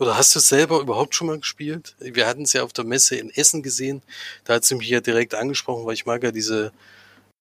oder 0.01 0.17
hast 0.17 0.35
du 0.35 0.39
es 0.39 0.49
selber 0.49 0.81
überhaupt 0.81 1.15
schon 1.15 1.27
mal 1.27 1.39
gespielt? 1.39 1.95
Wir 1.99 2.27
hatten 2.27 2.43
es 2.43 2.55
ja 2.55 2.65
auf 2.65 2.73
der 2.73 2.87
Messe 2.87 3.17
in 3.17 3.29
Essen 3.29 3.63
gesehen. 3.63 4.03
Da 4.45 4.55
hat 4.55 4.65
sie 4.65 4.75
mich 4.75 4.89
ja 4.89 5.01
direkt 5.01 5.35
angesprochen, 5.35 5.85
weil 5.85 5.93
ich 5.93 6.07
mag 6.07 6.23
ja 6.25 6.33
diese 6.33 6.73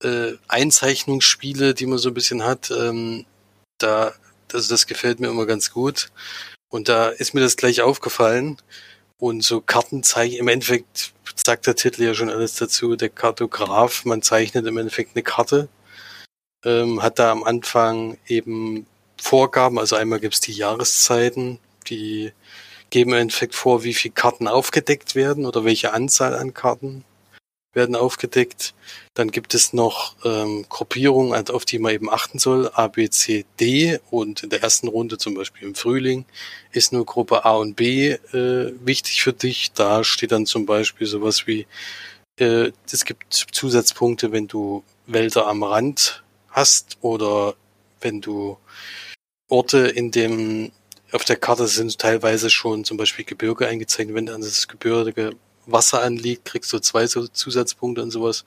äh, 0.04 0.34
Einzeichnungsspiele, 0.50 1.74
die 1.74 1.86
man 1.86 2.00
so 2.00 2.10
ein 2.10 2.14
bisschen 2.14 2.44
hat. 2.44 2.70
Ähm, 2.70 3.26
da, 3.78 4.14
also 4.52 4.70
das 4.70 4.88
gefällt 4.88 5.22
mir 5.22 5.30
immer 5.30 5.46
ganz 5.46 5.72
gut. 5.72 6.12
Und 6.68 6.90
da 6.90 7.08
ist 7.08 7.34
mir 7.34 7.40
das 7.40 7.56
gleich 7.56 7.82
aufgefallen. 7.82 8.58
Und 9.18 9.42
so 9.42 9.62
Kartenzeichen, 9.62 10.38
im 10.38 10.50
Endeffekt 10.50 11.14
sagt 11.36 11.66
der 11.66 11.76
Titel 11.76 12.04
ja 12.04 12.14
schon 12.14 12.30
alles 12.30 12.56
dazu, 12.56 12.98
der 12.98 13.10
Kartograf, 13.10 14.04
man 14.04 14.22
zeichnet 14.22 14.68
im 14.68 14.78
Endeffekt 14.78 15.16
eine 15.16 15.24
Karte, 15.24 15.70
ähm, 16.66 17.02
hat 17.02 17.20
da 17.20 17.32
am 17.32 17.44
Anfang 17.44 18.18
eben 18.28 18.86
Vorgaben, 19.22 19.80
also 19.80 19.96
einmal 19.96 20.20
gibt's 20.20 20.40
die 20.42 20.54
Jahreszeiten, 20.54 21.60
die 21.90 22.32
geben 22.90 23.12
im 23.12 23.20
Endeffekt 23.20 23.56
vor, 23.56 23.84
wie 23.84 23.94
viele 23.94 24.14
Karten 24.14 24.48
aufgedeckt 24.48 25.16
werden 25.16 25.46
oder 25.46 25.64
welche 25.64 25.94
Anzahl 25.94 26.34
an 26.36 26.54
Karten 26.54 27.04
werden 27.74 27.96
aufgedeckt. 27.96 28.74
Dann 29.14 29.32
gibt 29.32 29.54
es 29.54 29.74
noch 29.74 30.16
ähm, 30.26 30.66
Gruppierungen, 30.70 31.50
auf 31.50 31.66
die 31.66 31.78
man 31.80 31.94
eben 31.94 32.10
achten 32.10 32.40
soll, 32.40 32.70
A, 32.74 32.88
B, 32.88 33.10
C, 33.10 33.46
D. 33.60 34.00
Und 34.10 34.44
in 34.44 34.50
der 34.50 34.64
ersten 34.64 34.88
Runde, 34.88 35.18
zum 35.18 35.36
Beispiel 35.36 35.68
im 35.68 35.76
Frühling, 35.76 36.26
ist 36.72 36.94
nur 36.94 37.06
Gruppe 37.06 37.46
A 37.46 37.56
und 37.56 37.76
B 37.76 38.10
äh, 38.10 38.74
wichtig 38.84 39.22
für 39.22 39.34
dich. 39.34 39.72
Da 39.74 40.04
steht 40.04 40.32
dann 40.32 40.46
zum 40.46 40.66
Beispiel 40.66 41.06
sowas 41.06 41.46
wie, 41.46 41.68
äh, 42.40 42.72
es 42.92 43.06
gibt 43.06 43.34
Zusatzpunkte, 43.34 44.32
wenn 44.32 44.48
du 44.48 44.84
Wälder 45.06 45.48
am 45.48 45.64
Rand 45.64 46.24
hast 46.50 46.98
oder 47.02 47.56
wenn 48.02 48.22
du 48.22 48.58
Orte 49.48 49.80
in 49.80 50.12
dem 50.12 50.72
auf 51.12 51.26
der 51.26 51.36
Karte 51.36 51.68
sind 51.68 51.98
teilweise 51.98 52.50
schon 52.50 52.84
zum 52.84 52.98
Beispiel 52.98 53.26
Gebirge 53.26 53.68
eingezeichnet. 53.68 54.16
Wenn 54.16 54.26
dann 54.28 54.42
das 54.42 54.68
Gebirge 54.68 55.36
Wasser 55.66 56.02
anliegt, 56.02 56.46
kriegst 56.46 56.72
du 56.74 56.80
zwei 56.80 57.06
Zusatzpunkte 57.08 58.02
und 58.02 58.12
sowas. 58.12 58.46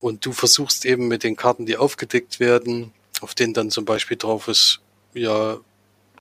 Und 0.00 0.24
du 0.24 0.32
versuchst 0.32 0.84
eben 0.84 1.08
mit 1.08 1.24
den 1.24 1.36
Karten, 1.36 1.66
die 1.66 1.76
aufgedeckt 1.76 2.40
werden, 2.40 2.92
auf 3.20 3.34
denen 3.34 3.54
dann 3.54 3.70
zum 3.70 3.84
Beispiel 3.84 4.16
drauf 4.16 4.48
ist, 4.48 4.80
ja, 5.14 5.60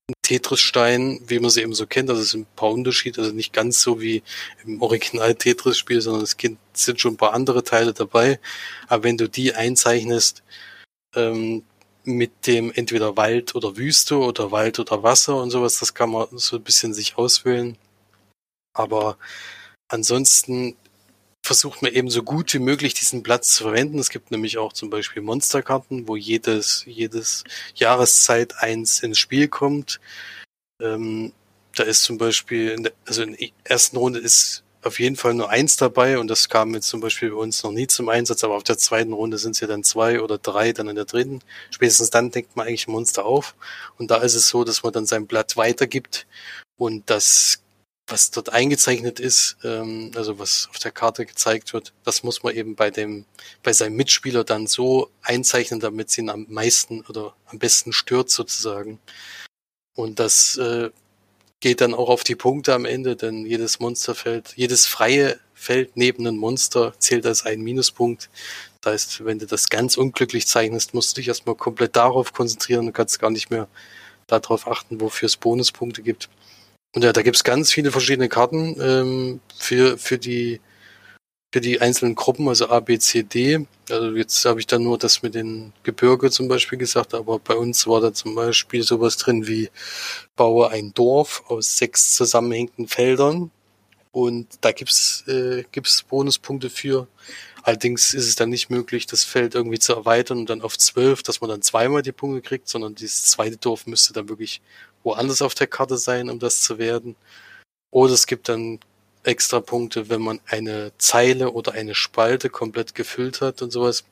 ein 0.10 0.14
Tetris-Stein, 0.24 1.22
wie 1.28 1.40
man 1.40 1.50
sie 1.50 1.62
eben 1.62 1.74
so 1.74 1.86
kennt. 1.86 2.10
Also 2.10 2.22
es 2.22 2.32
sind 2.32 2.42
ein 2.42 2.56
paar 2.56 2.72
Unterschiede, 2.72 3.22
also 3.22 3.34
nicht 3.34 3.54
ganz 3.54 3.82
so 3.82 4.02
wie 4.02 4.24
im 4.66 4.82
Original 4.82 5.36
Tetris-Spiel, 5.36 6.02
sondern 6.02 6.24
es 6.24 6.36
sind 6.74 7.00
schon 7.00 7.14
ein 7.14 7.18
paar 7.18 7.34
andere 7.34 7.64
Teile 7.64 7.94
dabei. 7.94 8.40
Aber 8.88 9.04
wenn 9.04 9.18
du 9.18 9.30
die 9.30 9.54
einzeichnest, 9.54 10.44
ähm, 11.16 11.64
mit 12.04 12.48
dem 12.48 12.72
entweder 12.72 13.18
Wald 13.18 13.56
oder 13.56 13.78
Wüste 13.78 14.18
oder 14.18 14.52
Wald 14.52 14.80
oder 14.80 15.04
Wasser 15.04 15.42
und 15.42 15.52
sowas. 15.52 15.80
Das 15.80 15.94
kann 15.94 16.12
man 16.12 16.28
so 16.32 16.58
ein 16.58 16.64
bisschen 16.64 16.94
sich 16.94 17.18
auswählen. 17.18 17.78
Aber 18.74 19.18
ansonsten 19.90 20.76
versucht 21.44 21.82
man 21.82 21.92
eben 21.92 22.10
so 22.10 22.24
gut 22.24 22.54
wie 22.54 22.60
möglich 22.60 22.94
diesen 22.94 23.24
Platz 23.24 23.56
zu 23.56 23.64
verwenden. 23.64 24.00
Es 24.00 24.10
gibt 24.10 24.32
nämlich 24.32 24.58
auch 24.58 24.74
zum 24.74 24.90
Beispiel 24.90 25.22
Monsterkarten, 25.22 26.08
wo 26.08 26.16
jedes, 26.16 26.84
jedes 26.86 27.44
Jahreszeit 27.76 28.56
eins 28.58 29.02
ins 29.02 29.18
Spiel 29.18 29.48
kommt. 29.48 30.00
Ähm, 30.82 31.34
da 31.76 31.84
ist 31.84 32.04
zum 32.04 32.18
Beispiel, 32.18 32.92
also 33.06 33.24
in 33.24 33.36
der 33.36 33.50
ersten 33.64 33.98
Runde 33.98 34.20
ist 34.20 34.64
auf 34.84 35.00
jeden 35.00 35.16
Fall 35.16 35.34
nur 35.34 35.50
eins 35.50 35.78
dabei 35.78 36.20
und 36.20 36.28
das 36.28 36.48
kam 36.50 36.74
jetzt 36.74 36.88
zum 36.88 37.02
Beispiel 37.02 37.32
bei 37.32 37.36
uns 37.36 37.64
noch 37.64 37.72
nie 37.72 37.88
zum 37.88 38.10
Einsatz, 38.10 38.44
aber 38.44 38.56
auf 38.56 38.64
der 38.64 38.78
zweiten 38.78 39.14
Runde 39.14 39.38
sind 39.38 39.52
es 39.52 39.60
ja 39.60 39.68
dann 39.68 39.84
zwei 39.84 40.22
oder 40.22 40.38
drei, 40.38 40.72
dann 40.72 40.88
in 40.88 40.96
der 40.96 41.06
dritten. 41.06 41.42
Spätestens 41.70 42.10
dann 42.10 42.32
denkt 42.32 42.56
man 42.56 42.68
eigentlich 42.68 42.88
Monster 42.88 43.26
auf 43.26 43.56
und 43.98 44.10
da 44.12 44.18
ist 44.18 44.36
es 44.36 44.48
so, 44.48 44.64
dass 44.64 44.84
man 44.84 44.94
dann 44.94 45.06
sein 45.06 45.28
Blatt 45.28 45.58
weitergibt 45.58 46.28
und 46.78 47.10
das, 47.10 47.62
was 48.08 48.32
dort 48.32 48.50
eingezeichnet 48.54 49.20
ist, 49.20 49.58
ähm, 49.64 50.12
also 50.16 50.40
was 50.40 50.70
auf 50.72 50.80
der 50.80 50.92
Karte 50.92 51.26
gezeigt 51.26 51.74
wird, 51.74 51.94
das 52.06 52.24
muss 52.24 52.44
man 52.44 52.56
eben 52.56 52.76
bei 52.76 52.90
dem, 52.90 53.26
bei 53.64 53.74
seinem 53.74 53.98
Mitspieler 53.98 54.44
dann 54.44 54.66
so 54.68 55.10
einzeichnen, 55.22 55.80
damit 55.80 56.10
sie 56.10 56.22
ihn 56.22 56.30
am 56.30 56.46
meisten 56.50 57.02
oder 57.02 57.36
am 57.48 57.60
besten 57.60 57.92
stört 57.92 58.30
sozusagen. 58.30 59.00
Und 59.96 60.20
das 60.20 60.56
äh, 60.58 60.92
geht 61.60 61.82
dann 61.82 61.94
auch 61.94 62.10
auf 62.10 62.24
die 62.24 62.36
Punkte 62.36 62.74
am 62.74 62.86
Ende, 62.86 63.16
denn 63.16 63.46
jedes 63.46 63.80
Monsterfeld, 63.80 64.54
jedes 64.56 64.86
freie 64.86 65.40
Feld 65.54 65.98
neben 65.98 66.26
einem 66.26 66.38
Monster 66.38 66.94
zählt 67.00 67.26
als 67.26 67.46
ein 67.46 67.62
Minuspunkt. 67.62 68.30
Das 68.82 68.94
heißt, 68.94 69.26
wenn 69.26 69.40
du 69.40 69.46
das 69.46 69.70
ganz 69.70 69.98
unglücklich 69.98 70.48
zeichnest, 70.48 70.94
musst 70.94 71.12
du 71.12 71.22
dich 71.22 71.28
erstmal 71.28 71.56
komplett 71.56 71.98
darauf 71.98 72.32
konzentrieren 72.32 72.88
und 72.88 72.94
kannst 72.94 73.20
gar 73.20 73.30
nicht 73.30 73.50
mehr 73.50 73.68
darauf 74.28 74.68
achten, 74.68 75.02
wofür 75.02 75.26
es 75.26 75.36
Bonuspunkte 75.36 76.02
gibt. 76.02 76.30
Und 76.96 77.04
ja, 77.04 77.12
da 77.12 77.22
gibt's 77.22 77.44
ganz 77.44 77.72
viele 77.72 77.92
verschiedene 77.92 78.30
Karten 78.30 78.78
ähm, 78.82 79.40
für, 79.58 79.98
für 79.98 80.18
die 80.18 80.62
für 81.52 81.62
die 81.62 81.82
einzelnen 81.82 82.16
Gruppen, 82.16 82.48
also 82.48 82.70
A, 82.70 82.80
B, 82.80 83.00
C, 83.00 83.24
D. 83.24 83.66
Also 83.90 84.16
jetzt 84.16 84.46
habe 84.46 84.60
ich 84.60 84.68
da 84.68 84.78
nur 84.78 84.98
das 84.98 85.24
mit 85.24 85.34
den 85.34 85.74
Gebirge 85.84 86.30
zum 86.30 86.48
Beispiel 86.48 86.78
gesagt, 86.78 87.14
aber 87.14 87.40
bei 87.40 87.56
uns 87.56 87.88
war 87.88 88.02
da 88.02 88.14
zum 88.14 88.36
Beispiel 88.36 88.84
sowas 88.84 89.18
drin 89.18 89.48
wie 89.48 89.70
baue 90.36 90.70
ein 90.70 90.94
Dorf 90.94 91.44
aus 91.48 91.78
sechs 91.78 92.16
zusammenhängenden 92.16 92.88
Feldern 92.88 93.52
und 94.12 94.48
da 94.62 94.72
gibt's 94.72 95.24
äh, 95.28 95.64
gibt's 95.72 96.04
Bonuspunkte 96.04 96.70
für. 96.70 97.08
Allerdings 97.64 98.14
ist 98.14 98.28
es 98.28 98.36
dann 98.36 98.50
nicht 98.50 98.70
möglich, 98.70 99.06
das 99.06 99.24
Feld 99.24 99.56
irgendwie 99.56 99.80
zu 99.80 99.94
erweitern 99.94 100.40
und 100.40 100.50
dann 100.50 100.62
auf 100.62 100.78
zwölf, 100.78 101.24
dass 101.24 101.42
man 101.42 101.50
dann 101.50 101.62
zweimal 101.62 102.02
die 102.02 102.12
Punkte 102.12 102.42
kriegt, 102.42 102.70
sondern 102.70 102.96
dieses 102.96 103.26
zweite 103.26 103.58
Dorf 103.58 103.86
müsste 103.88 104.14
dann 104.14 104.30
wirklich 104.30 104.62
woanders 105.04 105.42
auf 105.42 105.56
der 105.56 105.68
Karte 105.68 105.98
sein, 105.98 106.30
um 106.30 106.40
das 106.40 106.62
zu 106.62 106.78
werden. 106.78 107.16
Oder 107.92 108.14
es 108.14 108.28
gibt 108.28 108.50
dann 108.50 108.80
extra 109.30 109.62
Punkte, 109.62 110.10
wenn 110.10 110.22
man 110.22 110.40
eine 110.48 110.92
Zeile 110.98 111.52
oder 111.52 111.74
eine 111.74 111.96
Spalte 111.96 112.50
komplett 112.50 112.96
gefüllt 112.96 113.42
hat 113.42 113.62
und 113.62 113.72
sowas. 113.72 114.04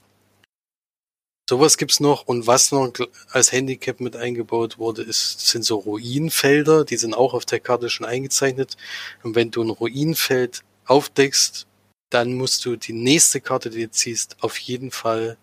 Sowas 1.49 1.77
gibt's 1.77 1.99
noch 1.99 2.27
und 2.27 2.45
was 2.45 2.71
noch 2.71 2.91
als 3.31 3.51
Handicap 3.51 3.99
mit 4.01 4.15
eingebaut 4.15 4.77
wurde, 4.77 5.01
ist, 5.01 5.47
sind 5.47 5.63
so 5.63 5.77
Ruinenfelder, 5.77 6.83
die 6.85 6.97
sind 6.97 7.13
auch 7.13 7.33
auf 7.33 7.45
der 7.45 7.61
Karte 7.61 7.89
schon 7.89 8.05
eingezeichnet. 8.05 8.75
Und 9.23 9.35
wenn 9.35 9.49
du 9.49 9.63
ein 9.63 9.69
Ruinenfeld 9.69 10.63
aufdeckst, 10.85 11.65
dann 12.09 12.33
musst 12.33 12.65
du 12.65 12.75
die 12.75 12.93
nächste 12.93 13.41
Karte, 13.41 13.69
die 13.69 13.83
du 13.85 13.91
ziehst, 13.91 14.37
auf 14.41 14.57
jeden 14.57 14.91
Fall 14.91 15.37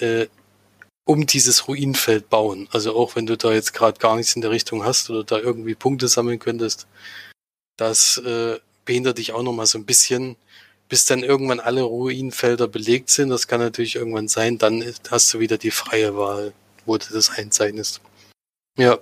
äh, 0.00 0.26
um 1.04 1.26
dieses 1.26 1.68
Ruinenfeld 1.68 2.30
bauen. 2.30 2.68
Also 2.72 2.96
auch 2.96 3.14
wenn 3.14 3.26
du 3.26 3.36
da 3.36 3.52
jetzt 3.52 3.74
gerade 3.74 3.98
gar 3.98 4.16
nichts 4.16 4.34
in 4.36 4.42
der 4.42 4.50
Richtung 4.50 4.84
hast 4.84 5.10
oder 5.10 5.22
da 5.22 5.38
irgendwie 5.38 5.74
Punkte 5.74 6.08
sammeln 6.08 6.38
könntest, 6.38 6.86
das 7.76 8.18
äh, 8.18 8.58
behindert 8.84 9.18
dich 9.18 9.32
auch 9.32 9.42
nochmal 9.42 9.66
so 9.66 9.78
ein 9.78 9.86
bisschen, 9.86 10.36
bis 10.88 11.06
dann 11.06 11.22
irgendwann 11.22 11.60
alle 11.60 11.82
Ruinenfelder 11.82 12.68
belegt 12.68 13.10
sind. 13.10 13.30
Das 13.30 13.48
kann 13.48 13.60
natürlich 13.60 13.96
irgendwann 13.96 14.28
sein. 14.28 14.58
Dann 14.58 14.84
hast 15.10 15.32
du 15.32 15.40
wieder 15.40 15.58
die 15.58 15.70
freie 15.70 16.16
Wahl, 16.16 16.52
wo 16.84 16.96
du 16.98 17.06
das 17.12 17.30
einzeichnest. 17.30 18.00
Ja. 18.76 18.98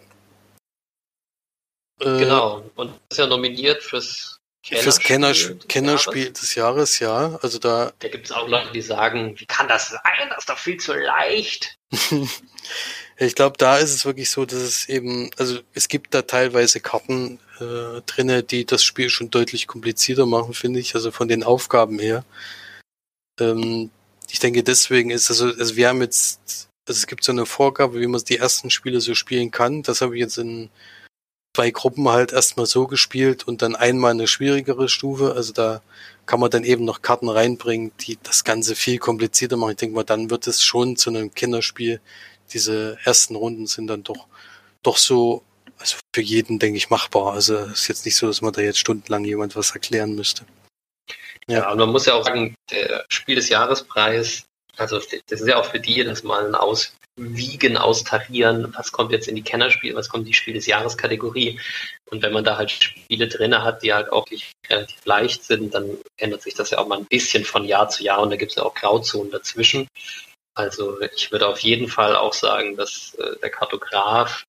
Äh, 2.01 2.18
genau. 2.18 2.64
Und 2.77 2.93
ist 3.11 3.18
ja 3.18 3.27
nominiert 3.27 3.83
fürs 3.83 4.39
Kennerspiel 4.62 4.83
fürs 4.85 4.99
Kennerspiel, 5.01 5.55
des, 5.57 5.68
Kennerspiel 5.68 6.23
Jahres. 6.23 6.41
des 6.41 6.55
Jahres, 6.55 6.99
ja. 7.01 7.39
Also 7.43 7.59
da. 7.59 7.93
Da 7.99 8.09
gibt 8.09 8.27
es 8.27 8.33
auch 8.33 8.47
Leute, 8.47 8.70
die 8.73 8.81
sagen, 8.81 9.35
wie 9.39 9.47
kann 9.47 9.66
das 9.66 9.89
sein? 9.89 10.29
Das 10.29 10.39
ist 10.39 10.49
doch 10.49 10.59
viel 10.59 10.77
zu 10.77 10.95
leicht. 10.95 11.77
ich 13.27 13.35
glaube, 13.35 13.57
da 13.59 13.79
ist 13.79 13.95
es 13.95 14.05
wirklich 14.05 14.31
so, 14.31 14.45
dass 14.45 14.59
es 14.59 14.89
eben, 14.89 15.31
also 15.39 15.59
es 15.75 15.89
gibt 15.89 16.14
da 16.14 16.23
teilweise 16.23 16.81
Karten 16.81 17.39
äh, 17.61 18.01
drinne, 18.07 18.43
die 18.43 18.64
das 18.64 18.83
Spiel 18.83 19.11
schon 19.11 19.31
deutlich 19.31 19.66
komplizierter 19.66 20.27
machen, 20.27 20.55
finde 20.55 20.81
ich, 20.81 20.95
also 20.95 21.11
von 21.11 21.29
den 21.29 21.43
Aufgaben 21.43 21.99
her. 21.99 22.25
Ähm, 23.41 23.91
ich 24.31 24.39
denke, 24.39 24.62
deswegen 24.62 25.11
ist 25.11 25.31
also, 25.31 25.47
also 25.47 25.77
wir 25.77 25.89
haben 25.89 26.01
jetzt, 26.01 26.68
also 26.89 26.99
es 26.99 27.07
gibt 27.07 27.25
so 27.25 27.33
eine 27.33 27.47
Vorgabe, 27.47 28.01
wie 28.01 28.07
man 28.07 28.23
die 28.25 28.39
ersten 28.39 28.70
Spiele 28.70 29.01
so 29.01 29.14
spielen 29.14 29.51
kann. 29.51 29.83
Das 29.83 30.01
habe 30.01 30.16
ich 30.16 30.20
jetzt 30.20 30.39
in 30.39 30.70
zwei 31.55 31.70
Gruppen 31.70 32.09
halt 32.09 32.33
erstmal 32.33 32.66
so 32.66 32.87
gespielt 32.87 33.47
und 33.47 33.62
dann 33.62 33.77
einmal 33.77 34.12
eine 34.12 34.27
schwierigere 34.27 34.89
Stufe. 34.89 35.35
Also 35.35 35.53
da 35.53 35.83
kann 36.25 36.41
man 36.41 36.51
dann 36.51 36.64
eben 36.64 36.85
noch 36.85 37.03
Karten 37.03 37.29
reinbringen, 37.29 37.93
die 38.01 38.18
das 38.23 38.45
Ganze 38.45 38.75
viel 38.75 38.99
komplizierter 38.99 39.57
machen. 39.57 39.73
Ich 39.73 39.77
denke 39.77 39.95
mal, 39.95 40.05
dann 40.05 40.31
wird 40.31 40.47
es 40.47 40.64
schon 40.64 40.97
zu 40.97 41.11
einem 41.11 41.35
Kinderspiel. 41.35 42.01
Diese 42.53 42.99
ersten 43.05 43.37
Runden 43.37 43.67
sind 43.67 43.87
dann 43.87 44.03
doch, 44.03 44.27
doch 44.83 44.97
so, 44.97 45.43
also 45.79 45.97
für 46.15 46.23
jeden, 46.23 46.59
denke 46.59 46.77
ich, 46.77 46.91
machbar. 46.91 47.33
Also 47.33 47.57
es 47.57 47.83
ist 47.83 47.89
jetzt 47.89 48.05
nicht 48.05 48.17
so, 48.17 48.27
dass 48.27 48.43
man 48.43 48.53
da 48.53 48.61
jetzt 48.61 48.79
stundenlang 48.79 49.25
jemand 49.25 49.57
was 49.57 49.73
erklären 49.73 50.15
müsste. 50.15 50.45
Ja, 51.49 51.59
ja 51.59 51.73
und 51.73 51.79
man 51.79 51.91
muss 51.91 52.07
ja 52.07 52.15
auch 52.15 52.25
sagen, 52.25 52.55
der 52.71 53.05
Spiel 53.09 53.37
des 53.37 53.49
Jahrespreis, 53.49 54.45
also 54.77 54.99
das 54.99 55.41
ist 55.41 55.49
ja 55.49 55.57
auch 55.57 55.67
für 55.67 55.81
die 55.81 55.95
jedes 55.95 56.23
Mal 56.23 56.47
ein 56.47 56.55
Auswiegen, 56.55 57.77
Austarieren, 57.77 58.73
was 58.77 58.93
kommt 58.93 59.13
jetzt 59.13 59.29
in 59.29 59.37
die 59.37 59.43
Kennerspiele, 59.43 59.95
was 59.95 60.09
kommt 60.09 60.23
in 60.23 60.29
die 60.29 60.35
Spiel 60.35 60.55
des 60.55 60.67
Jahreskategorie. 60.67 61.61
Und 62.11 62.23
wenn 62.23 62.33
man 62.33 62.45
da 62.45 62.57
halt 62.57 62.71
Spiele 62.71 63.29
drinne 63.29 63.63
hat, 63.65 63.83
die 63.83 63.93
halt 63.93 64.13
auch 64.13 64.29
nicht 64.31 64.53
relativ 64.69 65.05
leicht 65.05 65.45
sind, 65.45 65.75
dann 65.75 65.99
ändert 66.17 66.43
sich 66.43 66.55
das 66.55 66.71
ja 66.71 66.79
auch 66.79 66.87
mal 66.87 66.99
ein 66.99 67.07
bisschen 67.07 67.45
von 67.45 67.65
Jahr 67.65 67.89
zu 67.89 68.03
Jahr 68.03 68.21
und 68.21 68.31
da 68.31 68.37
gibt 68.37 68.53
es 68.53 68.57
ja 68.57 68.63
auch 68.63 68.75
Grauzonen 68.75 69.31
dazwischen. 69.31 69.89
Also 70.55 71.01
ich 71.01 71.33
würde 71.33 71.49
auf 71.49 71.61
jeden 71.61 71.89
Fall 71.89 72.15
auch 72.17 72.35
sagen, 72.35 72.77
dass 72.77 73.15
äh, 73.15 73.39
der 73.41 73.51
Kartograf 73.51 74.45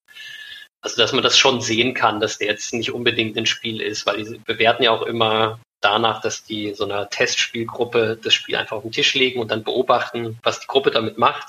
also 0.84 0.98
dass 0.98 1.14
man 1.14 1.24
das 1.24 1.38
schon 1.38 1.62
sehen 1.62 1.94
kann, 1.94 2.20
dass 2.20 2.38
der 2.38 2.48
jetzt 2.48 2.74
nicht 2.74 2.92
unbedingt 2.92 3.38
ein 3.38 3.46
Spiel 3.46 3.82
ist, 3.82 4.06
weil 4.06 4.24
die 4.24 4.38
bewerten 4.46 4.84
ja 4.84 4.92
auch 4.92 5.04
immer 5.04 5.60
danach, 5.80 6.22
dass 6.22 6.44
die 6.44 6.74
so 6.74 6.84
einer 6.84 7.10
Testspielgruppe 7.10 8.20
das 8.22 8.34
Spiel 8.34 8.56
einfach 8.56 8.78
auf 8.78 8.84
den 8.84 8.92
Tisch 8.92 9.14
legen 9.14 9.40
und 9.40 9.50
dann 9.50 9.64
beobachten, 9.64 10.38
was 10.44 10.60
die 10.60 10.68
Gruppe 10.68 10.92
damit 10.92 11.18
macht. 11.18 11.48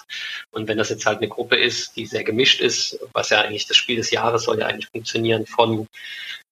Und 0.52 0.68
wenn 0.68 0.78
das 0.78 0.88
jetzt 0.88 1.06
halt 1.06 1.18
eine 1.18 1.28
Gruppe 1.28 1.56
ist, 1.56 1.96
die 1.96 2.06
sehr 2.06 2.24
gemischt 2.24 2.60
ist, 2.60 2.98
was 3.12 3.30
ja 3.30 3.40
eigentlich 3.40 3.66
das 3.66 3.76
Spiel 3.76 3.96
des 3.96 4.10
Jahres 4.10 4.44
soll 4.44 4.60
ja 4.60 4.66
eigentlich 4.66 4.88
funktionieren 4.90 5.46
von 5.46 5.86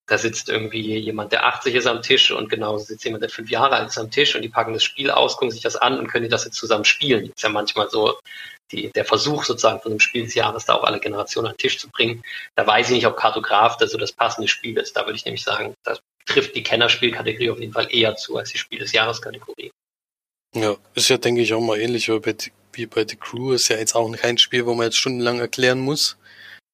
da 0.07 0.19
sitzt 0.19 0.49
irgendwie 0.49 0.99
jemand, 0.99 1.33
der 1.33 1.47
80 1.47 1.75
ist 1.75 1.87
am 1.87 2.03
Tisch 2.03 2.31
und 2.31 2.49
genauso 2.49 2.85
sitzt 2.85 3.05
jemand, 3.05 3.23
der 3.23 3.31
fünf 3.31 3.51
Jahre 3.51 3.77
alt 3.77 3.89
ist 3.89 3.99
am 3.99 4.11
Tisch 4.11 4.35
und 4.35 4.43
die 4.43 4.49
packen 4.49 4.73
das 4.73 4.83
Spiel 4.83 5.11
aus, 5.11 5.37
gucken 5.37 5.53
sich 5.53 5.63
das 5.63 5.77
an 5.77 5.99
und 5.99 6.09
können 6.09 6.29
das 6.29 6.45
jetzt 6.45 6.57
zusammen 6.57 6.85
spielen. 6.85 7.27
Das 7.27 7.37
ist 7.37 7.43
ja 7.43 7.49
manchmal 7.49 7.89
so 7.89 8.19
die, 8.73 8.91
der 8.91 9.05
Versuch 9.05 9.45
sozusagen 9.45 9.81
von 9.81 9.93
dem 9.93 10.01
Spiel 10.01 10.25
des 10.25 10.35
Jahres, 10.35 10.65
da 10.65 10.75
auch 10.75 10.85
alle 10.85 10.99
Generationen 10.99 11.49
an 11.49 11.55
den 11.55 11.59
Tisch 11.59 11.79
zu 11.79 11.89
bringen. 11.89 12.23
Da 12.57 12.67
weiß 12.67 12.89
ich 12.89 12.97
nicht, 12.97 13.07
ob 13.07 13.17
Kartograf 13.17 13.77
das 13.77 13.93
so 13.93 13.99
das 13.99 14.13
passende 14.13 14.49
Spiel 14.49 14.77
ist. 14.79 14.97
Da 14.97 15.07
würde 15.07 15.17
ich 15.17 15.25
nämlich 15.25 15.45
sagen, 15.45 15.75
das 15.85 16.01
trifft 16.27 16.55
die 16.57 16.63
Kennerspielkategorie 16.63 17.51
auf 17.51 17.61
jeden 17.61 17.73
Fall 17.73 17.89
eher 17.91 18.17
zu 18.17 18.37
als 18.37 18.51
die 18.51 18.59
Spiel 18.59 18.79
des 18.79 18.93
Jahres-Kategorie. 18.93 19.71
Ja, 20.55 20.77
ist 20.95 21.09
ja, 21.09 21.17
denke 21.17 21.41
ich, 21.41 21.55
auch 21.55 21.61
mal 21.61 21.79
ähnlich 21.79 22.09
wie 22.09 22.19
bei, 22.19 22.37
wie 22.73 22.87
bei 22.87 23.07
The 23.09 23.17
Crew. 23.17 23.53
Ist 23.53 23.69
ja 23.69 23.79
jetzt 23.79 23.95
auch 23.95 24.11
kein 24.17 24.39
Spiel, 24.39 24.67
wo 24.67 24.75
man 24.75 24.87
jetzt 24.87 24.99
stundenlang 24.99 25.41
erklären 25.41 25.81
muss. 25.81 26.17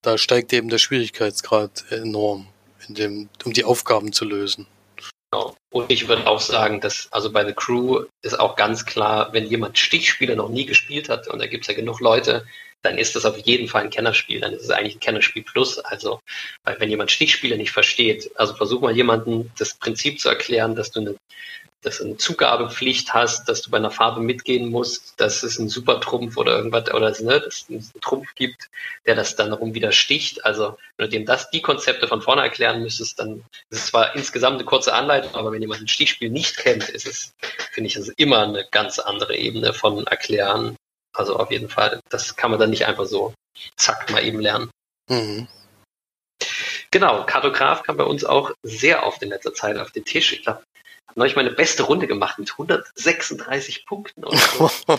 Da 0.03 0.19
steigt 0.19 0.53
eben 0.53 0.69
der 0.69 0.79
Schwierigkeitsgrad 0.79 1.91
enorm, 1.91 2.49
dem, 2.95 3.29
um 3.45 3.53
die 3.53 3.65
Aufgaben 3.65 4.13
zu 4.13 4.25
lösen. 4.25 4.67
Genau. 5.31 5.57
Und 5.71 5.91
ich 5.91 6.09
würde 6.09 6.27
auch 6.27 6.41
sagen, 6.41 6.81
dass 6.81 7.09
also 7.11 7.31
bei 7.31 7.45
The 7.45 7.53
Crew 7.53 8.05
ist 8.23 8.39
auch 8.41 8.57
ganz 8.57 8.87
klar, 8.87 9.33
wenn 9.33 9.47
jemand 9.47 9.79
Stichspieler 9.79 10.37
noch 10.37 10.49
nie 10.49 10.65
gespielt 10.65 11.09
hat, 11.09 11.29
und 11.29 11.39
da 11.39 11.47
gibt 11.47 11.65
es 11.65 11.69
ja 11.69 11.75
genug 11.75 12.01
Leute, 12.01 12.47
dann 12.83 12.97
ist 12.97 13.17
das 13.17 13.25
auf 13.25 13.37
jeden 13.39 13.69
Fall 13.69 13.83
ein 13.83 13.91
Kennerspiel, 13.91 14.41
dann 14.41 14.53
ist 14.53 14.63
es 14.63 14.71
eigentlich 14.71 14.97
ein 14.97 15.01
Kennerspiel 15.01 15.43
plus. 15.43 15.79
Also, 15.79 16.21
wenn 16.79 16.89
jemand 16.89 17.11
Stichspieler 17.11 17.57
nicht 17.57 17.73
versteht, 17.73 18.31
also 18.37 18.55
versuch 18.55 18.81
mal 18.81 18.97
jemandem 18.97 19.51
das 19.59 19.75
Prinzip 19.75 20.21
zu 20.21 20.29
erklären, 20.29 20.77
dass 20.77 20.91
du 20.93 21.01
eine 21.01 21.15
dass 21.83 21.99
du 21.99 22.05
eine 22.05 22.17
Zugabepflicht 22.17 23.15
hast, 23.15 23.49
dass 23.49 23.63
du 23.63 23.71
bei 23.71 23.79
einer 23.79 23.91
Farbe 23.91 24.21
mitgehen 24.21 24.69
musst, 24.69 25.21
dass 25.21 25.43
es 25.43 25.59
einen 25.59 25.69
Supertrumpf 25.69 26.37
oder 26.37 26.57
irgendwas 26.57 26.93
oder 26.93 27.11
ne, 27.23 27.41
dass 27.41 27.63
es 27.63 27.67
einen 27.71 28.01
Trumpf 28.01 28.35
gibt, 28.35 28.69
der 29.07 29.15
das 29.15 29.37
dann 29.37 29.51
darum 29.51 29.75
wieder 29.75 29.93
sticht. 29.93 30.45
Also 30.45 30.77
wenn 30.97 31.07
du 31.07 31.11
dem 31.11 31.27
das 31.27 31.51
die 31.51 31.63
Konzepte 31.63 32.09
von 32.09 32.21
vorne 32.21 32.43
erklären 32.43 32.83
müsstest, 32.83 33.21
dann 33.21 33.45
ist 33.71 33.79
es 33.79 33.87
zwar 33.87 34.17
insgesamt 34.17 34.57
eine 34.57 34.65
kurze 34.65 34.93
Anleitung, 34.93 35.35
aber 35.35 35.53
wenn 35.53 35.63
jemand 35.63 35.81
ein 35.81 35.89
Stichspiel 35.89 36.31
nicht 36.31 36.57
kennt, 36.57 36.89
ist 36.89 37.07
es, 37.07 37.35
finde 37.73 37.89
ich, 37.89 37.97
ist 37.97 38.13
immer 38.17 38.43
eine 38.43 38.67
ganz 38.71 38.99
andere 38.99 39.37
Ebene 39.37 39.73
von 39.73 40.07
Erklären. 40.07 40.77
Also 41.15 41.37
auf 41.37 41.51
jeden 41.51 41.69
Fall, 41.69 42.01
das 42.11 42.37
kann 42.37 42.51
man 42.51 42.59
dann 42.59 42.71
nicht 42.71 42.87
einfach 42.87 43.07
so 43.07 43.35
zack 43.77 44.11
mal 44.11 44.25
eben 44.25 44.41
lernen. 44.41 44.71
Mhm. 45.09 45.49
Genau, 46.91 47.25
Kartograf 47.27 47.83
kam 47.83 47.99
bei 47.99 48.05
uns 48.05 48.25
auch 48.25 48.53
sehr 48.63 49.07
oft 49.07 49.23
in 49.23 49.29
letzter 49.29 49.53
Zeit 49.53 49.77
auf 49.77 49.91
den 49.91 50.05
Tisch. 50.05 50.33
Ich 50.33 50.43
glaube, 50.43 50.63
habe 51.09 51.21
neulich 51.21 51.37
meine 51.37 51.51
beste 51.51 51.83
Runde 51.83 52.07
gemacht 52.07 52.39
mit 52.39 52.53
136 52.53 53.87
Punkten. 53.87 54.25
Und 54.25 54.39
so. 54.39 54.71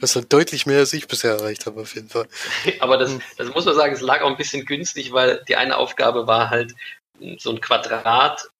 das 0.00 0.16
ist 0.16 0.32
deutlich 0.32 0.66
mehr, 0.66 0.80
als 0.80 0.92
ich 0.92 1.08
bisher 1.08 1.32
erreicht 1.32 1.66
habe, 1.66 1.80
auf 1.80 1.94
jeden 1.94 2.08
Fall. 2.08 2.28
Aber 2.80 2.98
das, 2.98 3.12
das 3.36 3.48
muss 3.52 3.64
man 3.64 3.74
sagen, 3.74 3.94
es 3.94 4.00
lag 4.00 4.22
auch 4.22 4.30
ein 4.30 4.36
bisschen 4.36 4.64
günstig, 4.64 5.12
weil 5.12 5.42
die 5.48 5.56
eine 5.56 5.76
Aufgabe 5.76 6.26
war 6.26 6.50
halt, 6.50 6.74
so 7.38 7.50
ein 7.50 7.60
Quadrat 7.60 8.50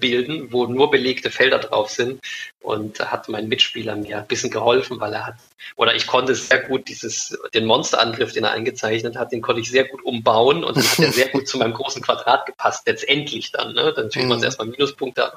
bilden, 0.00 0.52
wo 0.52 0.66
nur 0.66 0.90
belegte 0.90 1.30
Felder 1.30 1.58
drauf 1.58 1.90
sind. 1.90 2.20
Und 2.62 3.00
hat 3.00 3.28
mein 3.28 3.48
Mitspieler 3.48 3.96
mir 3.96 4.18
ein 4.18 4.26
bisschen 4.26 4.50
geholfen, 4.50 5.00
weil 5.00 5.12
er 5.12 5.26
hat, 5.26 5.34
oder 5.76 5.94
ich 5.94 6.06
konnte 6.06 6.34
sehr 6.34 6.60
gut 6.60 6.88
dieses, 6.88 7.36
den 7.54 7.66
Monsterangriff, 7.66 8.32
den 8.32 8.44
er 8.44 8.52
eingezeichnet 8.52 9.16
hat, 9.16 9.32
den 9.32 9.42
konnte 9.42 9.60
ich 9.60 9.70
sehr 9.70 9.84
gut 9.84 10.02
umbauen 10.04 10.62
und 10.62 10.76
dann 10.76 10.84
hat 10.84 10.98
er 11.00 11.12
sehr 11.12 11.28
gut 11.28 11.48
zu 11.48 11.58
meinem 11.58 11.74
großen 11.74 12.02
Quadrat 12.02 12.46
gepasst, 12.46 12.86
letztendlich 12.86 13.50
dann. 13.50 13.74
Ne? 13.74 13.92
Dann 13.94 14.10
kriegt 14.10 14.26
man 14.26 14.38
mhm. 14.38 14.44
erstmal 14.44 14.68
Minuspunkte. 14.68 15.32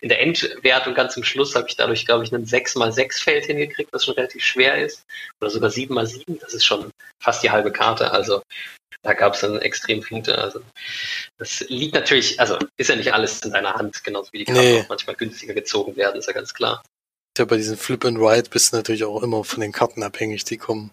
In 0.00 0.08
der 0.08 0.20
Endwertung 0.22 0.94
ganz 0.94 1.14
zum 1.14 1.24
Schluss 1.24 1.54
habe 1.54 1.68
ich 1.68 1.76
dadurch, 1.76 2.06
glaube 2.06 2.24
ich, 2.24 2.34
einen 2.34 2.46
6x6 2.46 3.22
Feld 3.22 3.44
hingekriegt, 3.44 3.92
was 3.92 4.06
schon 4.06 4.14
relativ 4.14 4.42
schwer 4.42 4.82
ist. 4.82 5.04
Oder 5.40 5.50
sogar 5.50 5.70
7x7, 5.70 6.40
das 6.40 6.54
ist 6.54 6.64
schon 6.64 6.90
fast 7.18 7.42
die 7.42 7.50
halbe 7.50 7.72
Karte. 7.72 8.10
Also 8.10 8.42
da 9.02 9.14
gab 9.14 9.34
es 9.34 9.40
dann 9.40 9.58
extrem 9.60 10.02
viele. 10.02 10.36
Also 10.36 10.60
das 11.38 11.60
liegt 11.68 11.94
natürlich, 11.94 12.38
also 12.38 12.58
ist 12.76 12.90
ja 12.90 12.96
nicht 12.96 13.12
alles 13.12 13.40
in 13.40 13.52
deiner 13.52 13.74
Hand, 13.74 14.04
genauso 14.04 14.32
wie 14.32 14.38
die 14.38 14.44
Karten 14.44 14.60
nee. 14.60 14.80
auch 14.80 14.88
manchmal 14.88 15.16
günstiger 15.16 15.54
gezogen 15.54 15.96
werden, 15.96 16.18
ist 16.18 16.26
ja 16.26 16.34
ganz 16.34 16.52
klar. 16.52 16.69
Ja, 17.40 17.46
bei 17.46 17.56
diesen 17.56 17.78
Flip 17.78 18.04
and 18.04 18.18
Ride 18.18 18.50
bist 18.50 18.70
du 18.70 18.76
natürlich 18.76 19.02
auch 19.02 19.22
immer 19.22 19.44
von 19.44 19.62
den 19.62 19.72
Karten 19.72 20.02
abhängig, 20.02 20.44
die 20.44 20.58
kommen. 20.58 20.90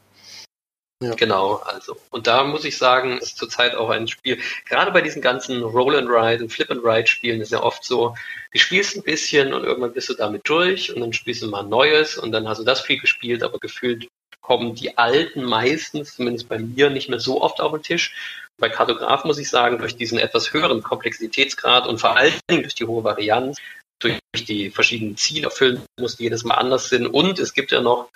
Ja. 1.04 1.14
Genau, 1.16 1.56
also. 1.56 1.98
Und 2.10 2.26
da 2.26 2.46
muss 2.46 2.64
ich 2.64 2.78
sagen, 2.78 3.18
ist 3.18 3.38
zurzeit 3.38 3.76
auch 3.76 3.90
ein 3.90 4.08
Spiel, 4.08 4.40
gerade 4.66 4.94
bei 4.94 5.02
diesen 5.02 5.22
ganzen 5.22 5.62
Roll 5.62 5.98
and 5.98 6.08
Ride 6.08 6.42
und 6.42 6.50
Flip 6.50 6.72
and 6.72 6.86
Ride 6.86 7.06
Spielen 7.06 7.42
ist 7.42 7.52
ja 7.52 7.62
oft 7.62 7.84
so, 7.84 8.16
du 8.54 8.60
spielst 8.60 8.96
ein 8.96 9.04
bisschen 9.04 9.54
und 9.54 9.66
irgendwann 9.66 9.92
bist 9.92 10.08
du 10.08 10.14
damit 10.14 10.48
durch 10.48 10.96
und 10.96 11.02
dann 11.02 11.12
spielst 11.12 11.42
du 11.42 11.50
mal 11.50 11.64
ein 11.64 11.70
neues 11.70 12.18
und 12.18 12.32
dann 12.32 12.48
hast 12.48 12.60
du 12.60 12.64
das 12.64 12.80
viel 12.80 12.98
gespielt, 12.98 13.44
aber 13.44 13.60
gefühlt 13.60 14.08
kommen 14.40 14.74
die 14.74 14.98
alten 14.98 15.44
meistens, 15.44 16.16
zumindest 16.16 16.48
bei 16.48 16.60
mir, 16.60 16.90
nicht 16.90 17.10
mehr 17.10 17.20
so 17.20 17.42
oft 17.42 17.60
auf 17.60 17.74
den 17.74 17.84
Tisch. 17.84 18.16
Bei 18.58 18.70
Kartograf 18.70 19.26
muss 19.26 19.38
ich 19.38 19.50
sagen, 19.50 19.80
durch 19.80 19.98
diesen 19.98 20.18
etwas 20.18 20.54
höheren 20.54 20.82
Komplexitätsgrad 20.82 21.86
und 21.88 22.00
vor 22.00 22.16
allen 22.16 22.40
Dingen 22.50 22.64
durch 22.64 22.76
die 22.76 22.86
hohe 22.86 23.04
Varianz, 23.04 23.58
durch 24.00 24.20
die 24.34 24.70
verschiedenen 24.70 25.18
Ziele 25.18 25.46
erfüllen 25.46 25.82
muss, 26.00 26.18
die 26.18 26.24
jedes 26.24 26.44
Mal 26.44 26.56
anders 26.56 26.90
sind. 26.90 27.08
Und 27.08 27.40
es 27.40 27.54
gibt 27.54 27.72
ja 27.72 27.82
noch 27.82 28.10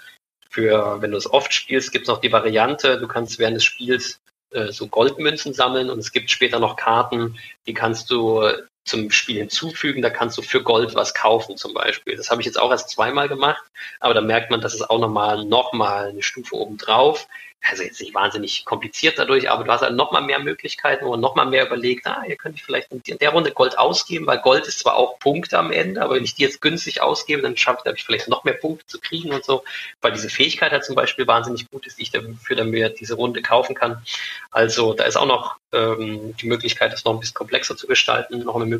für, 0.50 1.02
wenn 1.02 1.12
du 1.12 1.18
es 1.18 1.32
oft 1.32 1.54
spielst, 1.54 1.92
gibt 1.92 2.04
es 2.04 2.10
noch 2.10 2.22
die 2.22 2.32
Variante, 2.32 3.00
du 3.00 3.08
kannst 3.08 3.40
während 3.40 3.56
des 3.56 3.64
Spiels 3.64 4.20
äh, 4.52 4.72
so 4.72 4.88
Goldmünzen 4.88 5.54
sammeln 5.54 5.90
und 5.90 6.00
es 6.00 6.12
gibt 6.12 6.30
später 6.30 6.60
noch 6.60 6.76
Karten, 6.76 7.40
die 7.66 7.74
kannst 7.74 8.12
du 8.12 8.52
zum 8.86 9.12
Spiel 9.12 9.38
hinzufügen. 9.38 10.02
Da 10.02 10.10
kannst 10.10 10.38
du 10.38 10.42
für 10.42 10.64
Gold 10.64 10.96
was 10.96 11.14
kaufen 11.14 11.58
zum 11.58 11.74
Beispiel. 11.74 12.16
Das 12.16 12.30
habe 12.30 12.42
ich 12.42 12.46
jetzt 12.46 12.60
auch 12.60 12.72
erst 12.72 12.90
zweimal 12.90 13.28
gemacht, 13.28 13.64
aber 14.00 14.14
da 14.14 14.22
merkt 14.22 14.52
man, 14.52 14.62
dass 14.62 14.74
es 14.74 14.82
auch 14.82 15.00
nochmal 15.00 15.46
noch 15.46 15.74
mal 15.74 16.10
eine 16.10 16.24
Stufe 16.24 16.56
oben 16.56 16.78
drauf 16.78 17.28
also 17.70 17.84
jetzt 17.84 18.01
nicht 18.01 18.14
wahnsinnig 18.14 18.66
kompliziert 18.66 19.20
dadurch, 19.20 19.49
aber 19.49 19.64
du 19.64 19.72
hast 19.72 19.82
halt 19.82 19.95
noch 19.95 20.12
mal 20.12 20.22
mehr 20.22 20.39
Möglichkeiten, 20.39 21.05
wo 21.05 21.12
man 21.12 21.20
noch 21.20 21.36
mal 21.36 21.45
mehr 21.45 21.68
überlegt, 21.68 22.07
ah, 22.07 22.24
ihr 22.28 22.36
könnt 22.36 22.59
vielleicht 22.59 22.91
in 22.91 23.18
der 23.20 23.30
Runde 23.30 23.51
Gold 23.51 23.78
ausgeben, 23.78 24.26
weil 24.26 24.39
Gold 24.39 24.68
ist 24.68 24.80
zwar 24.80 24.95
auch 24.95 25.20
Punkte 25.20 25.59
am 25.59 25.72
Ende, 25.72 26.01
aber 26.01 26.16
wenn 26.16 26.24
ich 26.24 26.34
die 26.34 26.41
jetzt 26.41 26.62
günstig 26.62 27.01
ausgebe, 27.01 27.41
dann 27.41 27.55
schaffe 27.57 27.84
ich 27.95 28.03
vielleicht 28.03 28.28
noch 28.30 28.43
mehr 28.43 28.55
Punkte 28.55 28.86
zu 28.88 28.99
kriegen 28.99 29.32
und 29.32 29.45
so, 29.45 29.64
weil 30.01 30.12
diese 30.12 30.30
Fähigkeit 30.30 30.72
halt 30.72 30.84
zum 30.84 30.95
Beispiel 30.95 31.28
wahnsinnig 31.28 31.70
gut 31.70 31.86
ist, 31.86 31.99
die 31.99 32.03
ich 32.03 32.12
dafür 32.12 32.55
dann 32.55 32.72
mir 32.72 32.89
diese 32.89 33.14
Runde 33.14 33.41
kaufen 33.41 33.76
kann. 33.76 34.03
Also 34.49 34.93
da 34.93 35.03
ist 35.05 35.16
auch 35.16 35.28
noch 35.28 35.57
ähm, 35.72 36.36
die 36.38 36.47
Möglichkeit, 36.47 36.93
das 36.93 37.05
noch 37.05 37.14
ein 37.14 37.20
bisschen 37.20 37.36
komplexer 37.36 37.78
zu 37.78 37.88
gestalten, 37.88 38.39
noch 38.39 38.57
mehr 38.57 38.80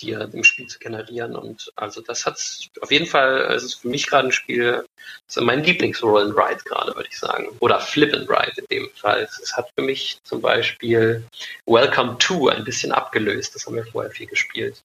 Dir 0.00 0.28
im 0.32 0.42
Spiel 0.42 0.66
zu 0.66 0.78
generieren. 0.78 1.36
Und 1.36 1.72
also 1.76 2.00
das 2.00 2.26
hat 2.26 2.38
auf 2.80 2.90
jeden 2.90 3.06
Fall, 3.06 3.42
es 3.52 3.62
ist 3.62 3.74
für 3.74 3.88
mich 3.88 4.06
gerade 4.06 4.28
ein 4.28 4.32
Spiel, 4.32 4.84
ist 5.28 5.40
mein 5.40 5.62
Lieblings-Roll 5.62 6.22
and 6.22 6.36
Ride 6.36 6.62
gerade, 6.64 6.94
würde 6.94 7.08
ich 7.10 7.18
sagen. 7.18 7.48
Oder 7.60 7.80
Flip 7.80 8.12
and 8.14 8.28
Ride 8.28 8.52
in 8.56 8.66
dem 8.70 8.90
Fall. 8.94 9.28
Es 9.42 9.56
hat 9.56 9.70
für 9.76 9.84
mich 9.84 10.18
zum 10.24 10.40
Beispiel 10.40 11.24
Welcome 11.66 12.18
to 12.18 12.48
ein 12.48 12.64
bisschen 12.64 12.92
abgelöst. 12.92 13.54
Das 13.54 13.66
haben 13.66 13.76
wir 13.76 13.86
vorher 13.86 14.10
viel 14.10 14.26
gespielt. 14.26 14.80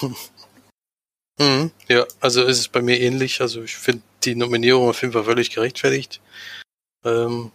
Mhm, 1.38 1.70
ja, 1.88 2.06
also 2.20 2.44
ist 2.44 2.58
es 2.58 2.68
bei 2.68 2.82
mir 2.82 3.00
ähnlich. 3.00 3.40
Also 3.40 3.62
ich 3.62 3.74
finde 3.74 4.02
die 4.22 4.34
Nominierung 4.34 4.90
auf 4.90 5.00
jeden 5.00 5.14
Fall 5.14 5.24
völlig 5.24 5.50
gerechtfertigt. 5.50 6.20
Ähm, 7.04 7.50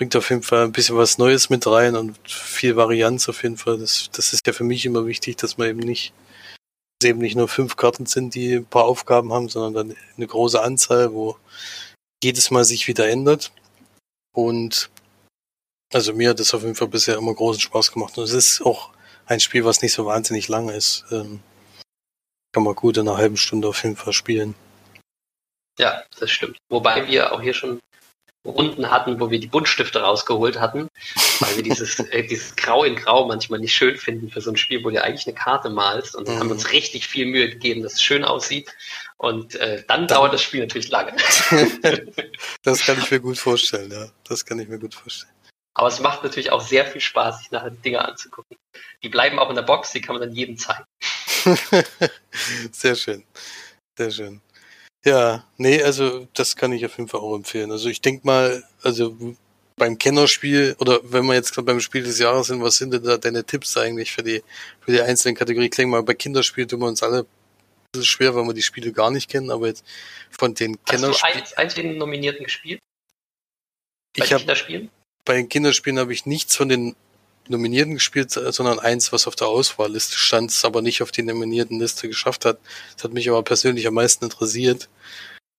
bringt 0.00 0.16
auf 0.16 0.30
jeden 0.30 0.42
Fall 0.42 0.64
ein 0.64 0.72
bisschen 0.72 0.96
was 0.96 1.18
Neues 1.18 1.50
mit 1.50 1.66
rein 1.66 1.94
und 1.94 2.16
viel 2.26 2.74
Varianz 2.74 3.28
auf 3.28 3.42
jeden 3.42 3.58
Fall. 3.58 3.76
Das, 3.76 4.08
das 4.10 4.32
ist 4.32 4.46
ja 4.46 4.54
für 4.54 4.64
mich 4.64 4.86
immer 4.86 5.04
wichtig, 5.04 5.36
dass 5.36 5.58
man 5.58 5.68
eben 5.68 5.80
nicht 5.80 6.14
eben 7.04 7.18
nicht 7.18 7.36
nur 7.36 7.48
fünf 7.48 7.76
Karten 7.76 8.06
sind, 8.06 8.34
die 8.34 8.54
ein 8.54 8.64
paar 8.64 8.86
Aufgaben 8.86 9.30
haben, 9.30 9.50
sondern 9.50 9.88
dann 9.88 9.96
eine 10.16 10.26
große 10.26 10.62
Anzahl, 10.62 11.12
wo 11.12 11.36
jedes 12.24 12.50
Mal 12.50 12.64
sich 12.64 12.88
wieder 12.88 13.10
ändert. 13.10 13.52
Und 14.32 14.88
also 15.92 16.14
mir 16.14 16.30
hat 16.30 16.40
das 16.40 16.54
auf 16.54 16.62
jeden 16.62 16.76
Fall 16.76 16.88
bisher 16.88 17.18
immer 17.18 17.34
großen 17.34 17.60
Spaß 17.60 17.92
gemacht. 17.92 18.16
Und 18.16 18.24
es 18.24 18.32
ist 18.32 18.62
auch 18.62 18.92
ein 19.26 19.40
Spiel, 19.40 19.66
was 19.66 19.82
nicht 19.82 19.92
so 19.92 20.06
wahnsinnig 20.06 20.48
lang 20.48 20.70
ist. 20.70 21.04
Ähm, 21.10 21.40
kann 22.52 22.62
man 22.62 22.74
gut 22.74 22.96
in 22.96 23.06
einer 23.06 23.18
halben 23.18 23.36
Stunde 23.36 23.68
auf 23.68 23.82
jeden 23.82 23.96
Fall 23.96 24.14
spielen. 24.14 24.54
Ja, 25.78 26.02
das 26.18 26.30
stimmt. 26.30 26.56
Wobei 26.70 27.06
wir 27.06 27.34
auch 27.34 27.42
hier 27.42 27.52
schon 27.52 27.80
Runden 28.46 28.90
hatten, 28.90 29.20
wo 29.20 29.30
wir 29.30 29.38
die 29.38 29.46
Buntstifte 29.46 30.00
rausgeholt 30.00 30.58
hatten, 30.58 30.88
weil 31.40 31.56
wir 31.56 31.62
dieses, 31.62 31.98
äh, 32.10 32.26
dieses 32.26 32.56
Grau 32.56 32.84
in 32.84 32.96
Grau 32.96 33.26
manchmal 33.26 33.60
nicht 33.60 33.74
schön 33.74 33.96
finden 33.96 34.30
für 34.30 34.40
so 34.40 34.50
ein 34.50 34.56
Spiel, 34.56 34.82
wo 34.82 34.90
du 34.90 35.02
eigentlich 35.02 35.26
eine 35.26 35.34
Karte 35.34 35.68
malst. 35.68 36.16
Und 36.16 36.26
dann 36.26 36.36
mhm. 36.36 36.40
haben 36.40 36.48
wir 36.48 36.54
uns 36.54 36.72
richtig 36.72 37.06
viel 37.06 37.26
Mühe 37.26 37.50
gegeben, 37.50 37.82
dass 37.82 37.94
es 37.94 38.02
schön 38.02 38.24
aussieht. 38.24 38.74
Und 39.18 39.56
äh, 39.56 39.84
dann, 39.86 40.00
dann 40.00 40.08
dauert 40.08 40.32
das 40.32 40.42
Spiel 40.42 40.60
natürlich 40.60 40.90
lange. 40.90 41.12
das 42.62 42.86
kann 42.86 42.98
ich 42.98 43.10
mir 43.10 43.20
gut 43.20 43.38
vorstellen, 43.38 43.90
ja. 43.90 44.08
Das 44.24 44.46
kann 44.46 44.58
ich 44.58 44.68
mir 44.68 44.78
gut 44.78 44.94
vorstellen. 44.94 45.32
Aber 45.74 45.88
es 45.88 46.00
macht 46.00 46.22
natürlich 46.22 46.50
auch 46.50 46.62
sehr 46.62 46.86
viel 46.86 47.00
Spaß, 47.00 47.38
sich 47.38 47.50
nachher 47.50 47.70
die 47.70 47.82
Dinge 47.82 48.04
anzugucken. 48.06 48.56
Die 49.02 49.08
bleiben 49.08 49.38
auch 49.38 49.50
in 49.50 49.56
der 49.56 49.62
Box, 49.62 49.92
die 49.92 50.00
kann 50.00 50.16
man 50.16 50.22
dann 50.22 50.34
jedem 50.34 50.56
zeigen. 50.56 50.84
sehr 52.72 52.94
schön. 52.94 53.24
Sehr 53.96 54.10
schön. 54.10 54.40
Ja, 55.04 55.46
nee, 55.56 55.82
also 55.82 56.26
das 56.34 56.56
kann 56.56 56.72
ich 56.72 56.84
auf 56.84 56.96
jeden 56.98 57.08
Fall 57.08 57.20
auch 57.20 57.34
empfehlen. 57.34 57.70
Also 57.72 57.88
ich 57.88 58.00
denke 58.00 58.26
mal, 58.26 58.62
also 58.82 59.16
beim 59.76 59.96
Kennerspiel 59.96 60.76
oder 60.78 61.00
wenn 61.04 61.24
wir 61.24 61.34
jetzt 61.34 61.54
beim 61.64 61.80
Spiel 61.80 62.02
des 62.02 62.18
Jahres 62.18 62.48
sind, 62.48 62.62
was 62.62 62.76
sind 62.76 62.92
denn 62.92 63.02
da 63.02 63.16
deine 63.16 63.44
Tipps 63.44 63.76
eigentlich 63.78 64.12
für 64.12 64.22
die 64.22 64.42
für 64.80 64.92
die 64.92 65.00
einzelnen 65.00 65.34
Kategorien? 65.34 65.70
Denke 65.70 65.90
mal, 65.90 66.02
bei 66.02 66.14
Kinderspiel 66.14 66.66
tun 66.66 66.80
wir 66.80 66.86
uns 66.86 67.02
alle 67.02 67.20
ein 67.20 67.26
bisschen 67.92 68.04
schwer, 68.04 68.34
weil 68.34 68.44
wir 68.44 68.52
die 68.52 68.62
Spiele 68.62 68.92
gar 68.92 69.10
nicht 69.10 69.30
kennen, 69.30 69.50
aber 69.50 69.68
jetzt 69.68 69.84
von 70.30 70.54
den 70.54 70.76
Kennerspielen. 70.84 71.40
Hast 71.40 71.52
du 71.52 71.56
eins, 71.56 71.74
eins 71.74 71.74
den 71.74 71.96
Nominierten 71.96 72.44
gespielt? 72.44 72.80
Bei 74.18 74.24
ich 74.24 74.32
habe 74.34 74.44
bei 75.24 75.34
den 75.34 75.48
Kinderspielen 75.48 75.98
habe 75.98 76.12
ich 76.12 76.26
nichts 76.26 76.56
von 76.56 76.68
den 76.68 76.94
Nominierten 77.50 77.94
gespielt, 77.94 78.30
sondern 78.30 78.78
eins, 78.78 79.12
was 79.12 79.26
auf 79.26 79.36
der 79.36 79.48
Auswahlliste 79.48 80.16
stand, 80.16 80.50
es 80.50 80.64
aber 80.64 80.82
nicht 80.82 81.02
auf 81.02 81.10
die 81.10 81.22
nominierten 81.22 81.78
Liste 81.78 82.08
geschafft 82.08 82.44
hat. 82.44 82.58
Das 82.94 83.04
hat 83.04 83.12
mich 83.12 83.28
aber 83.28 83.42
persönlich 83.42 83.86
am 83.86 83.94
meisten 83.94 84.24
interessiert. 84.24 84.88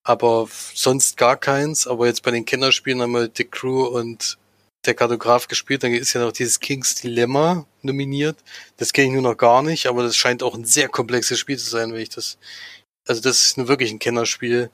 Aber 0.03 0.47
sonst 0.73 1.17
gar 1.17 1.37
keins. 1.37 1.87
Aber 1.87 2.07
jetzt 2.07 2.23
bei 2.23 2.31
den 2.31 2.45
Kennerspielen 2.45 3.01
haben 3.01 3.11
wir 3.11 3.29
The 3.35 3.43
Crew 3.43 3.83
und 3.85 4.37
der 4.85 4.95
Kartograf 4.95 5.47
gespielt. 5.47 5.83
Dann 5.83 5.93
ist 5.93 6.13
ja 6.13 6.21
noch 6.21 6.31
dieses 6.31 6.59
King's 6.59 6.95
Dilemma 6.95 7.67
nominiert. 7.81 8.37
Das 8.77 8.93
kenne 8.93 9.07
ich 9.07 9.13
nur 9.13 9.21
noch 9.21 9.37
gar 9.37 9.61
nicht, 9.61 9.85
aber 9.87 10.03
das 10.03 10.15
scheint 10.15 10.43
auch 10.43 10.55
ein 10.55 10.65
sehr 10.65 10.89
komplexes 10.89 11.39
Spiel 11.39 11.57
zu 11.57 11.69
sein, 11.69 11.93
wenn 11.93 12.01
ich 12.01 12.09
das. 12.09 12.37
Also 13.07 13.21
das 13.21 13.43
ist 13.45 13.57
nur 13.57 13.67
wirklich 13.67 13.91
ein 13.91 13.99
Kennerspiel, 13.99 14.69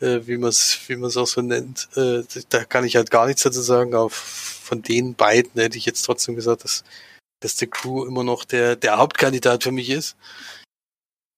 äh, 0.00 0.20
wie 0.26 0.36
man 0.36 0.50
es 0.50 0.80
wie 0.88 0.96
man 0.96 1.08
es 1.08 1.16
auch 1.16 1.26
so 1.26 1.40
nennt. 1.42 1.88
Äh, 1.96 2.22
da 2.48 2.64
kann 2.64 2.84
ich 2.84 2.96
halt 2.96 3.10
gar 3.10 3.26
nichts 3.26 3.42
dazu 3.42 3.60
sagen, 3.60 3.94
aber 3.94 4.10
von 4.10 4.82
den 4.82 5.14
beiden 5.14 5.60
hätte 5.60 5.78
ich 5.78 5.86
jetzt 5.86 6.02
trotzdem 6.02 6.34
gesagt, 6.34 6.64
dass, 6.64 6.84
dass 7.40 7.56
The 7.56 7.66
Crew 7.66 8.04
immer 8.04 8.24
noch 8.24 8.44
der, 8.44 8.76
der 8.76 8.98
Hauptkandidat 8.98 9.62
für 9.64 9.72
mich 9.72 9.90
ist. 9.90 10.16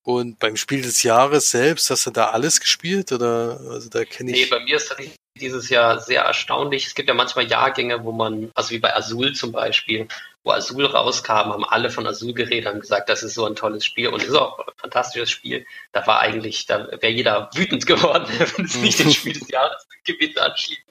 Und 0.03 0.39
beim 0.39 0.57
Spiel 0.57 0.83
des 0.83 1.03
Jahres 1.03 1.51
selbst, 1.51 1.91
hast 1.91 2.07
du 2.07 2.11
da 2.11 2.31
alles 2.31 2.61
gespielt? 2.61 3.13
Oder 3.13 3.61
also 3.69 3.89
da 3.89 4.05
kenne 4.05 4.33
ich. 4.33 4.45
Nee, 4.45 4.47
bei 4.47 4.65
mir 4.65 4.77
ist 4.77 4.89
tatsächlich 4.89 5.20
dieses 5.41 5.69
Jahr 5.71 6.01
sehr 6.01 6.23
erstaunlich. 6.23 6.87
Es 6.87 6.95
gibt 6.95 7.09
ja 7.09 7.15
manchmal 7.15 7.49
Jahrgänge, 7.49 8.05
wo 8.05 8.13
man, 8.13 8.51
also 8.55 8.71
wie 8.71 8.79
bei 8.79 8.95
Azul 8.95 9.33
zum 9.33 9.53
Beispiel, 9.53 10.09
wo 10.45 10.53
Azul 10.53 10.87
rauskam, 10.87 11.53
haben 11.53 11.65
alle 11.65 11.91
von 11.91 12.07
Azul 12.07 12.33
geredet, 12.33 12.67
haben 12.67 12.81
gesagt, 12.81 13.09
das 13.09 13.23
ist 13.23 13.35
so 13.35 13.47
ein 13.47 13.57
tolles 13.57 13.85
Spiel 13.85 14.09
und 14.09 14.23
ist 14.23 14.35
auch 14.35 14.59
ein 14.59 14.73
fantastisches 14.77 15.31
Spiel. 15.31 15.67
Da 15.93 16.07
war 16.07 16.21
eigentlich, 16.21 16.67
da 16.67 16.89
wäre 17.01 17.13
jeder 17.13 17.51
wütend 17.55 17.87
geworden, 17.87 18.27
wenn 18.39 18.65
es 18.65 18.77
nicht 18.77 18.99
den 18.99 19.13
Spiel 19.13 19.33
des 19.33 19.49
Jahres 19.49 19.87
gewinnt 20.05 20.39
anschließt. 20.39 20.83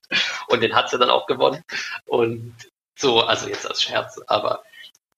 Und 0.48 0.62
den 0.62 0.76
hat 0.76 0.90
sie 0.90 0.98
dann 0.98 1.10
auch 1.10 1.28
gewonnen. 1.28 1.64
Und 2.06 2.56
so, 2.96 3.22
also 3.22 3.48
jetzt 3.48 3.68
als 3.68 3.82
Scherz, 3.82 4.20
aber 4.28 4.64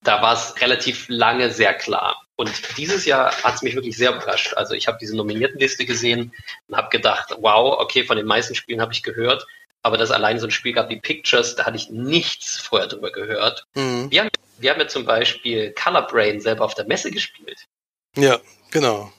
da 0.02 0.22
war 0.22 0.34
es 0.34 0.60
relativ 0.60 1.06
lange 1.08 1.50
sehr 1.50 1.74
klar. 1.74 2.22
Und 2.42 2.76
dieses 2.76 3.04
Jahr 3.04 3.30
hat 3.44 3.54
es 3.54 3.62
mich 3.62 3.76
wirklich 3.76 3.96
sehr 3.96 4.10
überrascht. 4.10 4.54
Also 4.54 4.74
ich 4.74 4.88
habe 4.88 4.98
diese 5.00 5.16
Nominiertenliste 5.16 5.86
gesehen 5.86 6.32
und 6.66 6.76
habe 6.76 6.88
gedacht, 6.88 7.36
wow, 7.38 7.78
okay, 7.78 8.02
von 8.02 8.16
den 8.16 8.26
meisten 8.26 8.56
Spielen 8.56 8.80
habe 8.80 8.92
ich 8.92 9.04
gehört, 9.04 9.46
aber 9.82 9.96
dass 9.96 10.10
allein 10.10 10.40
so 10.40 10.48
ein 10.48 10.50
Spiel 10.50 10.72
gab 10.72 10.88
wie 10.88 10.98
Pictures, 10.98 11.54
da 11.54 11.66
hatte 11.66 11.76
ich 11.76 11.90
nichts 11.90 12.58
vorher 12.58 12.88
drüber 12.88 13.12
gehört. 13.12 13.64
Mhm. 13.74 14.10
Wir, 14.10 14.22
haben, 14.22 14.30
wir 14.58 14.70
haben 14.72 14.80
ja 14.80 14.88
zum 14.88 15.04
Beispiel 15.04 15.70
Color 15.70 16.08
Brain 16.08 16.40
selber 16.40 16.64
auf 16.64 16.74
der 16.74 16.84
Messe 16.84 17.12
gespielt. 17.12 17.68
Ja, 18.16 18.40
genau. 18.72 19.12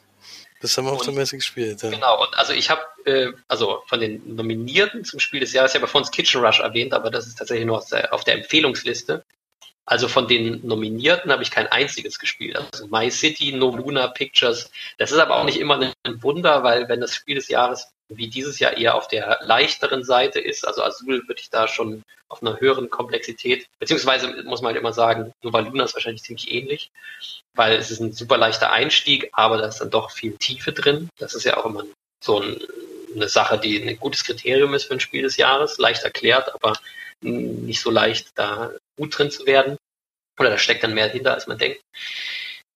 Das 0.59 0.77
haben 0.77 0.83
wir 0.83 0.91
auf 0.91 1.03
der 1.03 1.13
Messe 1.13 1.37
gespielt. 1.37 1.81
Ja. 1.81 1.91
Genau, 1.91 2.25
und 2.25 2.37
also 2.37 2.51
ich 2.51 2.69
habe, 2.69 2.81
äh, 3.05 3.31
also 3.47 3.83
von 3.87 4.01
den 4.01 4.35
Nominierten 4.35 5.05
zum 5.05 5.21
Spiel 5.21 5.39
des 5.39 5.53
Jahres, 5.53 5.71
ich 5.71 5.75
habe 5.75 5.85
ja 5.85 5.91
vorhin 5.91 6.11
Kitchen 6.11 6.43
Rush 6.43 6.59
erwähnt, 6.59 6.93
aber 6.93 7.09
das 7.09 7.25
ist 7.25 7.37
tatsächlich 7.37 7.65
nur 7.65 7.77
auf 7.77 8.23
der 8.25 8.33
Empfehlungsliste. 8.33 9.23
Also 9.85 10.07
von 10.07 10.27
den 10.27 10.65
Nominierten 10.65 11.31
habe 11.31 11.43
ich 11.43 11.51
kein 11.51 11.67
einziges 11.67 12.17
gespielt. 12.17 12.57
Also 12.57 12.87
My 12.87 13.11
City, 13.11 13.51
No 13.51 13.75
Luna 13.75 14.07
Pictures. 14.07 14.71
Das 14.97 15.11
ist 15.11 15.17
aber 15.17 15.35
auch 15.35 15.43
nicht 15.43 15.59
immer 15.59 15.79
ein 16.03 16.23
Wunder, 16.23 16.63
weil 16.63 16.87
wenn 16.87 17.01
das 17.01 17.13
Spiel 17.13 17.35
des 17.35 17.49
Jahres 17.49 17.89
wie 18.09 18.27
dieses 18.27 18.59
Jahr 18.59 18.77
eher 18.77 18.95
auf 18.95 19.07
der 19.07 19.39
leichteren 19.41 20.03
Seite 20.03 20.39
ist, 20.39 20.67
also 20.67 20.83
Azul 20.83 21.27
würde 21.27 21.41
ich 21.41 21.49
da 21.49 21.67
schon 21.67 22.03
auf 22.29 22.41
einer 22.41 22.59
höheren 22.59 22.89
Komplexität, 22.89 23.67
beziehungsweise 23.79 24.43
muss 24.43 24.61
man 24.61 24.69
halt 24.73 24.79
immer 24.79 24.93
sagen, 24.93 25.33
Nova 25.41 25.59
Luna 25.59 25.83
ist 25.83 25.93
wahrscheinlich 25.93 26.23
ziemlich 26.23 26.51
ähnlich, 26.51 26.91
weil 27.53 27.75
es 27.75 27.91
ist 27.91 27.99
ein 27.99 28.13
super 28.13 28.37
leichter 28.37 28.71
Einstieg, 28.71 29.29
aber 29.33 29.57
da 29.57 29.67
ist 29.67 29.79
dann 29.79 29.89
doch 29.89 30.11
viel 30.11 30.35
Tiefe 30.37 30.71
drin. 30.71 31.09
Das 31.19 31.35
ist 31.35 31.43
ja 31.43 31.57
auch 31.57 31.65
immer 31.65 31.83
so 32.23 32.41
ein, 32.41 32.59
eine 33.15 33.29
Sache, 33.29 33.59
die 33.59 33.81
ein 33.81 33.99
gutes 33.99 34.23
Kriterium 34.23 34.73
ist 34.73 34.85
für 34.85 34.93
ein 34.93 34.99
Spiel 34.99 35.23
des 35.23 35.37
Jahres, 35.37 35.77
leicht 35.77 36.03
erklärt, 36.03 36.53
aber 36.53 36.73
nicht 37.23 37.81
so 37.81 37.89
leicht, 37.89 38.31
da 38.35 38.71
gut 38.97 39.17
drin 39.17 39.31
zu 39.31 39.45
werden. 39.45 39.77
Oder 40.39 40.49
da 40.49 40.57
steckt 40.57 40.83
dann 40.83 40.93
mehr 40.93 41.09
hinter, 41.09 41.33
als 41.33 41.47
man 41.47 41.57
denkt. 41.57 41.81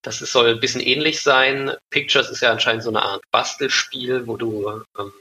Das 0.04 0.20
soll 0.20 0.50
ein 0.50 0.60
bisschen 0.60 0.82
ähnlich 0.82 1.22
sein. 1.22 1.72
Pictures 1.90 2.30
ist 2.30 2.42
ja 2.42 2.52
anscheinend 2.52 2.84
so 2.84 2.90
eine 2.90 3.02
Art 3.02 3.24
Bastelspiel, 3.32 4.28
wo 4.28 4.38
du 4.38 4.84
ähm, 4.98 5.14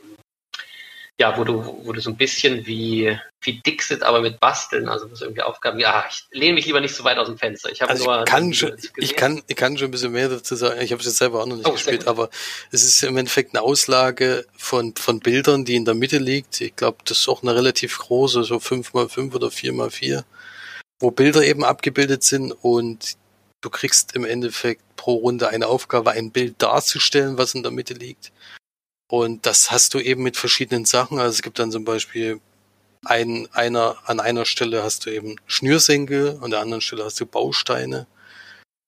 ja, 1.19 1.37
wo 1.39 1.45
du, 1.45 1.81
wo 1.85 1.93
du 1.93 2.01
so 2.01 2.11
ein 2.11 2.17
bisschen 2.17 2.67
wie, 2.67 3.19
wie 3.41 3.61
Dixit, 3.62 4.03
aber 4.03 4.21
mit 4.21 4.39
Basteln, 4.39 4.87
also 4.87 5.11
was 5.11 5.23
irgendwie 5.23 5.41
Aufgaben, 5.41 5.79
ja, 5.79 6.05
ich 6.11 6.27
lehne 6.31 6.55
mich 6.55 6.67
lieber 6.67 6.81
nicht 6.81 6.95
so 6.95 7.05
weit 7.05 7.17
aus 7.17 7.29
dem 7.29 7.39
Fenster. 7.39 7.73
Ich 7.73 7.81
habe 7.81 7.91
also 7.91 8.05
nur. 8.05 8.19
Ich 8.21 8.27
kann, 8.27 8.53
schon, 8.53 8.77
ich, 8.97 9.17
kann, 9.17 9.43
ich 9.47 9.57
kann 9.57 9.79
schon 9.79 9.89
ein 9.89 9.93
bisschen 9.93 10.12
mehr 10.12 10.29
dazu 10.29 10.55
sagen. 10.57 10.79
Ich 10.83 10.93
habe 10.93 11.01
es 11.01 11.07
jetzt 11.07 11.17
selber 11.17 11.41
auch 11.41 11.47
noch 11.47 11.57
nicht 11.57 11.67
oh, 11.67 11.73
gespielt, 11.73 12.07
aber 12.07 12.29
es 12.71 12.85
ist 12.85 13.03
im 13.03 13.17
Endeffekt 13.17 13.55
eine 13.55 13.62
Auslage 13.62 14.45
von, 14.59 14.95
von 14.95 15.21
Bildern, 15.21 15.64
die 15.64 15.77
in 15.77 15.87
der 15.87 15.95
Mitte 15.95 16.19
liegt. 16.19 16.61
Ich 16.61 16.77
glaube, 16.77 16.99
das 17.07 17.19
ist 17.19 17.29
auch 17.29 17.43
eine 17.43 17.55
relativ 17.55 17.97
große, 17.97 18.45
so 18.45 18.57
5x5 18.57 19.35
oder 19.35 19.49
4x4, 19.49 20.23
wo 21.01 21.11
Bilder 21.11 21.43
eben 21.43 21.64
abgebildet 21.64 22.25
sind 22.25 22.53
und 22.53 23.17
du 23.62 23.71
kriegst 23.71 24.14
im 24.14 24.27
Endeffekt 24.27 24.83
pro 24.97 25.14
Runde 25.14 25.49
eine 25.49 25.67
Aufgabe, 25.67 26.11
ein 26.11 26.31
Bild 26.31 26.57
darzustellen, 26.61 27.39
was 27.39 27.55
in 27.55 27.62
der 27.62 27.73
Mitte 27.73 27.95
liegt. 27.95 28.33
Und 29.09 29.47
das 29.47 29.71
hast 29.71 29.95
du 29.95 30.01
eben 30.01 30.23
mit 30.23 30.37
verschiedenen 30.37 30.85
Sachen. 30.85 31.19
Also 31.19 31.35
es 31.35 31.43
gibt 31.43 31.59
dann 31.59 31.71
zum 31.71 31.85
Beispiel 31.85 32.41
ein, 33.05 33.49
einer, 33.53 33.97
an 34.05 34.21
einer 34.21 34.45
Stelle 34.45 34.83
hast 34.83 35.07
du 35.07 35.11
eben 35.11 35.37
Schnürsenkel, 35.47 36.39
an 36.41 36.51
der 36.51 36.61
anderen 36.61 36.81
Stelle 36.81 37.05
hast 37.05 37.21
du 37.21 37.27
Bausteine 37.27 38.07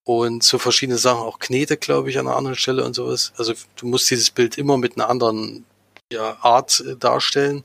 und 0.05 0.43
so 0.43 0.59
verschiedene 0.59 0.99
Sachen, 0.99 1.21
auch 1.21 1.39
Knete, 1.39 1.77
glaube 1.77 2.11
ich, 2.11 2.19
an 2.19 2.27
einer 2.27 2.37
anderen 2.37 2.57
Stelle 2.57 2.85
und 2.85 2.95
sowas. 2.95 3.33
Also 3.37 3.53
du 3.77 3.87
musst 3.87 4.11
dieses 4.11 4.31
Bild 4.31 4.57
immer 4.57 4.79
mit 4.79 4.97
einer 4.97 5.09
anderen 5.09 5.66
ja, 6.11 6.39
Art 6.41 6.81
äh, 6.81 6.97
darstellen 6.97 7.62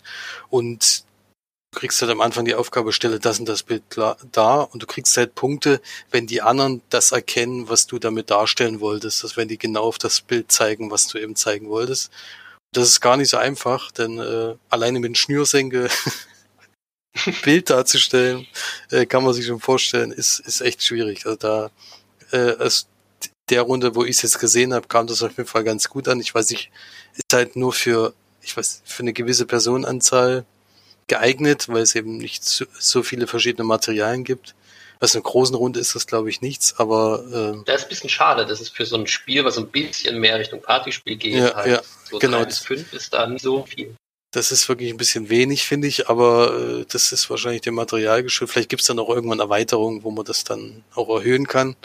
und 0.49 1.05
du 1.71 1.79
kriegst 1.79 2.01
halt 2.01 2.11
am 2.11 2.19
Anfang 2.21 2.45
die 2.45 2.55
Aufgabe, 2.55 2.91
stelle 2.91 3.19
das 3.19 3.39
und 3.39 3.47
das 3.47 3.63
Bild 3.63 3.89
klar, 3.89 4.17
da 4.31 4.61
und 4.61 4.83
du 4.83 4.87
kriegst 4.87 5.15
halt 5.15 5.35
Punkte, 5.35 5.81
wenn 6.11 6.27
die 6.27 6.41
anderen 6.41 6.81
das 6.89 7.13
erkennen, 7.13 7.69
was 7.69 7.87
du 7.87 7.97
damit 7.97 8.29
darstellen 8.29 8.81
wolltest, 8.81 9.23
dass 9.23 9.37
wenn 9.37 9.47
die 9.47 9.57
genau 9.57 9.83
auf 9.83 9.97
das 9.97 10.19
Bild 10.19 10.51
zeigen, 10.51 10.91
was 10.91 11.07
du 11.07 11.17
eben 11.17 11.35
zeigen 11.35 11.69
wolltest. 11.69 12.11
Das 12.73 12.89
ist 12.89 13.01
gar 13.01 13.17
nicht 13.17 13.29
so 13.29 13.37
einfach, 13.37 13.91
denn 13.91 14.19
äh, 14.19 14.55
alleine 14.69 14.99
mit 14.99 15.17
Schnürsenkel 15.17 15.89
Bild 17.43 17.69
darzustellen, 17.69 18.47
äh, 18.89 19.05
kann 19.05 19.23
man 19.23 19.33
sich 19.33 19.45
schon 19.45 19.59
vorstellen, 19.59 20.11
ist, 20.11 20.39
ist 20.39 20.61
echt 20.61 20.83
schwierig. 20.83 21.25
Also 21.25 21.37
da 21.37 21.71
äh, 22.31 22.57
aus 22.57 22.87
der 23.49 23.61
Runde, 23.61 23.95
wo 23.95 24.03
ich 24.03 24.17
es 24.17 24.21
jetzt 24.23 24.39
gesehen 24.39 24.73
habe, 24.73 24.87
kam 24.87 25.07
das 25.07 25.21
auf 25.21 25.37
jeden 25.37 25.47
Fall 25.47 25.63
ganz 25.63 25.87
gut 25.89 26.07
an. 26.07 26.19
Ich 26.19 26.33
weiß 26.33 26.49
nicht, 26.49 26.71
ist 27.15 27.33
halt 27.33 27.55
nur 27.55 27.73
für, 27.73 28.13
ich 28.41 28.57
weiß, 28.57 28.81
für 28.83 29.03
eine 29.03 29.13
gewisse 29.13 29.45
Personenanzahl 29.45 30.45
geeignet, 31.07 31.67
weil 31.69 31.83
es 31.83 31.95
eben 31.95 32.17
nicht 32.17 32.43
so, 32.43 32.65
so 32.79 33.03
viele 33.03 33.27
verschiedene 33.27 33.65
Materialien 33.65 34.23
gibt. 34.23 34.55
Also 35.03 35.17
eine 35.17 35.23
großen 35.23 35.57
Runde 35.57 35.81
ist 35.81 35.95
das, 35.95 36.07
glaube 36.07 36.29
ich, 36.29 36.39
nichts, 36.39 36.79
aber. 36.79 37.25
Äh, 37.27 37.61
das 37.65 37.81
ist 37.81 37.83
ein 37.83 37.89
bisschen 37.89 38.09
schade. 38.09 38.45
Das 38.45 38.61
ist 38.61 38.73
für 38.73 38.85
so 38.85 38.95
ein 38.95 39.05
Spiel, 39.05 39.43
was 39.43 39.57
ein 39.57 39.67
bisschen 39.67 40.17
mehr 40.17 40.39
Richtung 40.39 40.61
Partyspiel 40.61 41.17
geht. 41.17 41.33
Ja, 41.33 41.55
halt. 41.55 41.67
ja 41.67 41.81
so 42.09 42.19
genau. 42.19 42.45
Bis 42.45 42.59
fünf 42.59 42.93
ist 42.93 43.13
da 43.13 43.27
nicht 43.27 43.41
so 43.41 43.65
viel. 43.65 43.97
Das 44.31 44.53
ist 44.53 44.69
wirklich 44.69 44.89
ein 44.91 44.95
bisschen 44.95 45.27
wenig, 45.27 45.65
finde 45.65 45.89
ich, 45.89 46.07
aber 46.07 46.57
äh, 46.57 46.85
das 46.89 47.11
ist 47.11 47.29
wahrscheinlich 47.29 47.59
dem 47.59 47.75
Material 47.75 48.23
geschuldet. 48.23 48.53
Vielleicht 48.53 48.69
gibt 48.69 48.81
es 48.81 48.87
dann 48.87 48.97
auch 48.97 49.09
irgendwann 49.09 49.41
Erweiterungen, 49.41 50.05
wo 50.05 50.11
man 50.11 50.23
das 50.23 50.45
dann 50.45 50.85
auch 50.95 51.09
erhöhen 51.09 51.47
kann. 51.47 51.75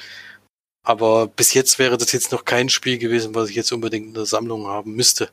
Aber 0.85 1.27
bis 1.27 1.55
jetzt 1.55 1.81
wäre 1.81 1.99
das 1.99 2.13
jetzt 2.13 2.31
noch 2.31 2.45
kein 2.45 2.69
Spiel 2.69 2.99
gewesen, 2.99 3.35
was 3.35 3.51
ich 3.51 3.57
jetzt 3.57 3.73
unbedingt 3.73 4.07
in 4.07 4.15
der 4.15 4.27
Sammlung 4.27 4.69
haben 4.69 4.93
müsste. 4.93 5.29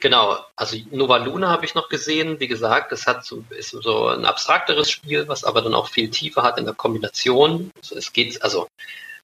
Genau, 0.00 0.38
also 0.56 0.76
Nova 0.90 1.16
Luna 1.18 1.48
habe 1.48 1.64
ich 1.64 1.74
noch 1.74 1.88
gesehen. 1.88 2.38
Wie 2.40 2.48
gesagt, 2.48 2.92
das 2.92 3.06
hat 3.06 3.24
so, 3.24 3.44
ist 3.50 3.70
so 3.70 4.08
ein 4.08 4.24
abstrakteres 4.24 4.90
Spiel, 4.90 5.28
was 5.28 5.44
aber 5.44 5.62
dann 5.62 5.74
auch 5.74 5.88
viel 5.88 6.10
tiefer 6.10 6.42
hat 6.42 6.58
in 6.58 6.66
der 6.66 6.74
Kombination. 6.74 7.70
Also 7.76 7.96
es 7.96 8.12
geht 8.12 8.42
also 8.42 8.68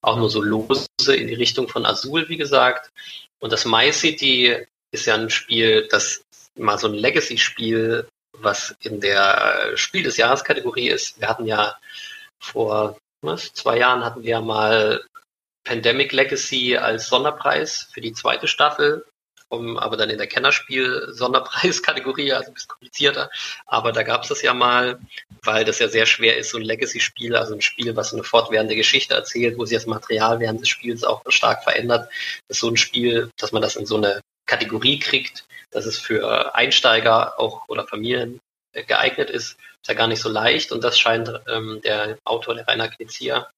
auch 0.03 0.17
nur 0.17 0.31
so 0.31 0.41
lose 0.41 0.87
in 1.09 1.27
die 1.27 1.35
Richtung 1.35 1.69
von 1.69 1.85
Azul, 1.85 2.29
wie 2.29 2.37
gesagt. 2.37 2.91
Und 3.41 3.53
das 3.53 3.65
My 3.65 3.93
City 3.93 4.67
ist 4.93 5.07
ja 5.07 5.15
ein 5.15 5.31
Spiel, 5.31 5.87
das 5.91 6.25
mal 6.57 6.79
so 6.79 6.89
ein 6.89 6.95
Legacy-Spiel, 6.95 8.09
was 8.39 8.75
in 8.83 9.01
der 9.01 9.77
Spiel 9.77 10.03
des 10.03 10.17
Jahres 10.17 10.45
Kategorie 10.45 10.89
ist. 10.89 11.21
Wir 11.21 11.29
hatten 11.29 11.47
ja 11.47 11.77
vor 12.39 12.97
was, 13.23 13.53
zwei 13.53 13.79
Jahren 13.79 14.05
hatten 14.05 14.23
wir 14.23 14.41
mal 14.41 15.05
Pandemic 15.65 16.13
Legacy 16.13 16.77
als 16.77 17.09
Sonderpreis 17.09 17.91
für 17.93 18.01
die 18.01 18.15
zweite 18.15 18.49
Staffel, 18.49 19.05
um, 19.51 19.79
aber 19.79 19.97
dann 19.97 20.11
in 20.11 20.19
der 20.19 20.27
Kennerspiel-Sonderpreiskategorie, 20.29 22.33
also 22.33 22.51
ein 22.51 22.55
bisschen 22.55 22.69
komplizierter. 22.69 23.31
Aber 23.67 23.93
da 23.93 24.03
gab 24.03 24.23
es 24.23 24.29
das 24.29 24.43
ja 24.43 24.55
mal, 24.55 25.01
weil 25.43 25.65
das 25.65 25.81
ja 25.81 25.89
sehr 25.89 26.07
schwer 26.07 26.39
ist, 26.39 26.51
so 26.51 26.59
ein 26.59 26.65
Legacy-Spiel, 26.65 27.37
also 27.37 27.55
ein 27.55 27.61
Spiel, 27.61 27.95
was 27.97 28.15
eine 28.15 28.25
fortwährende 28.25 28.77
Geschichte 28.77 29.15
erzählt, 29.15 29.59
wo 29.59 29.65
sich 29.65 29.77
das 29.77 29.87
Material 29.87 30.41
während 30.41 30.61
des 30.61 30.69
Spiels 30.69 31.05
auch 31.05 31.23
stark 31.29 31.65
verändert. 31.65 32.09
Das 32.49 32.57
ist 32.57 32.61
so 32.61 32.69
ein 32.69 32.77
Spiel, 32.77 33.31
dass 33.37 33.53
man 33.53 33.61
das 33.61 33.77
in 33.77 33.87
so 33.87 33.97
eine 33.97 34.21
Kategorie 34.47 34.99
kriegt, 34.99 35.45
dass 35.71 35.85
es 35.85 35.99
für 35.99 36.55
Einsteiger 36.55 37.39
auch 37.39 37.69
oder 37.69 37.87
Familien 37.87 38.41
geeignet 38.73 39.31
ist, 39.31 39.57
ist 39.83 39.89
ja 39.89 39.95
gar 39.95 40.07
nicht 40.07 40.21
so 40.21 40.29
leicht 40.29 40.71
und 40.71 40.85
das 40.85 40.99
scheint 40.99 41.29
ähm, 41.49 41.81
der 41.83 42.19
Autor, 42.25 42.55
der 42.55 42.69
Rainer 42.69 42.89
Knizia, 42.89 43.49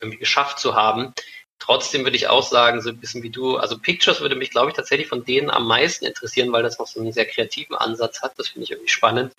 irgendwie 0.00 0.18
geschafft 0.18 0.58
zu 0.58 0.74
haben. 0.74 1.14
Trotzdem 1.60 2.04
würde 2.04 2.16
ich 2.16 2.28
auch 2.28 2.42
sagen, 2.42 2.80
so 2.80 2.88
ein 2.88 2.96
bisschen 2.96 3.22
wie 3.22 3.30
du, 3.30 3.56
also 3.58 3.78
Pictures 3.78 4.20
würde 4.20 4.34
mich, 4.34 4.50
glaube 4.50 4.70
ich, 4.70 4.76
tatsächlich 4.76 5.08
von 5.08 5.24
denen 5.24 5.50
am 5.50 5.66
meisten 5.66 6.06
interessieren, 6.06 6.50
weil 6.50 6.62
das 6.62 6.78
noch 6.78 6.86
so 6.86 7.00
einen 7.00 7.12
sehr 7.12 7.26
kreativen 7.26 7.76
Ansatz 7.76 8.22
hat. 8.22 8.32
Das 8.38 8.48
finde 8.48 8.64
ich 8.64 8.70
irgendwie 8.72 8.90
spannend. 8.90 9.34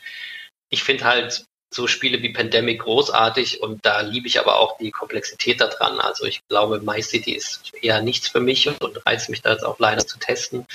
Ich 0.70 0.84
finde 0.84 1.04
halt 1.04 1.46
so 1.74 1.88
Spiele 1.88 2.22
wie 2.22 2.34
Pandemic 2.34 2.82
großartig 2.82 3.62
und 3.62 3.86
da 3.86 4.02
liebe 4.02 4.28
ich 4.28 4.40
aber 4.40 4.60
auch 4.60 4.78
die 4.78 4.92
Komplexität 4.92 5.62
daran. 5.62 6.00
Also 6.00 6.26
ich 6.26 6.42
glaube, 6.48 6.80
My 6.82 7.02
City 7.02 7.34
ist 7.34 7.74
eher 7.82 8.02
nichts 8.02 8.28
für 8.28 8.42
mich 8.42 8.68
und 8.68 9.06
reizt 9.06 9.30
mich 9.30 9.42
da 9.42 9.54
jetzt 9.54 9.64
auch 9.64 9.80
leider 9.80 10.06
zu 10.06 10.20
testen. 10.20 10.66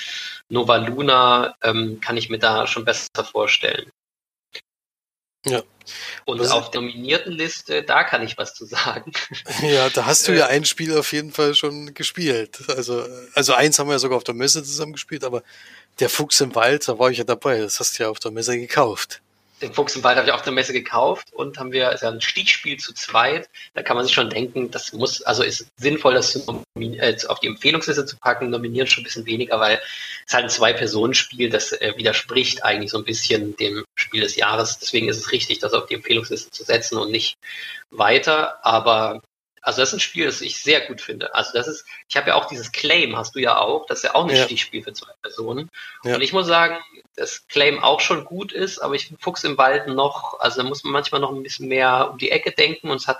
Nova 0.49 0.77
Luna 0.77 1.55
ähm, 1.61 1.99
kann 2.01 2.17
ich 2.17 2.29
mir 2.29 2.39
da 2.39 2.67
schon 2.67 2.83
besser 2.83 3.23
vorstellen. 3.23 3.89
Ja. 5.49 5.63
Und 6.25 6.39
was 6.39 6.51
auf 6.51 6.69
der 6.71 6.81
nominierten 6.81 7.31
Liste, 7.31 7.81
da 7.81 8.03
kann 8.03 8.21
ich 8.23 8.37
was 8.37 8.53
zu 8.53 8.65
sagen. 8.65 9.11
Ja, 9.61 9.89
da 9.89 10.05
hast 10.05 10.27
du 10.27 10.35
ja 10.35 10.47
ein 10.47 10.65
Spiel 10.65 10.97
auf 10.97 11.11
jeden 11.13 11.31
Fall 11.31 11.55
schon 11.55 11.93
gespielt. 11.93 12.59
Also, 12.67 13.05
also 13.33 13.53
eins 13.53 13.79
haben 13.79 13.87
wir 13.87 13.93
ja 13.93 13.99
sogar 13.99 14.17
auf 14.17 14.23
der 14.23 14.35
Messe 14.35 14.63
zusammen 14.63 14.93
gespielt, 14.93 15.23
aber 15.23 15.43
der 15.99 16.09
Fuchs 16.09 16.41
im 16.41 16.53
Wald, 16.55 16.87
da 16.87 16.99
war 16.99 17.09
ich 17.09 17.17
ja 17.17 17.23
dabei. 17.23 17.59
Das 17.59 17.79
hast 17.79 17.97
du 17.97 18.03
ja 18.03 18.09
auf 18.09 18.19
der 18.19 18.31
Messe 18.31 18.57
gekauft 18.57 19.21
den 19.61 19.73
Fuchs 19.73 19.95
im 19.95 20.03
Wald 20.03 20.17
habe 20.17 20.27
ich 20.27 20.33
auf 20.33 20.43
der 20.43 20.53
Messe 20.53 20.73
gekauft 20.73 21.33
und 21.33 21.57
haben 21.57 21.71
wir, 21.71 21.91
ist 21.91 22.03
ja 22.03 22.09
ein 22.09 22.21
Stichspiel 22.21 22.77
zu 22.77 22.93
zweit. 22.93 23.49
Da 23.73 23.81
kann 23.81 23.95
man 23.95 24.05
sich 24.05 24.13
schon 24.13 24.29
denken, 24.29 24.69
das 24.71 24.93
muss, 24.93 25.21
also 25.23 25.43
ist 25.43 25.67
sinnvoll, 25.77 26.13
das 26.13 26.31
zu 26.31 26.63
äh, 26.75 27.17
auf 27.27 27.39
die 27.39 27.47
Empfehlungsliste 27.47 28.05
zu 28.05 28.17
packen, 28.17 28.49
nominieren 28.49 28.87
schon 28.87 29.01
ein 29.01 29.05
bisschen 29.05 29.25
weniger, 29.25 29.59
weil 29.59 29.79
es 30.25 30.33
halt 30.33 30.45
ein 30.45 30.49
Zwei-Personen-Spiel, 30.49 31.49
das 31.49 31.71
äh, 31.71 31.93
widerspricht 31.95 32.63
eigentlich 32.63 32.91
so 32.91 32.97
ein 32.97 33.05
bisschen 33.05 33.55
dem 33.57 33.83
Spiel 33.95 34.21
des 34.21 34.35
Jahres. 34.35 34.77
Deswegen 34.79 35.09
ist 35.09 35.17
es 35.17 35.31
richtig, 35.31 35.59
das 35.59 35.73
auf 35.73 35.87
die 35.87 35.95
Empfehlungsliste 35.95 36.51
zu 36.51 36.63
setzen 36.63 36.97
und 36.97 37.11
nicht 37.11 37.37
weiter. 37.89 38.63
Aber 38.63 39.21
also 39.61 39.81
das 39.81 39.89
ist 39.89 39.95
ein 39.95 39.99
Spiel, 39.99 40.25
das 40.25 40.41
ich 40.41 40.61
sehr 40.61 40.81
gut 40.81 41.01
finde. 41.01 41.33
Also 41.35 41.51
das 41.53 41.67
ist, 41.67 41.85
ich 42.07 42.17
habe 42.17 42.29
ja 42.29 42.35
auch 42.35 42.45
dieses 42.45 42.71
Claim, 42.71 43.17
hast 43.17 43.35
du 43.35 43.39
ja 43.39 43.57
auch, 43.57 43.85
das 43.85 43.99
ist 43.99 44.03
ja 44.03 44.15
auch 44.15 44.27
ein 44.27 44.35
ja. 44.35 44.43
Stichspiel 44.43 44.83
für 44.83 44.93
zwei 44.93 45.11
Personen. 45.21 45.69
Ja. 46.03 46.15
Und 46.15 46.21
ich 46.21 46.33
muss 46.33 46.47
sagen, 46.47 46.77
dass 47.15 47.47
Claim 47.47 47.83
auch 47.83 47.99
schon 47.99 48.25
gut 48.25 48.51
ist, 48.51 48.79
aber 48.79 48.95
ich 48.95 49.07
finde 49.07 49.21
Fuchs 49.21 49.43
im 49.43 49.57
Wald 49.57 49.87
noch, 49.87 50.39
also 50.39 50.61
da 50.61 50.67
muss 50.67 50.83
man 50.83 50.93
manchmal 50.93 51.21
noch 51.21 51.31
ein 51.31 51.43
bisschen 51.43 51.67
mehr 51.67 52.11
um 52.11 52.17
die 52.17 52.31
Ecke 52.31 52.51
denken 52.51 52.89
und 52.89 52.97
es 52.97 53.07
hat, 53.07 53.19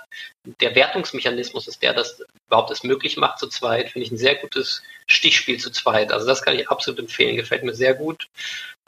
der 0.61 0.75
Wertungsmechanismus 0.75 1.67
ist 1.67 1.81
der, 1.81 1.93
das 1.93 2.23
überhaupt 2.47 2.71
es 2.71 2.83
möglich 2.83 3.17
macht 3.17 3.39
zu 3.39 3.47
zweit, 3.47 3.89
finde 3.89 4.05
ich 4.05 4.11
ein 4.11 4.17
sehr 4.17 4.35
gutes 4.35 4.83
Stichspiel 5.07 5.59
zu 5.59 5.71
zweit. 5.71 6.11
Also 6.11 6.27
das 6.27 6.43
kann 6.43 6.57
ich 6.57 6.69
absolut 6.69 6.99
empfehlen, 6.99 7.35
gefällt 7.35 7.63
mir 7.63 7.73
sehr 7.73 7.93
gut, 7.93 8.27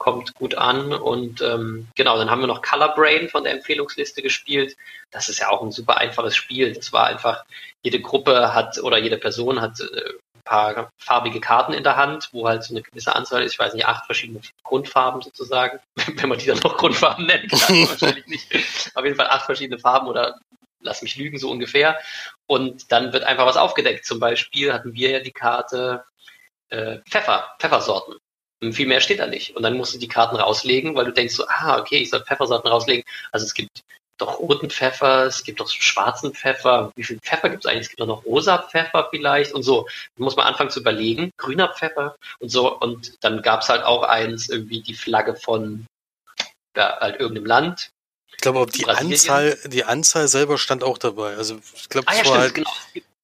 kommt 0.00 0.34
gut 0.34 0.54
an 0.54 0.94
und 0.94 1.42
ähm, 1.42 1.86
genau, 1.94 2.16
dann 2.16 2.30
haben 2.30 2.40
wir 2.40 2.46
noch 2.46 2.62
Color 2.62 2.94
Brain 2.94 3.28
von 3.28 3.44
der 3.44 3.52
Empfehlungsliste 3.52 4.22
gespielt. 4.22 4.74
Das 5.10 5.28
ist 5.28 5.40
ja 5.40 5.50
auch 5.50 5.62
ein 5.62 5.72
super 5.72 5.98
einfaches 5.98 6.34
Spiel. 6.34 6.72
Das 6.72 6.90
war 6.94 7.06
einfach, 7.06 7.44
jede 7.82 8.00
Gruppe 8.00 8.54
hat 8.54 8.78
oder 8.82 8.96
jede 8.96 9.18
Person 9.18 9.60
hat 9.60 9.78
äh, 9.78 9.84
ein 9.84 10.42
paar 10.46 10.90
farbige 10.96 11.38
Karten 11.38 11.74
in 11.74 11.84
der 11.84 11.96
Hand, 11.96 12.30
wo 12.32 12.48
halt 12.48 12.64
so 12.64 12.72
eine 12.72 12.80
gewisse 12.80 13.14
Anzahl 13.14 13.42
ist, 13.42 13.52
ich 13.52 13.58
weiß 13.58 13.74
nicht, 13.74 13.86
acht 13.86 14.06
verschiedene 14.06 14.40
Grundfarben 14.64 15.20
sozusagen, 15.20 15.80
wenn 16.16 16.30
man 16.30 16.38
die 16.38 16.46
dann 16.46 16.60
noch 16.60 16.78
Grundfarben 16.78 17.26
nennen 17.26 17.48
kann, 17.48 17.58
wahrscheinlich 17.88 18.26
nicht. 18.26 18.90
Auf 18.94 19.04
jeden 19.04 19.16
Fall 19.16 19.28
acht 19.28 19.44
verschiedene 19.44 19.78
Farben 19.78 20.08
oder 20.08 20.40
lass 20.80 21.02
mich 21.02 21.16
lügen, 21.16 21.36
so 21.36 21.50
ungefähr. 21.50 21.98
Und 22.46 22.90
dann 22.90 23.12
wird 23.12 23.24
einfach 23.24 23.44
was 23.44 23.58
aufgedeckt. 23.58 24.06
Zum 24.06 24.18
Beispiel 24.18 24.72
hatten 24.72 24.94
wir 24.94 25.10
ja 25.10 25.20
die 25.20 25.30
Karte 25.30 26.04
äh, 26.70 27.00
Pfeffer, 27.10 27.54
Pfeffersorten. 27.58 28.16
Viel 28.60 28.86
mehr 28.86 29.00
steht 29.00 29.20
da 29.20 29.26
nicht. 29.26 29.56
Und 29.56 29.62
dann 29.62 29.76
musst 29.76 29.94
du 29.94 29.98
die 29.98 30.08
Karten 30.08 30.36
rauslegen, 30.36 30.94
weil 30.94 31.06
du 31.06 31.12
denkst 31.12 31.34
so, 31.34 31.46
ah, 31.48 31.78
okay, 31.78 31.96
ich 31.96 32.10
soll 32.10 32.24
Pfeffersorten 32.24 32.70
rauslegen. 32.70 33.04
Also 33.32 33.46
es 33.46 33.54
gibt 33.54 33.82
doch 34.18 34.38
roten 34.38 34.68
Pfeffer, 34.68 35.24
es 35.24 35.44
gibt 35.44 35.60
doch 35.60 35.68
schwarzen 35.70 36.34
Pfeffer. 36.34 36.92
Wie 36.94 37.04
viel 37.04 37.18
Pfeffer 37.20 37.48
gibt 37.48 37.64
es 37.64 37.70
eigentlich? 37.70 37.84
Es 37.86 37.88
gibt 37.88 38.00
doch 38.00 38.06
noch 38.06 38.24
rosa 38.26 38.58
Pfeffer 38.58 39.08
vielleicht 39.10 39.54
und 39.54 39.62
so. 39.62 39.86
Da 40.16 40.24
muss 40.24 40.36
man 40.36 40.46
anfangen 40.46 40.70
zu 40.70 40.80
überlegen. 40.80 41.30
Grüner 41.38 41.72
Pfeffer 41.72 42.16
und 42.38 42.50
so. 42.50 42.78
Und 42.78 43.24
dann 43.24 43.40
gab 43.40 43.62
es 43.62 43.70
halt 43.70 43.82
auch 43.82 44.02
eins, 44.02 44.50
irgendwie 44.50 44.82
die 44.82 44.94
Flagge 44.94 45.36
von 45.36 45.86
ja, 46.76 46.98
halt 47.00 47.18
irgendeinem 47.18 47.46
Land. 47.46 47.90
Ich 48.32 48.38
glaube, 48.38 48.70
die 48.70 48.86
Anzahl, 48.86 49.58
die 49.66 49.84
Anzahl 49.84 50.28
selber 50.28 50.58
stand 50.58 50.84
auch 50.84 50.98
dabei. 50.98 51.36
Also 51.36 51.58
ich 51.74 51.88
glaube, 51.88 52.08
ah, 52.08 52.14
ja, 52.14 52.20
stimmt, 52.20 52.36
halt, 52.36 52.54
genau. 52.54 52.70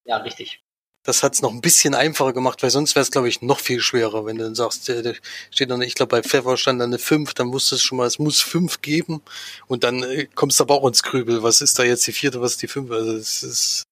Ja, 0.04 0.16
richtig. 0.18 0.60
Das 1.06 1.22
hat 1.22 1.34
es 1.34 1.42
noch 1.42 1.52
ein 1.52 1.60
bisschen 1.60 1.94
einfacher 1.94 2.32
gemacht, 2.32 2.62
weil 2.64 2.70
sonst 2.70 2.96
wäre 2.96 3.02
es, 3.02 3.12
glaube 3.12 3.28
ich, 3.28 3.40
noch 3.40 3.60
viel 3.60 3.80
schwerer, 3.80 4.26
wenn 4.26 4.38
du 4.38 4.44
dann 4.44 4.56
sagst, 4.56 4.88
der, 4.88 5.02
der 5.02 5.14
steht 5.52 5.70
dann, 5.70 5.80
ich 5.80 5.94
glaube, 5.94 6.10
bei 6.10 6.22
Pfeffer 6.22 6.56
stand 6.56 6.80
dann 6.80 6.90
eine 6.90 6.98
5, 6.98 7.32
dann 7.34 7.52
wusstest 7.52 7.82
du 7.82 7.86
schon 7.86 7.98
mal, 7.98 8.06
es 8.06 8.18
muss 8.18 8.40
5 8.40 8.82
geben 8.82 9.22
und 9.68 9.84
dann 9.84 10.02
äh, 10.02 10.26
kommst 10.34 10.58
du 10.58 10.64
aber 10.64 10.74
auch 10.74 10.88
ins 10.88 11.04
Grübel. 11.04 11.44
Was 11.44 11.60
ist 11.60 11.78
da 11.78 11.84
jetzt 11.84 12.06
die 12.08 12.12
vierte, 12.12 12.40
was 12.40 12.52
ist 12.52 12.62
die 12.62 12.68
5? 12.68 12.90
Also 12.90 13.12
es 13.12 13.44
ist, 13.44 13.82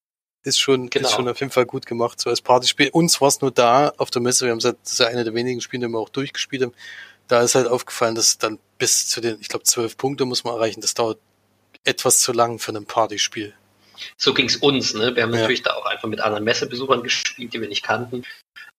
ist 0.42 0.58
schon, 0.58 0.90
genau. 0.90 1.08
ist 1.08 1.14
schon 1.14 1.28
auf 1.28 1.38
jeden 1.38 1.52
Fall 1.52 1.66
gut 1.66 1.86
gemacht, 1.86 2.20
so 2.20 2.30
als 2.30 2.40
Partyspiel. 2.40 2.90
Uns 2.90 3.20
war 3.20 3.28
es 3.28 3.40
nur 3.40 3.52
da 3.52 3.92
auf 3.96 4.10
der 4.10 4.20
Messe, 4.20 4.46
wir 4.46 4.52
haben 4.52 4.60
seit, 4.60 4.76
das 4.82 4.94
ist 4.94 4.98
ja 4.98 5.06
eine 5.06 5.22
der 5.22 5.34
wenigen 5.34 5.60
Spiele, 5.60 5.86
die 5.86 5.92
wir 5.92 6.00
auch 6.00 6.08
durchgespielt 6.08 6.64
haben, 6.64 6.74
da 7.28 7.42
ist 7.42 7.54
halt 7.54 7.68
aufgefallen, 7.68 8.16
dass 8.16 8.38
dann 8.38 8.58
bis 8.78 9.08
zu 9.08 9.20
den, 9.20 9.38
ich 9.40 9.48
glaube, 9.48 9.64
zwölf 9.64 9.96
Punkte 9.96 10.24
muss 10.24 10.42
man 10.42 10.54
erreichen. 10.54 10.80
Das 10.80 10.94
dauert 10.94 11.18
etwas 11.84 12.18
zu 12.18 12.32
lang 12.32 12.58
für 12.58 12.72
ein 12.72 12.86
Partyspiel. 12.86 13.54
So 14.16 14.34
ging 14.34 14.46
es 14.46 14.56
uns. 14.56 14.94
Ne? 14.94 15.14
Wir 15.14 15.22
haben 15.22 15.34
ja. 15.34 15.40
natürlich 15.40 15.62
da 15.62 15.74
auch 15.74 15.86
einfach 15.86 16.08
mit 16.08 16.20
anderen 16.20 16.44
Messebesuchern 16.44 17.02
gespielt, 17.02 17.52
die 17.52 17.60
wir 17.60 17.68
nicht 17.68 17.82
kannten. 17.82 18.24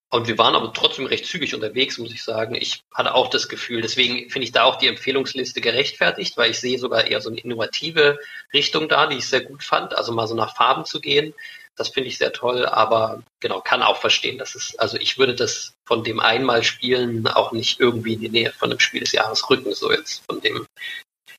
Und 0.09 0.27
wir 0.27 0.37
waren 0.37 0.55
aber 0.55 0.71
trotzdem 0.71 1.07
recht 1.07 1.25
zügig 1.25 1.53
unterwegs, 1.55 1.97
muss 1.97 2.13
ich 2.13 2.23
sagen. 2.23 2.55
Ich 2.55 2.83
hatte 2.93 3.15
auch 3.15 3.29
das 3.29 3.49
Gefühl, 3.49 3.81
deswegen 3.81 4.29
finde 4.29 4.45
ich 4.45 4.51
da 4.51 4.63
auch 4.63 4.77
die 4.77 4.87
Empfehlungsliste 4.87 5.61
gerechtfertigt, 5.61 6.37
weil 6.37 6.51
ich 6.51 6.59
sehe 6.59 6.79
sogar 6.79 7.05
eher 7.05 7.21
so 7.21 7.29
eine 7.29 7.39
innovative 7.39 8.19
Richtung 8.53 8.87
da, 8.87 9.07
die 9.07 9.17
ich 9.17 9.27
sehr 9.27 9.41
gut 9.41 9.63
fand. 9.63 9.97
Also 9.97 10.13
mal 10.13 10.27
so 10.27 10.35
nach 10.35 10.55
Farben 10.55 10.85
zu 10.85 11.01
gehen, 11.01 11.33
das 11.75 11.89
finde 11.89 12.09
ich 12.09 12.17
sehr 12.17 12.31
toll, 12.31 12.65
aber 12.65 13.21
genau, 13.41 13.59
kann 13.59 13.83
auch 13.83 13.97
verstehen, 13.97 14.37
dass 14.37 14.55
es, 14.55 14.77
also 14.79 14.97
ich 14.97 15.17
würde 15.17 15.35
das 15.35 15.73
von 15.85 16.03
dem 16.03 16.19
einmal 16.19 16.63
spielen 16.63 17.27
auch 17.27 17.51
nicht 17.51 17.79
irgendwie 17.79 18.13
in 18.13 18.21
die 18.21 18.29
Nähe 18.29 18.53
von 18.53 18.71
einem 18.71 18.79
Spiel 18.79 19.01
des 19.01 19.11
Jahres 19.11 19.49
rücken, 19.49 19.73
so 19.73 19.91
jetzt 19.91 20.23
von 20.25 20.39
dem, 20.39 20.65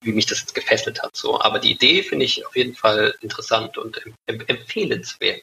wie 0.03 0.13
mich 0.13 0.27
das 0.27 0.41
jetzt 0.41 0.55
gefesselt 0.55 1.03
hat, 1.03 1.17
so. 1.17 1.41
Aber 1.41 1.59
die 1.59 1.73
Idee 1.73 2.03
finde 2.03 2.25
ich 2.25 2.47
auf 2.47 2.57
jeden 2.57 2.75
Fall 2.75 3.15
interessant 3.21 3.79
und 3.79 4.01
empfehlenswert. 4.27 5.43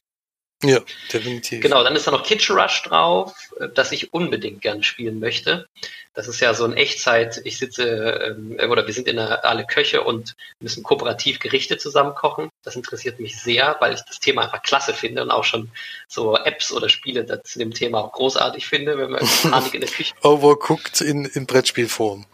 Ja, 0.64 0.80
definitiv. 1.12 1.62
Genau, 1.62 1.84
dann 1.84 1.96
ist 1.96 2.08
da 2.08 2.12
noch 2.12 2.24
Kitchen 2.24 2.58
Rush 2.58 2.84
drauf, 2.84 3.34
äh, 3.60 3.68
das 3.74 3.92
ich 3.92 4.14
unbedingt 4.14 4.62
gerne 4.62 4.84
spielen 4.84 5.20
möchte. 5.20 5.68
Das 6.16 6.28
ist 6.28 6.40
ja 6.42 6.54
so 6.54 6.64
ein 6.64 6.74
Echtzeit, 6.74 7.42
ich 7.44 7.58
sitze, 7.58 7.84
ähm, 7.84 8.58
oder 8.70 8.86
wir 8.86 8.94
sind 8.94 9.08
in 9.08 9.16
der, 9.16 9.44
alle 9.46 9.66
Köche 9.66 10.04
und 10.04 10.36
müssen 10.60 10.84
kooperativ 10.84 11.40
Gerichte 11.40 11.78
zusammen 11.78 12.14
kochen. 12.14 12.50
Das 12.62 12.76
interessiert 12.76 13.20
mich 13.20 13.40
sehr, 13.40 13.78
weil 13.80 13.96
ich 13.96 14.02
das 14.02 14.20
Thema 14.20 14.44
einfach 14.44 14.62
klasse 14.62 14.94
finde 14.94 15.24
und 15.24 15.32
auch 15.32 15.44
schon 15.44 15.72
so 16.08 16.38
Apps 16.38 16.72
oder 16.72 16.88
Spiele 16.88 17.26
zu 17.44 17.58
dem 17.58 17.74
Thema 17.74 18.00
auch 18.00 18.12
großartig 18.12 18.68
finde, 18.68 18.98
wenn 18.98 19.12
man 19.12 19.26
Panik 19.42 19.74
in 19.74 19.82
der 19.82 19.90
Küche. 19.90 20.14
Overcooked 20.22 21.02
in, 21.02 21.26
in 21.26 21.48
Brettspielform. 21.48 22.26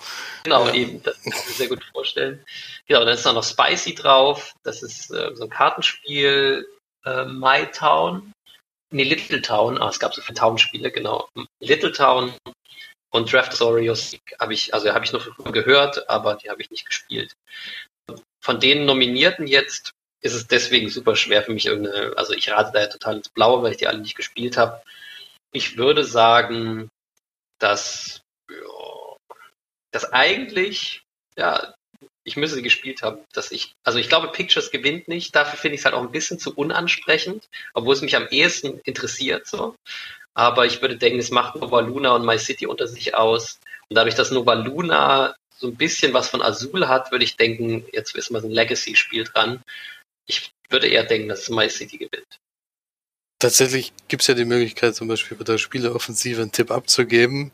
Genau, 0.44 0.68
ja. 0.68 0.74
eben, 0.74 1.02
das 1.02 1.16
kann 1.24 1.34
ich 1.34 1.48
mir 1.48 1.54
sehr 1.54 1.68
gut 1.70 1.84
vorstellen. 1.94 2.44
Genau, 2.88 3.06
dann 3.06 3.14
ist 3.14 3.26
da 3.26 3.32
noch 3.32 3.44
Spicy 3.44 3.96
drauf. 3.96 4.56
Das 4.64 4.84
ist 4.84 5.10
äh, 5.12 5.36
so 5.36 5.44
ein 5.46 5.50
Kartenspiel, 5.50 6.68
äh, 7.06 7.26
My 7.26 7.66
Town, 7.72 8.34
nee, 8.92 9.04
Little 9.04 9.42
Town, 9.42 9.78
ah, 9.82 9.90
es 9.90 10.00
gab 10.00 10.14
so 10.14 10.22
viele 10.22 10.38
Town-Spiele, 10.38 10.92
genau. 10.92 11.30
Little 11.60 11.92
Town 11.92 12.34
und 13.12 13.32
Draft 13.32 13.54
Authorius 13.54 14.18
habe 14.40 14.54
ich, 14.54 14.74
also 14.74 14.94
habe 14.94 15.06
ich 15.06 15.14
nur 15.14 15.22
gehört, 15.52 16.10
aber 16.10 16.36
die 16.36 16.50
habe 16.50 16.62
ich 16.62 16.70
nicht 16.72 16.86
gespielt. 16.86 17.34
Von 18.42 18.60
den 18.60 18.86
Nominierten 18.86 19.48
jetzt 19.48 19.92
ist 20.22 20.34
es 20.34 20.48
deswegen 20.48 20.90
super 20.90 21.16
schwer 21.16 21.44
für 21.44 21.54
mich 21.54 21.66
irgendeine, 21.66 22.18
also 22.18 22.34
ich 22.34 22.50
rate 22.52 22.72
da 22.74 22.82
ja 22.82 22.88
total 22.88 23.18
ins 23.18 23.30
Blaue, 23.30 23.64
weil 23.64 23.72
ich 23.72 23.78
die 23.78 23.88
alle 23.88 24.00
nicht 24.00 24.16
gespielt 24.16 24.58
habe. 24.58 24.82
Ich 25.52 25.78
würde 25.78 26.04
sagen, 26.04 26.90
dass 27.60 28.22
ja, 28.50 29.18
dass 29.92 30.12
eigentlich, 30.14 31.04
ja, 31.36 31.74
ich 32.30 32.38
müsse 32.38 32.56
sie 32.56 32.62
gespielt 32.62 33.02
haben. 33.02 33.20
Dass 33.34 33.52
ich, 33.52 33.76
also 33.84 34.00
ich 34.00 34.08
glaube, 34.08 34.30
Pictures 34.30 34.72
gewinnt 34.72 35.08
nicht. 35.08 35.36
Dafür 35.36 35.58
finde 35.58 35.76
ich 35.76 35.82
es 35.82 35.86
halt 35.86 35.96
auch 35.96 36.02
ein 36.02 36.12
bisschen 36.12 36.40
zu 36.40 36.54
unansprechend, 36.56 37.50
obwohl 37.74 37.96
es 37.96 38.02
mich 38.02 38.16
am 38.16 38.28
ehesten 38.30 38.80
interessiert. 38.86 39.48
So. 39.48 39.76
Aber 40.36 40.66
ich 40.66 40.82
würde 40.82 40.98
denken, 40.98 41.20
es 41.20 41.32
macht 41.32 41.56
Nova 41.56 41.80
Luna 41.80 42.16
und 42.16 42.26
My 42.26 42.38
City 42.38 42.68
unter 42.68 42.88
sich 42.88 43.16
aus. 43.16 43.60
Und 43.90 43.96
dadurch, 43.96 44.16
dass 44.16 44.32
Nova 44.32 44.54
Luna 44.54 45.36
so 45.58 45.68
ein 45.68 45.76
bisschen 45.76 46.14
was 46.14 46.30
von 46.30 46.42
Azul 46.42 46.88
hat, 46.88 47.12
würde 47.12 47.26
ich 47.26 47.36
denken, 47.36 47.86
jetzt 47.92 48.16
ist 48.16 48.30
mal 48.30 48.42
so 48.42 48.48
ein 48.48 48.54
Legacy-Spiel 48.54 49.26
dran. 49.26 49.62
Ich 50.28 50.52
würde 50.70 50.88
eher 50.88 51.04
denken, 51.04 51.28
dass 51.28 51.50
My 51.50 51.70
City 51.70 51.98
gewinnt. 51.98 52.40
Tatsächlich 53.40 53.92
gibt 54.08 54.22
es 54.22 54.28
ja 54.28 54.36
die 54.36 54.46
Möglichkeit, 54.46 54.96
zum 54.96 55.08
Beispiel 55.08 55.36
bei 55.38 55.46
der 55.46 55.58
Spieleoffensive 55.58 56.42
einen 56.42 56.52
Tipp 56.52 56.72
abzugeben. 56.72 57.52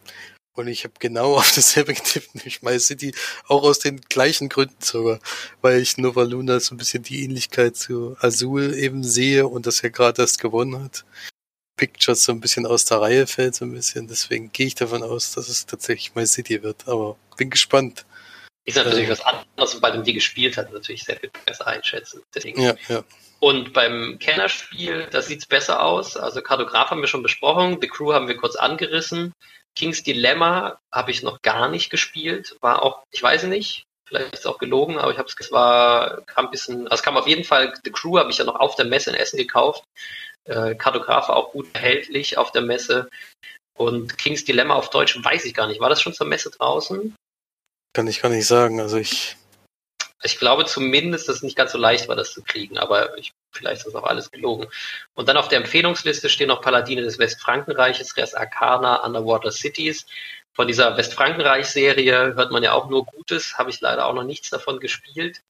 Und 0.56 0.68
ich 0.68 0.84
habe 0.86 0.93
genau 0.99 1.36
auf 1.38 1.51
dasselbe 1.53 1.93
getippt, 1.93 2.36
nämlich 2.36 2.62
My 2.62 2.80
City, 2.80 3.14
auch 3.47 3.64
aus 3.64 3.80
den 3.80 4.01
gleichen 4.01 4.49
Gründen 4.49 4.82
sogar, 4.82 5.20
weil 5.62 5.80
ich 5.80 5.97
Nova 5.97 6.24
Luna 6.24 6.60
so 6.60 6.74
ein 6.74 6.78
bisschen 6.78 7.03
die 7.03 7.24
Ähnlichkeit 7.24 7.76
zu 7.76 8.18
Azul 8.20 8.74
eben 8.74 9.03
sehe 9.03 9.47
und 9.47 9.68
das 9.68 9.82
ja 9.82 9.89
gerade 9.89 10.22
erst 10.22 10.39
gewonnen 10.39 10.82
hat. 10.84 11.06
Pictures 11.78 12.24
so 12.24 12.32
ein 12.32 12.39
bisschen 12.39 12.66
aus 12.66 12.86
der 12.86 13.01
Reihe 13.01 13.28
fällt, 13.28 13.56
so 13.56 13.66
ein 13.66 13.74
bisschen. 13.74 14.08
Deswegen 14.08 14.51
gehe 14.51 14.68
ich 14.68 14.76
davon 14.76 15.03
aus, 15.03 15.34
dass 15.34 15.49
es 15.49 15.66
tatsächlich 15.66 16.16
My 16.16 16.26
City 16.26 16.64
wird. 16.64 16.88
Aber 16.88 17.18
bin 17.36 17.49
gespannt. 17.49 18.06
Ist 18.64 18.78
natürlich 18.78 19.08
äh, 19.08 19.12
was 19.12 19.22
anderes, 19.22 19.80
bei 19.82 19.91
dem 19.91 20.03
die 20.03 20.14
gespielt 20.14 20.56
hat, 20.58 20.72
natürlich 20.72 21.03
sehr 21.03 21.18
viel 21.18 21.32
besser 21.45 21.68
einschätzen. 21.68 22.24
Deswegen. 22.34 22.62
Ja, 22.62 22.76
ja. 22.88 23.03
Und 23.39 23.74
beim 23.74 24.18
Kennerspiel, 24.20 25.08
da 25.12 25.22
sieht's 25.22 25.45
besser 25.45 25.84
aus. 25.84 26.16
Also 26.16 26.41
Kartograf 26.41 26.89
haben 26.89 27.01
wir 27.01 27.08
schon 27.08 27.22
besprochen, 27.22 27.78
The 27.82 27.88
Crew 27.88 28.14
haben 28.14 28.28
wir 28.28 28.38
kurz 28.38 28.56
angerissen. 28.56 29.34
King's 29.76 30.03
Dilemma 30.03 30.80
habe 30.91 31.11
ich 31.11 31.23
noch 31.23 31.41
gar 31.41 31.69
nicht 31.69 31.89
gespielt. 31.89 32.55
War 32.61 32.82
auch, 32.82 33.03
ich 33.11 33.21
weiß 33.21 33.43
nicht, 33.43 33.86
vielleicht 34.07 34.34
ist 34.34 34.39
es 34.41 34.45
auch 34.45 34.57
gelogen, 34.57 34.97
aber 34.97 35.11
ich 35.11 35.17
habe 35.17 35.28
es, 35.28 35.51
war, 35.51 36.21
kam 36.23 36.45
ein 36.45 36.51
bisschen, 36.51 36.84
also 36.88 36.95
es 36.95 37.03
kam 37.03 37.17
auf 37.17 37.28
jeden 37.28 37.43
Fall, 37.43 37.73
The 37.84 37.91
Crew 37.91 38.17
habe 38.17 38.32
ich 38.32 38.38
ja 38.38 38.45
noch 38.45 38.59
auf 38.59 38.76
der 38.76 38.86
Messe 38.86 39.09
in 39.09 39.15
Essen 39.15 39.38
gekauft. 39.38 39.84
Äh, 40.45 40.76
Kartograf 40.76 41.30
auch 41.30 41.51
gut 41.51 41.67
erhältlich 41.73 42.38
auf 42.38 42.51
der 42.51 42.61
Messe. 42.61 43.09
Und 43.78 44.17
King's 44.17 44.45
Dilemma 44.45 44.76
auf 44.76 44.89
Deutsch 44.89 45.21
weiß 45.21 45.45
ich 45.45 45.53
gar 45.53 45.67
nicht. 45.67 45.82
War 45.82 45.89
das 45.89 46.01
schon 46.01 46.13
zur 46.13 46.28
Messe 46.28 46.51
draußen? 46.51 47.15
Kann 47.93 48.07
ich 48.07 48.21
gar 48.21 48.30
nicht 48.30 48.45
sagen. 48.45 48.80
Also 48.80 48.97
ich 48.97 49.36
ich 50.26 50.39
glaube 50.39 50.65
zumindest, 50.65 51.30
dass 51.30 51.38
es 51.38 51.43
nicht 51.43 51.55
ganz 51.55 51.71
so 51.71 51.78
leicht 51.78 52.07
war, 52.07 52.15
das 52.15 52.34
zu 52.34 52.43
kriegen, 52.43 52.78
aber 52.78 53.17
ich, 53.17 53.34
vielleicht 53.51 53.78
ist 53.78 53.88
das 53.88 53.95
auch 53.95 54.05
alles 54.05 54.32
gelogen. 54.32 54.67
Und 55.13 55.30
dann 55.30 55.38
auf 55.38 55.47
der 55.47 55.59
Empfehlungsliste 55.59 56.30
stehen 56.30 56.47
noch 56.49 56.61
Paladine 56.61 57.01
des 57.01 57.19
Westfrankenreiches, 57.19 58.17
Res 58.17 58.34
Arcana, 58.34 59.03
Underwater 59.05 59.51
Cities. 59.51 60.05
Von 60.53 60.67
dieser 60.67 60.97
Westfrankenreich-Serie 60.97 62.36
hört 62.36 62.51
man 62.51 62.63
ja 62.63 62.73
auch 62.73 62.89
nur 62.89 63.05
Gutes, 63.05 63.57
habe 63.57 63.69
ich 63.69 63.82
leider 63.82 64.05
auch 64.05 64.13
noch 64.13 64.23
nichts 64.23 64.49
davon 64.49 64.80
gespielt 64.80 65.41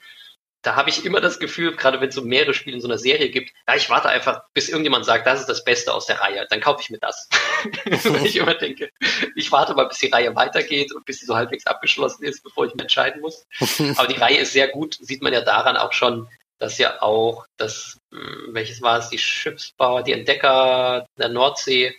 da 0.65 0.75
habe 0.75 0.89
ich 0.89 1.05
immer 1.05 1.21
das 1.21 1.39
Gefühl, 1.39 1.75
gerade 1.75 2.01
wenn 2.01 2.09
es 2.09 2.15
so 2.15 2.23
mehrere 2.23 2.55
Spiele 2.55 2.75
in 2.75 2.81
so 2.81 2.87
einer 2.87 2.97
Serie 2.97 3.29
gibt, 3.29 3.51
ja, 3.67 3.75
ich 3.75 3.89
warte 3.89 4.09
einfach, 4.09 4.41
bis 4.53 4.67
irgendjemand 4.67 5.05
sagt, 5.05 5.27
das 5.27 5.41
ist 5.41 5.49
das 5.49 5.63
Beste 5.63 5.93
aus 5.93 6.07
der 6.07 6.19
Reihe, 6.19 6.47
dann 6.49 6.59
kaufe 6.59 6.81
ich 6.81 6.89
mir 6.89 6.97
das. 6.97 7.29
Weil 7.85 8.25
ich 8.25 8.35
immer 8.35 8.55
denke, 8.55 8.89
ich 9.35 9.51
warte 9.51 9.75
mal, 9.75 9.87
bis 9.87 9.99
die 9.99 10.07
Reihe 10.07 10.35
weitergeht 10.35 10.91
und 10.93 11.05
bis 11.05 11.19
sie 11.19 11.27
so 11.27 11.35
halbwegs 11.35 11.67
abgeschlossen 11.67 12.23
ist, 12.23 12.43
bevor 12.43 12.65
ich 12.65 12.73
mich 12.73 12.81
entscheiden 12.81 13.21
muss. 13.21 13.45
Aber 13.97 14.07
die 14.07 14.19
Reihe 14.19 14.39
ist 14.39 14.53
sehr 14.53 14.67
gut, 14.69 14.97
sieht 14.99 15.21
man 15.21 15.33
ja 15.33 15.41
daran 15.41 15.77
auch 15.77 15.93
schon, 15.93 16.27
dass 16.57 16.79
ja 16.79 17.01
auch 17.01 17.45
das, 17.57 17.99
hm, 18.11 18.49
welches 18.53 18.81
war 18.81 18.97
es, 18.97 19.09
die 19.09 19.19
Schiffsbauer, 19.19 20.01
die 20.01 20.13
Entdecker 20.13 21.05
der 21.19 21.29
Nordsee, 21.29 21.95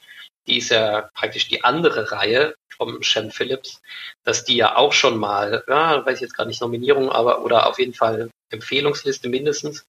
die 0.48 0.58
ist 0.58 0.70
ja 0.70 1.08
praktisch 1.14 1.46
die 1.48 1.62
andere 1.62 2.10
Reihe 2.10 2.54
vom 2.76 3.02
Shem 3.02 3.30
Phillips, 3.30 3.80
dass 4.24 4.44
die 4.44 4.56
ja 4.56 4.76
auch 4.76 4.92
schon 4.92 5.18
mal, 5.18 5.64
ja, 5.68 6.04
weiß 6.04 6.16
ich 6.16 6.22
jetzt 6.22 6.34
gerade 6.34 6.48
nicht 6.48 6.60
Nominierung, 6.60 7.10
aber 7.10 7.44
oder 7.44 7.68
auf 7.68 7.78
jeden 7.78 7.94
Fall 7.94 8.30
Empfehlungsliste 8.50 9.28
mindestens 9.28 9.86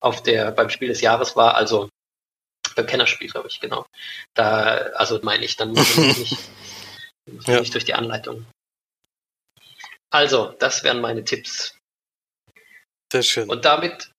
auf 0.00 0.22
der 0.22 0.52
beim 0.52 0.70
Spiel 0.70 0.88
des 0.88 1.00
Jahres 1.00 1.36
war, 1.36 1.54
also 1.54 1.88
beim 2.76 2.86
Kennerspiel, 2.86 3.30
glaube 3.30 3.48
ich, 3.48 3.60
genau. 3.60 3.86
Da, 4.34 4.76
also 4.94 5.18
meine 5.22 5.44
ich, 5.44 5.56
dann 5.56 5.70
muss 5.70 5.90
ich 5.90 6.18
nicht, 6.18 6.38
muss 7.26 7.46
ja. 7.46 7.60
nicht 7.60 7.74
durch 7.74 7.84
die 7.84 7.94
Anleitung. 7.94 8.46
Also, 10.10 10.54
das 10.58 10.84
wären 10.84 11.00
meine 11.00 11.24
Tipps. 11.24 11.76
Sehr 13.12 13.22
schön. 13.22 13.50
Und 13.50 13.64
damit 13.64 14.10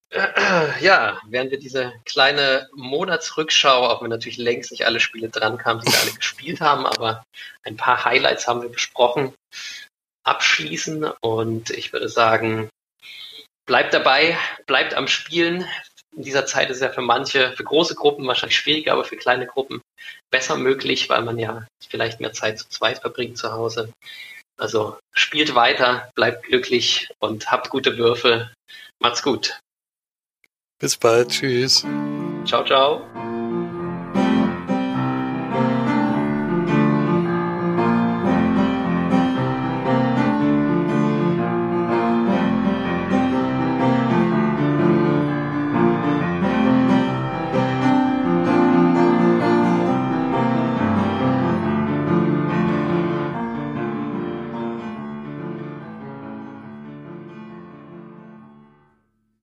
ja, 0.82 1.22
während 1.28 1.52
wir 1.52 1.60
diese 1.60 1.94
kleine 2.06 2.68
Monatsrückschau, 2.74 3.88
auch 3.88 4.02
wenn 4.02 4.10
natürlich 4.10 4.38
längst 4.38 4.72
nicht 4.72 4.86
alle 4.86 5.00
Spiele 5.00 5.30
dran 5.30 5.58
kamen, 5.58 5.82
die 5.82 5.92
wir 5.92 6.00
alle 6.00 6.14
gespielt 6.14 6.62
haben, 6.62 6.86
aber 6.86 7.24
ein 7.64 7.78
paar 7.78 8.06
Highlights 8.06 8.48
haben 8.48 8.62
wir 8.62 8.70
besprochen, 8.70 9.34
abschließen. 10.24 11.06
Und 11.22 11.70
ich 11.70 11.94
würde 11.94 12.10
sagen, 12.10 12.70
bleibt 13.70 13.94
dabei, 13.94 14.36
bleibt 14.66 14.96
am 14.96 15.08
Spielen. 15.08 15.66
In 16.18 16.24
dieser 16.24 16.48
Zeit 16.48 16.72
ist 16.72 16.78
es 16.78 16.82
ja 16.82 16.90
für 16.90 17.02
manche, 17.02 17.54
für 17.54 17.64
große 17.64 17.94
Gruppen 17.94 18.26
wahrscheinlich 18.26 18.58
schwieriger, 18.58 18.94
aber 18.94 19.06
für 19.06 19.16
kleine 19.16 19.46
Gruppen 19.46 19.80
besser 20.32 20.58
möglich, 20.58 21.08
weil 21.08 21.22
man 21.22 21.38
ja 21.38 21.68
vielleicht 21.88 22.20
mehr 22.20 22.34
Zeit 22.34 22.58
zu 22.58 22.68
zweit 22.68 23.00
verbringt 23.00 23.38
zu 23.38 23.54
Hause. 23.54 23.94
Also 24.58 24.98
spielt 25.14 25.54
weiter, 25.54 26.10
bleibt 26.16 26.44
glücklich 26.48 27.10
und 27.20 27.52
habt 27.52 27.70
gute 27.70 27.98
Würfe. 27.98 28.52
Macht's 29.00 29.22
gut. 29.22 29.60
Bis 30.80 30.98
bald. 30.98 31.30
Tschüss. 31.30 31.86
Ciao, 32.46 32.66
ciao. 32.66 33.29